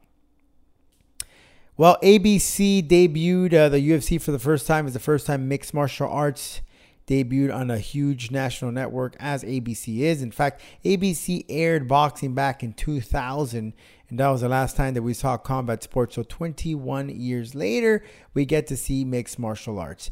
Well, 1.77 1.99
ABC 2.03 2.87
debuted 2.87 3.55
uh, 3.55 3.69
the 3.69 3.79
UFC 3.79 4.21
for 4.21 4.31
the 4.31 4.39
first 4.39 4.67
time. 4.67 4.87
It's 4.87 4.95
the 4.95 5.01
first 5.01 5.27
time 5.27 5.49
mixed 5.49 5.75
martial 5.75 6.09
arts 6.09 6.61
debuted 7.07 7.55
on 7.55 7.71
a 7.71 7.79
huge 7.79 8.31
national 8.31 8.73
network 8.73 9.17
as 9.19 9.43
ABC 9.43 9.99
is. 9.99 10.23
In 10.23 10.31
fact, 10.31 10.61
ABC 10.85 11.45
aired 11.49 11.89
boxing 11.89 12.35
back 12.35 12.63
in 12.63 12.73
2000, 12.73 13.73
and 14.11 14.19
that 14.19 14.29
was 14.29 14.43
the 14.43 14.49
last 14.49 14.77
time 14.77 14.95
that 14.95 15.03
we 15.03 15.15
saw 15.15 15.37
combat 15.37 15.83
sports. 15.83 16.17
So 16.17 16.23
21 16.23 17.09
years 17.09 17.55
later, 17.55 18.05
we 18.35 18.45
get 18.45 18.67
to 18.69 18.77
see 18.77 19.05
mixed 19.05 19.39
martial 19.39 19.79
arts. 19.79 20.11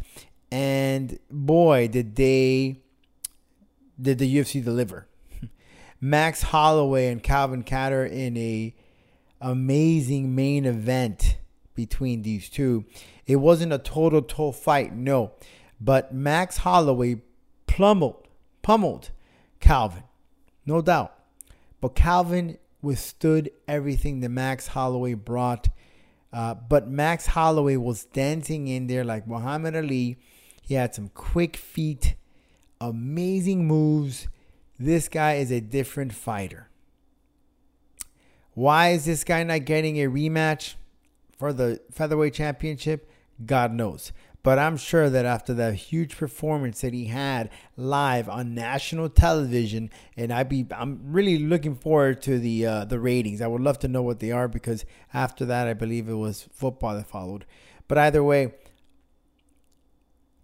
And 0.50 1.18
boy, 1.30 1.88
did 1.88 2.16
they 2.16 2.82
did 4.00 4.18
the 4.18 4.36
UFC 4.36 4.62
deliver. 4.62 5.06
Max 6.00 6.42
Holloway 6.42 7.08
and 7.08 7.22
Calvin 7.22 7.62
Kattar 7.62 8.10
in 8.10 8.36
a 8.36 8.74
amazing 9.40 10.34
main 10.34 10.64
event 10.64 11.36
between 11.74 12.22
these 12.22 12.48
two. 12.48 12.84
It 13.26 13.36
wasn't 13.36 13.72
a 13.72 13.78
total 13.78 14.22
toe 14.22 14.52
fight, 14.52 14.94
no. 14.94 15.32
But 15.80 16.14
Max 16.14 16.58
Holloway 16.58 17.22
pummeled, 17.66 18.28
pummeled 18.62 19.10
Calvin, 19.60 20.04
no 20.66 20.82
doubt. 20.82 21.14
But 21.80 21.94
Calvin 21.94 22.58
withstood 22.82 23.50
everything 23.68 24.20
that 24.20 24.28
Max 24.28 24.68
Holloway 24.68 25.14
brought. 25.14 25.68
Uh, 26.32 26.54
but 26.54 26.88
Max 26.88 27.26
Holloway 27.26 27.76
was 27.76 28.04
dancing 28.06 28.66
in 28.68 28.86
there 28.86 29.04
like 29.04 29.26
Muhammad 29.26 29.76
Ali. 29.76 30.18
He 30.60 30.74
had 30.74 30.94
some 30.94 31.08
quick 31.10 31.56
feet, 31.56 32.16
amazing 32.80 33.66
moves. 33.66 34.28
This 34.78 35.08
guy 35.08 35.34
is 35.34 35.50
a 35.50 35.60
different 35.60 36.12
fighter. 36.12 36.68
Why 38.54 38.90
is 38.90 39.04
this 39.04 39.24
guy 39.24 39.42
not 39.44 39.64
getting 39.64 39.98
a 39.98 40.08
rematch 40.08 40.74
for 41.38 41.52
the 41.52 41.80
featherweight 41.90 42.34
championship? 42.34 43.08
God 43.44 43.72
knows. 43.72 44.12
But 44.44 44.58
I'm 44.58 44.76
sure 44.76 45.08
that 45.08 45.24
after 45.24 45.54
that 45.54 45.74
huge 45.74 46.16
performance 46.16 46.80
that 46.80 46.92
he 46.92 47.04
had 47.04 47.48
live 47.76 48.28
on 48.28 48.54
national 48.54 49.08
television, 49.08 49.88
and 50.16 50.32
I 50.32 50.42
be 50.42 50.66
I'm 50.72 51.00
really 51.04 51.38
looking 51.38 51.76
forward 51.76 52.22
to 52.22 52.40
the 52.40 52.66
uh, 52.66 52.84
the 52.84 52.98
ratings. 52.98 53.40
I 53.40 53.46
would 53.46 53.60
love 53.60 53.78
to 53.80 53.88
know 53.88 54.02
what 54.02 54.18
they 54.18 54.32
are 54.32 54.48
because 54.48 54.84
after 55.14 55.44
that, 55.44 55.68
I 55.68 55.74
believe 55.74 56.08
it 56.08 56.14
was 56.14 56.48
football 56.52 56.96
that 56.96 57.06
followed. 57.06 57.46
But 57.86 57.98
either 57.98 58.24
way, 58.24 58.54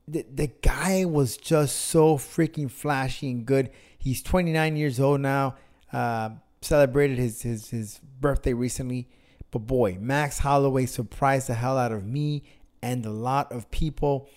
the, 0.07 0.25
the 0.33 0.47
guy 0.47 1.05
was 1.05 1.37
just 1.37 1.77
so 1.77 2.17
freaking 2.19 2.71
flashy 2.71 3.31
and 3.31 3.45
good. 3.45 3.71
He's 3.99 4.23
29 4.23 4.77
years 4.77 5.01
old 5.01 5.21
now. 5.21 5.57
Uh, 5.93 6.31
celebrated 6.61 7.19
his, 7.19 7.43
his 7.43 7.71
his 7.71 8.01
birthday 8.21 8.53
recently, 8.53 9.09
But 9.51 9.61
boy, 9.61 9.97
Max 10.01 10.39
Holloway 10.39 10.87
surprised 10.87 11.49
the 11.49 11.55
hell 11.55 11.79
out 11.79 11.93
of 11.93 12.07
me 12.07 12.45
and 12.83 13.05
a 13.05 13.11
lot 13.11 13.53
of 13.53 13.71
people. 13.71 14.29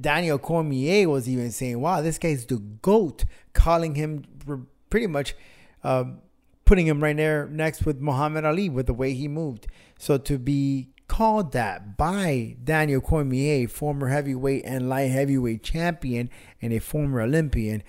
Daniel 0.00 0.38
Cormier 0.38 1.08
was 1.08 1.28
even 1.28 1.50
saying, 1.50 1.80
wow, 1.80 2.02
this 2.02 2.18
guy's 2.18 2.44
the 2.44 2.58
GOAT, 2.58 3.24
calling 3.54 3.94
him 3.94 4.24
pretty 4.90 5.06
much 5.06 5.34
uh, 5.82 6.04
putting 6.64 6.86
him 6.86 7.02
right 7.02 7.16
there 7.16 7.46
next 7.46 7.84
with 7.84 8.00
Muhammad 8.00 8.44
Ali 8.44 8.68
with 8.68 8.86
the 8.86 8.94
way 8.94 9.14
he 9.14 9.28
moved. 9.28 9.66
So 9.98 10.18
to 10.18 10.38
be 10.38 10.90
called 11.08 11.52
that 11.52 11.96
by 11.96 12.56
Daniel 12.62 13.00
Cormier, 13.00 13.68
former 13.68 14.08
heavyweight 14.08 14.64
and 14.64 14.88
light 14.88 15.10
heavyweight 15.10 15.62
champion 15.62 16.30
and 16.62 16.72
a 16.72 16.78
former 16.78 17.20
Olympian, 17.20 17.82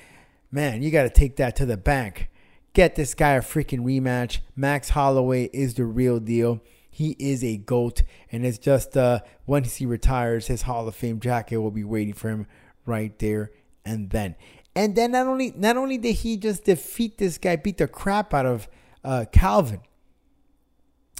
man, 0.51 0.82
you 0.82 0.91
got 0.91 1.03
to 1.03 1.09
take 1.09 1.38
that 1.38 1.55
to 1.57 1.65
the 1.65 1.78
bank. 1.78 2.30
Get 2.73 2.95
this 2.95 3.13
guy 3.13 3.34
a 3.34 3.41
freaking 3.41 3.82
rematch. 3.82 4.39
Max 4.55 4.89
Holloway 4.89 5.45
is 5.53 5.76
the 5.76 5.86
real 5.86 6.19
deal. 6.19 6.61
He 6.96 7.18
is 7.20 7.43
a 7.43 7.58
GOAT. 7.58 8.04
And 8.32 8.46
it's 8.46 8.58
just 8.58 8.96
uh, 8.96 9.20
once 9.46 9.76
he 9.76 9.86
retires, 9.86 10.48
his 10.48 10.62
Hall 10.62 10.88
of 10.88 10.96
Fame 10.96 11.20
jacket 11.20 11.58
will 11.58 11.70
be 11.70 11.84
waiting 11.84 12.14
for 12.14 12.30
him 12.30 12.48
right 12.86 13.20
there 13.20 13.52
and 13.84 14.12
then. 14.12 14.38
And 14.78 14.96
then 14.96 15.12
not 15.12 15.28
only 15.28 15.52
not 15.58 15.76
only 15.76 15.98
did 15.98 16.14
he 16.14 16.38
just 16.38 16.64
defeat 16.64 17.18
this 17.18 17.38
guy, 17.38 17.58
beat 17.58 17.80
the 17.80 17.89
crap 17.89 18.34
out 18.34 18.46
of 18.46 18.70
uh, 19.04 19.26
Calvin 19.34 19.82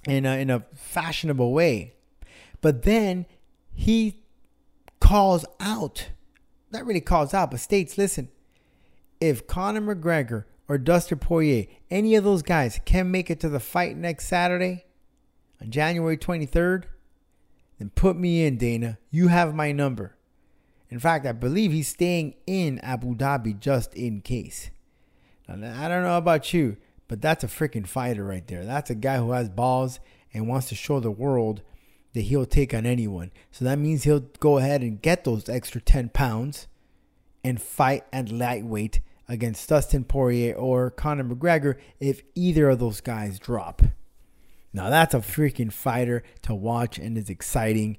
in 0.08 0.26
a, 0.26 0.38
in 0.38 0.50
a 0.50 0.64
fashionable 0.74 1.52
way, 1.52 1.96
but 2.62 2.84
then 2.84 3.26
he 3.74 4.24
calls 5.02 5.44
out, 5.60 6.12
not 6.72 6.86
really 6.86 7.02
calls 7.02 7.34
out, 7.34 7.52
but 7.52 7.60
states, 7.60 7.98
listen, 7.98 8.30
if 9.20 9.46
Conor 9.46 9.94
McGregor 9.94 10.46
or 10.70 10.78
Dustin 10.78 11.20
Poirier, 11.20 11.66
any 11.92 12.16
of 12.16 12.24
those 12.24 12.44
guys 12.44 12.80
can 12.86 13.12
make 13.12 13.30
it 13.30 13.42
to 13.42 13.50
the 13.50 13.60
fight 13.60 13.98
next 13.98 14.30
Saturday 14.30 14.86
on 15.62 15.72
January 15.72 16.18
23rd, 16.18 16.84
then 17.80 17.89
put 17.89 18.18
me 18.18 18.45
in, 18.45 18.58
Dana. 18.58 18.97
You 19.12 19.28
have 19.28 19.56
my 19.56 19.72
number. 19.72 20.16
In 20.89 20.99
fact, 20.99 21.26
I 21.26 21.32
believe 21.32 21.72
he's 21.72 21.88
staying 21.88 22.36
in 22.47 22.80
Abu 22.80 23.16
Dhabi 23.16 23.60
just 23.60 23.93
in 23.95 24.22
case. 24.22 24.70
Now, 25.47 25.84
I 25.84 25.88
don't 25.88 26.03
know 26.03 26.18
about 26.18 26.53
you, 26.53 26.78
but 27.08 27.22
that's 27.22 27.43
a 27.43 27.47
freaking 27.47 27.88
fighter 27.88 28.24
right 28.24 28.47
there. 28.47 28.66
That's 28.66 28.89
a 28.89 28.95
guy 28.95 29.18
who 29.18 29.32
has 29.32 29.49
balls 29.49 29.99
and 30.34 30.47
wants 30.47 30.70
to 30.70 30.76
show 30.76 30.99
the 30.99 31.12
world 31.12 31.62
that 32.14 32.22
he'll 32.22 32.45
take 32.45 32.74
on 32.74 32.86
anyone. 32.86 33.32
So 33.51 33.66
that 33.66 33.78
means 33.78 34.03
he'll 34.03 34.22
go 34.39 34.58
ahead 34.58 34.82
and 34.82 35.01
get 35.01 35.24
those 35.24 35.49
extra 35.49 35.82
10 35.82 36.10
pounds 36.10 36.68
and 37.43 37.62
fight 37.62 38.06
at 38.12 38.32
lightweight 38.32 39.01
against 39.28 39.68
Dustin 39.68 40.03
Poirier 40.03 40.56
or 40.56 40.89
Conor 40.89 41.24
McGregor 41.24 41.78
if 41.99 42.22
either 42.36 42.70
of 42.70 42.80
those 42.80 43.01
guys 43.01 43.38
drop. 43.38 43.82
Now 44.76 44.90
that's 44.90 45.14
a 45.14 45.20
freaking 45.20 45.72
fighter 45.72 46.22
to 46.42 46.54
watch 46.54 47.00
and 47.00 47.18
is 47.18 47.30
exciting. 47.30 47.98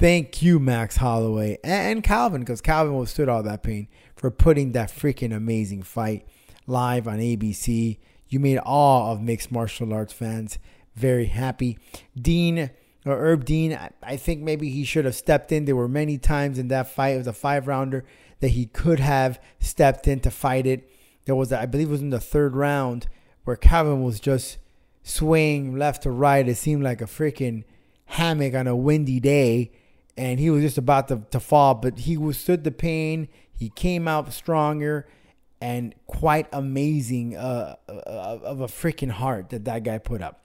Thank 0.00 0.42
you, 0.42 0.58
Max 0.58 0.96
Holloway 0.96 1.58
and 1.62 2.02
Calvin, 2.02 2.40
because 2.40 2.60
Calvin 2.60 2.96
withstood 2.96 3.28
all 3.28 3.44
that 3.44 3.62
pain 3.62 3.86
for 4.16 4.30
putting 4.32 4.72
that 4.72 4.90
freaking 4.90 5.34
amazing 5.34 5.82
fight 5.82 6.26
live 6.66 7.06
on 7.06 7.18
ABC. 7.18 7.98
You 8.28 8.40
made 8.40 8.58
all 8.58 9.12
of 9.12 9.22
mixed 9.22 9.52
martial 9.52 9.92
arts 9.94 10.12
fans 10.12 10.58
very 10.96 11.26
happy. 11.26 11.78
Dean 12.20 12.70
or 13.06 13.16
Herb 13.16 13.44
Dean, 13.44 13.78
I 14.02 14.16
think 14.16 14.42
maybe 14.42 14.70
he 14.70 14.82
should 14.82 15.04
have 15.04 15.14
stepped 15.14 15.52
in. 15.52 15.66
There 15.66 15.76
were 15.76 15.88
many 15.88 16.18
times 16.18 16.58
in 16.58 16.66
that 16.68 16.90
fight. 16.90 17.10
It 17.10 17.18
was 17.18 17.26
a 17.28 17.32
five 17.32 17.68
rounder 17.68 18.04
that 18.40 18.48
he 18.48 18.66
could 18.66 18.98
have 18.98 19.40
stepped 19.60 20.08
in 20.08 20.18
to 20.20 20.32
fight 20.32 20.66
it. 20.66 20.90
There 21.26 21.36
was, 21.36 21.52
I 21.52 21.66
believe, 21.66 21.88
it 21.88 21.92
was 21.92 22.00
in 22.00 22.10
the 22.10 22.18
third 22.18 22.56
round 22.56 23.06
where 23.44 23.56
Calvin 23.56 24.02
was 24.02 24.18
just 24.18 24.58
swaying 25.08 25.76
left 25.76 26.02
to 26.02 26.10
right. 26.10 26.46
It 26.46 26.56
seemed 26.56 26.82
like 26.82 27.00
a 27.00 27.06
freaking 27.06 27.64
hammock 28.06 28.54
on 28.54 28.66
a 28.66 28.76
windy 28.76 29.20
day, 29.20 29.72
and 30.16 30.38
he 30.38 30.50
was 30.50 30.62
just 30.62 30.78
about 30.78 31.08
to, 31.08 31.22
to 31.30 31.40
fall. 31.40 31.74
But 31.74 32.00
he 32.00 32.16
withstood 32.16 32.64
the 32.64 32.70
pain. 32.70 33.28
He 33.56 33.70
came 33.70 34.06
out 34.06 34.32
stronger 34.32 35.08
and 35.60 35.94
quite 36.06 36.46
amazing 36.52 37.36
uh, 37.36 37.74
uh 37.88 38.38
of 38.44 38.60
a 38.60 38.68
freaking 38.68 39.10
heart 39.10 39.50
that 39.50 39.64
that 39.64 39.82
guy 39.82 39.98
put 39.98 40.22
up. 40.22 40.44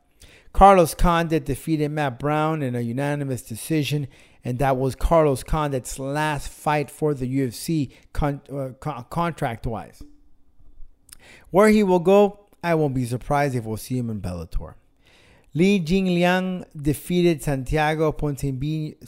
Carlos 0.53 0.93
Condit 0.93 1.45
defeated 1.45 1.89
Matt 1.89 2.19
Brown 2.19 2.61
in 2.61 2.75
a 2.75 2.79
unanimous 2.79 3.41
decision, 3.41 4.07
and 4.43 4.59
that 4.59 4.77
was 4.77 4.95
Carlos 4.95 5.43
Condit's 5.43 5.97
last 5.97 6.47
fight 6.47 6.91
for 6.91 7.13
the 7.13 7.27
UFC 7.27 7.91
con- 8.13 8.41
uh, 8.51 8.69
con- 8.79 9.05
contract 9.09 9.65
wise. 9.65 10.03
Where 11.49 11.69
he 11.69 11.83
will 11.83 11.99
go, 11.99 12.42
I 12.63 12.75
won't 12.75 12.93
be 12.95 13.05
surprised 13.05 13.55
if 13.55 13.65
we'll 13.65 13.77
see 13.77 13.97
him 13.97 14.09
in 14.09 14.21
Bellator. 14.21 14.75
Li 15.53 15.79
Jingliang 15.79 16.65
defeated 16.75 17.43
Santiago 17.43 18.11
Ponzinibbio. 18.11 19.05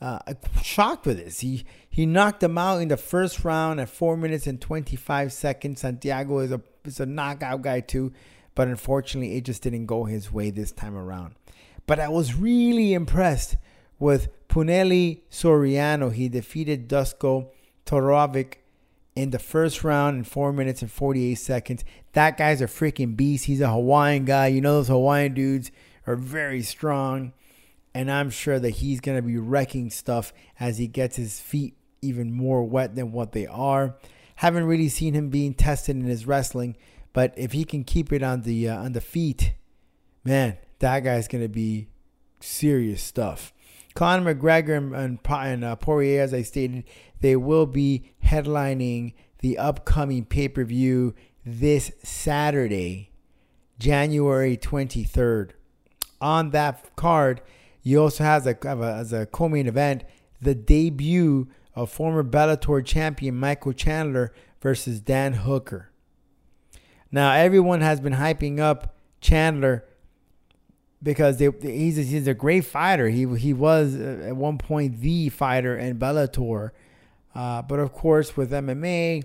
Uh, 0.00 0.18
shocked 0.62 1.06
with 1.06 1.16
this. 1.18 1.40
He 1.40 1.64
he 1.88 2.04
knocked 2.04 2.42
him 2.42 2.58
out 2.58 2.82
in 2.82 2.88
the 2.88 2.98
first 2.98 3.44
round 3.44 3.80
at 3.80 3.88
four 3.88 4.16
minutes 4.16 4.46
and 4.46 4.60
25 4.60 5.32
seconds. 5.32 5.80
Santiago 5.80 6.40
is 6.40 6.52
a 6.52 6.60
is 6.84 7.00
a 7.00 7.06
knockout 7.06 7.62
guy 7.62 7.80
too 7.80 8.12
but 8.56 8.68
unfortunately, 8.68 9.36
it 9.36 9.44
just 9.44 9.62
didn't 9.62 9.86
go 9.86 10.04
his 10.04 10.32
way 10.32 10.50
this 10.50 10.72
time 10.72 10.96
around. 10.96 11.36
But 11.86 12.00
I 12.00 12.08
was 12.08 12.34
really 12.34 12.94
impressed 12.94 13.56
with 14.00 14.28
Punahele 14.48 15.20
Soriano. 15.30 16.12
He 16.12 16.28
defeated 16.28 16.88
Dusko 16.88 17.50
Todorovic 17.84 18.54
in 19.16 19.30
the 19.30 19.38
first 19.38 19.82
round 19.82 20.18
in 20.18 20.24
4 20.24 20.52
minutes 20.52 20.82
and 20.82 20.90
48 20.90 21.34
seconds. 21.34 21.84
That 22.12 22.36
guy's 22.36 22.60
a 22.60 22.66
freaking 22.66 23.16
beast. 23.16 23.46
He's 23.46 23.60
a 23.60 23.70
Hawaiian 23.70 24.26
guy. 24.26 24.48
You 24.48 24.60
know, 24.60 24.74
those 24.74 24.88
Hawaiian 24.88 25.34
dudes 25.34 25.72
are 26.06 26.16
very 26.16 26.62
strong. 26.62 27.32
And 27.94 28.10
I'm 28.10 28.30
sure 28.30 28.58
that 28.58 28.70
he's 28.70 29.00
going 29.00 29.16
to 29.16 29.22
be 29.22 29.38
wrecking 29.38 29.90
stuff 29.90 30.32
as 30.60 30.78
he 30.78 30.86
gets 30.86 31.16
his 31.16 31.40
feet 31.40 31.74
even 32.02 32.32
more 32.32 32.62
wet 32.62 32.94
than 32.94 33.10
what 33.10 33.32
they 33.32 33.46
are. 33.46 33.96
Haven't 34.36 34.64
really 34.64 34.90
seen 34.90 35.14
him 35.14 35.30
being 35.30 35.54
tested 35.54 35.96
in 35.96 36.04
his 36.04 36.26
wrestling, 36.26 36.76
but 37.12 37.32
if 37.36 37.52
he 37.52 37.64
can 37.64 37.84
keep 37.84 38.12
it 38.12 38.22
on 38.22 38.42
the 38.42 38.68
uh, 38.68 38.76
on 38.76 38.92
the 38.92 39.00
feet, 39.00 39.54
man, 40.24 40.58
that 40.80 41.00
guy's 41.00 41.26
gonna 41.26 41.48
be 41.48 41.88
serious 42.40 43.02
stuff. 43.02 43.54
Conor 43.96 44.34
McGregor 44.34 44.76
and, 44.76 44.94
and, 44.94 45.18
and 45.28 45.64
uh, 45.64 45.74
Poirier, 45.74 46.22
as 46.22 46.32
I 46.32 46.42
stated, 46.42 46.84
they 47.20 47.34
will 47.34 47.66
be 47.66 48.12
headlining 48.24 49.14
the 49.40 49.58
upcoming 49.58 50.26
pay 50.26 50.48
per 50.48 50.64
view 50.64 51.14
this 51.44 51.90
Saturday, 52.02 53.10
January 53.78 54.56
23rd. 54.56 55.50
On 56.20 56.50
that 56.50 56.94
card, 56.94 57.40
you 57.82 58.02
also 58.02 58.22
have 58.22 58.46
a, 58.46 58.56
have 58.62 58.80
a, 58.80 58.94
as 58.94 59.12
a 59.12 59.26
co 59.26 59.48
main 59.48 59.66
event 59.66 60.04
the 60.42 60.54
debut 60.54 61.48
of 61.74 61.90
former 61.90 62.22
Bellator 62.22 62.84
champion 62.84 63.34
Michael 63.36 63.72
Chandler 63.72 64.32
versus 64.60 65.00
Dan 65.00 65.32
Hooker. 65.32 65.90
Now 67.10 67.32
everyone 67.32 67.80
has 67.80 68.00
been 68.00 68.14
hyping 68.14 68.58
up 68.58 68.94
Chandler 69.22 69.84
because 71.02 71.38
they, 71.38 71.50
he's 71.62 71.98
a, 71.98 72.02
he's 72.02 72.26
a 72.26 72.34
great 72.34 72.64
fighter. 72.64 73.08
He 73.08 73.26
he 73.36 73.52
was 73.52 73.94
uh, 73.94 74.24
at 74.28 74.36
one 74.36 74.58
point 74.58 75.00
the 75.00 75.28
fighter 75.28 75.76
in 75.76 75.98
Bellator, 75.98 76.70
uh, 77.34 77.62
but 77.62 77.78
of 77.78 77.92
course 77.92 78.36
with 78.36 78.50
MMA, 78.50 79.24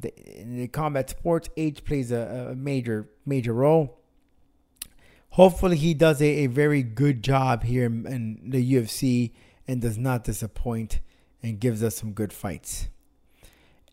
the, 0.00 0.12
the 0.44 0.68
combat 0.68 1.10
sports, 1.10 1.48
age 1.56 1.84
plays 1.84 2.10
a, 2.10 2.50
a, 2.50 2.54
major 2.54 3.08
major 3.24 3.52
role. 3.52 4.00
Hopefully, 5.30 5.76
he 5.76 5.94
does 5.94 6.20
a, 6.20 6.44
a 6.44 6.46
very 6.46 6.82
good 6.82 7.22
job 7.22 7.64
here 7.64 7.86
in, 7.86 8.06
in 8.06 8.50
the 8.50 8.74
UFC 8.74 9.32
and 9.66 9.80
does 9.80 9.98
not 9.98 10.24
disappoint 10.24 11.00
and 11.42 11.60
gives 11.60 11.82
us 11.82 11.96
some 11.96 12.12
good 12.12 12.32
fights. 12.32 12.88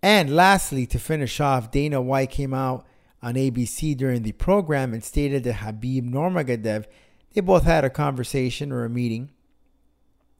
And 0.03 0.35
lastly, 0.35 0.85
to 0.87 0.99
finish 0.99 1.39
off, 1.39 1.71
Dana 1.71 2.01
White 2.01 2.31
came 2.31 2.53
out 2.53 2.85
on 3.21 3.35
ABC 3.35 3.95
during 3.95 4.23
the 4.23 4.31
program 4.31 4.93
and 4.93 5.03
stated 5.03 5.43
that 5.43 5.55
Khabib 5.55 6.09
Nurmagomedov, 6.09 6.85
they 7.33 7.41
both 7.41 7.63
had 7.63 7.83
a 7.83 7.89
conversation 7.89 8.71
or 8.71 8.83
a 8.83 8.89
meeting. 8.89 9.29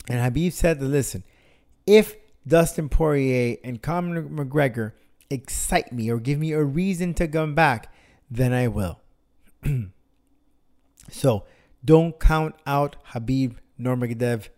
And 0.10 0.20
Khabib 0.20 0.52
said 0.52 0.80
that, 0.80 0.86
listen, 0.86 1.24
if 1.86 2.16
Dustin 2.48 2.90
Poirier 2.90 3.58
and 3.64 3.82
Conor 3.82 4.24
McGregor 4.24 4.94
excite 5.30 5.92
me 5.94 6.10
or 6.10 6.20
give 6.20 6.40
me 6.40 6.52
a 6.52 6.64
reason 6.64 7.14
to 7.16 7.28
come 7.28 7.56
back, 7.56 7.94
then 8.30 8.54
I 8.54 8.68
will. 8.68 9.00
so 11.10 11.46
don't 11.84 12.20
count 12.20 12.56
out 12.66 12.98
Khabib 13.12 13.56
Nurmagomedov 13.80 14.50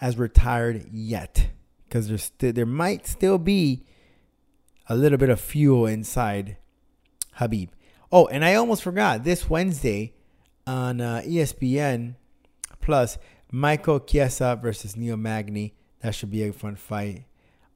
as 0.00 0.16
retired 0.16 0.86
yet, 0.92 1.48
because 1.84 2.08
there's 2.08 2.24
st- 2.24 2.54
there 2.54 2.66
might 2.66 3.06
still 3.06 3.38
be 3.38 3.84
a 4.88 4.96
little 4.96 5.18
bit 5.18 5.30
of 5.30 5.40
fuel 5.40 5.86
inside 5.86 6.56
Khabib. 7.38 7.70
Oh, 8.12 8.26
and 8.26 8.44
I 8.44 8.54
almost 8.54 8.82
forgot 8.82 9.24
this 9.24 9.48
Wednesday 9.48 10.14
on 10.66 11.00
uh, 11.00 11.22
ESPN 11.24 12.14
Plus, 12.80 13.16
Michael 13.50 14.00
Chiesa 14.00 14.58
versus 14.60 14.96
Neil 14.96 15.16
Magny. 15.16 15.74
That 16.00 16.14
should 16.14 16.30
be 16.30 16.42
a 16.42 16.52
fun 16.52 16.76
fight. 16.76 17.24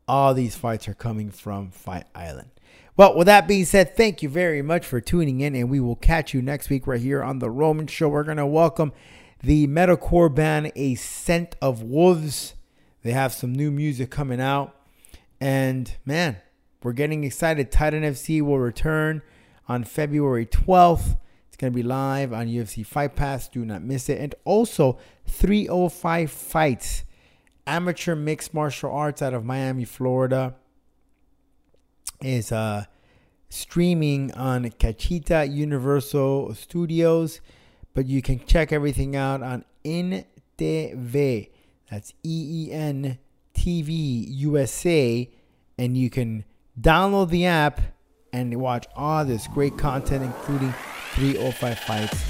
All 0.07 0.35
these 0.35 0.55
fights 0.55 0.87
are 0.87 0.95
coming 0.95 1.31
from 1.31 1.71
Fight 1.71 2.05
Island. 2.15 2.51
Well, 2.97 3.17
with 3.17 3.27
that 3.27 3.49
being 3.49 3.65
said, 3.65 3.97
thank 3.97 4.23
you 4.23 4.29
very 4.29 4.61
much 4.61 4.85
for 4.85 5.01
tuning 5.01 5.41
in, 5.41 5.55
and 5.55 5.71
we 5.71 5.81
will 5.81 5.97
catch 5.97 6.35
you 6.35 6.43
next 6.43 6.69
week 6.69 6.87
right 6.87 7.01
here 7.01 7.23
on 7.23 7.39
The 7.39 7.49
Roman 7.49 7.87
Show. 7.87 8.09
We're 8.09 8.25
going 8.25 8.39
to 8.39 8.47
welcome 8.47 8.93
the 9.43 9.67
metalcore 9.67 10.35
band 10.35 10.73
A 10.75 10.95
Scent 10.97 11.57
of 11.63 11.83
Wolves. 11.83 12.55
They 13.03 13.13
have 13.13 13.33
some 13.33 13.55
new 13.55 13.71
music 13.71 14.11
coming 14.11 14.41
out, 14.41 14.77
and 15.41 15.91
man, 16.05 16.39
we're 16.83 16.93
getting 16.93 17.25
excited. 17.25 17.71
Titan 17.71 18.03
FC 18.03 18.43
will 18.43 18.59
return 18.59 19.23
on 19.69 19.85
February 19.85 20.45
12th. 20.45 21.17
Going 21.59 21.73
to 21.73 21.77
be 21.77 21.83
live 21.83 22.33
on 22.33 22.47
UFC 22.47 22.87
Fight 22.87 23.17
Pass. 23.17 23.49
Do 23.49 23.65
not 23.65 23.83
miss 23.83 24.09
it. 24.09 24.21
And 24.21 24.35
also, 24.45 24.99
305 25.27 26.31
Fights, 26.31 27.05
amateur 27.67 28.15
mixed 28.15 28.55
martial 28.55 28.93
arts 28.93 29.23
out 29.23 29.35
of 29.35 29.45
Miami, 29.45 29.85
Florida 29.85 30.55
is 32.23 32.53
uh, 32.53 32.85
streaming 33.49 34.33
on 34.35 34.71
Cachita 34.71 35.47
Universal 35.51 36.55
Studios, 36.55 37.41
but 37.95 38.07
you 38.07 38.23
can 38.23 38.45
check 38.47 38.73
everything 38.73 39.17
out 39.17 39.43
on 39.43 39.65
INTV. 39.85 41.51
That's 41.91 42.13
E 42.23 42.69
E 42.69 42.73
N 42.73 43.19
T 43.55 43.83
V 43.83 43.93
USA, 43.93 45.31
and 45.79 45.97
you 45.97 46.11
can 46.11 46.45
download 46.81 47.31
the 47.31 47.47
app 47.47 47.81
and 48.33 48.61
watch 48.61 48.87
all 48.95 49.25
this 49.25 49.49
great 49.49 49.79
content, 49.79 50.23
including 50.23 50.75
305 51.15 51.79
fights. 51.81 52.25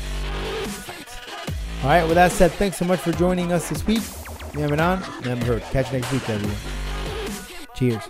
All 1.82 1.90
right, 1.90 2.04
with 2.04 2.14
that 2.14 2.32
said, 2.32 2.50
thanks 2.52 2.76
so 2.76 2.84
much 2.84 3.00
for 3.00 3.12
joining 3.12 3.52
us 3.52 3.68
this 3.68 3.86
week. 3.86 4.02
It 4.54 4.80
on, 4.80 5.02
never 5.24 5.44
heard. 5.44 5.62
Catch 5.62 5.92
you 5.92 6.00
next 6.00 6.12
week, 6.12 6.28
everyone. 6.28 6.56
Cheers. 7.76 8.02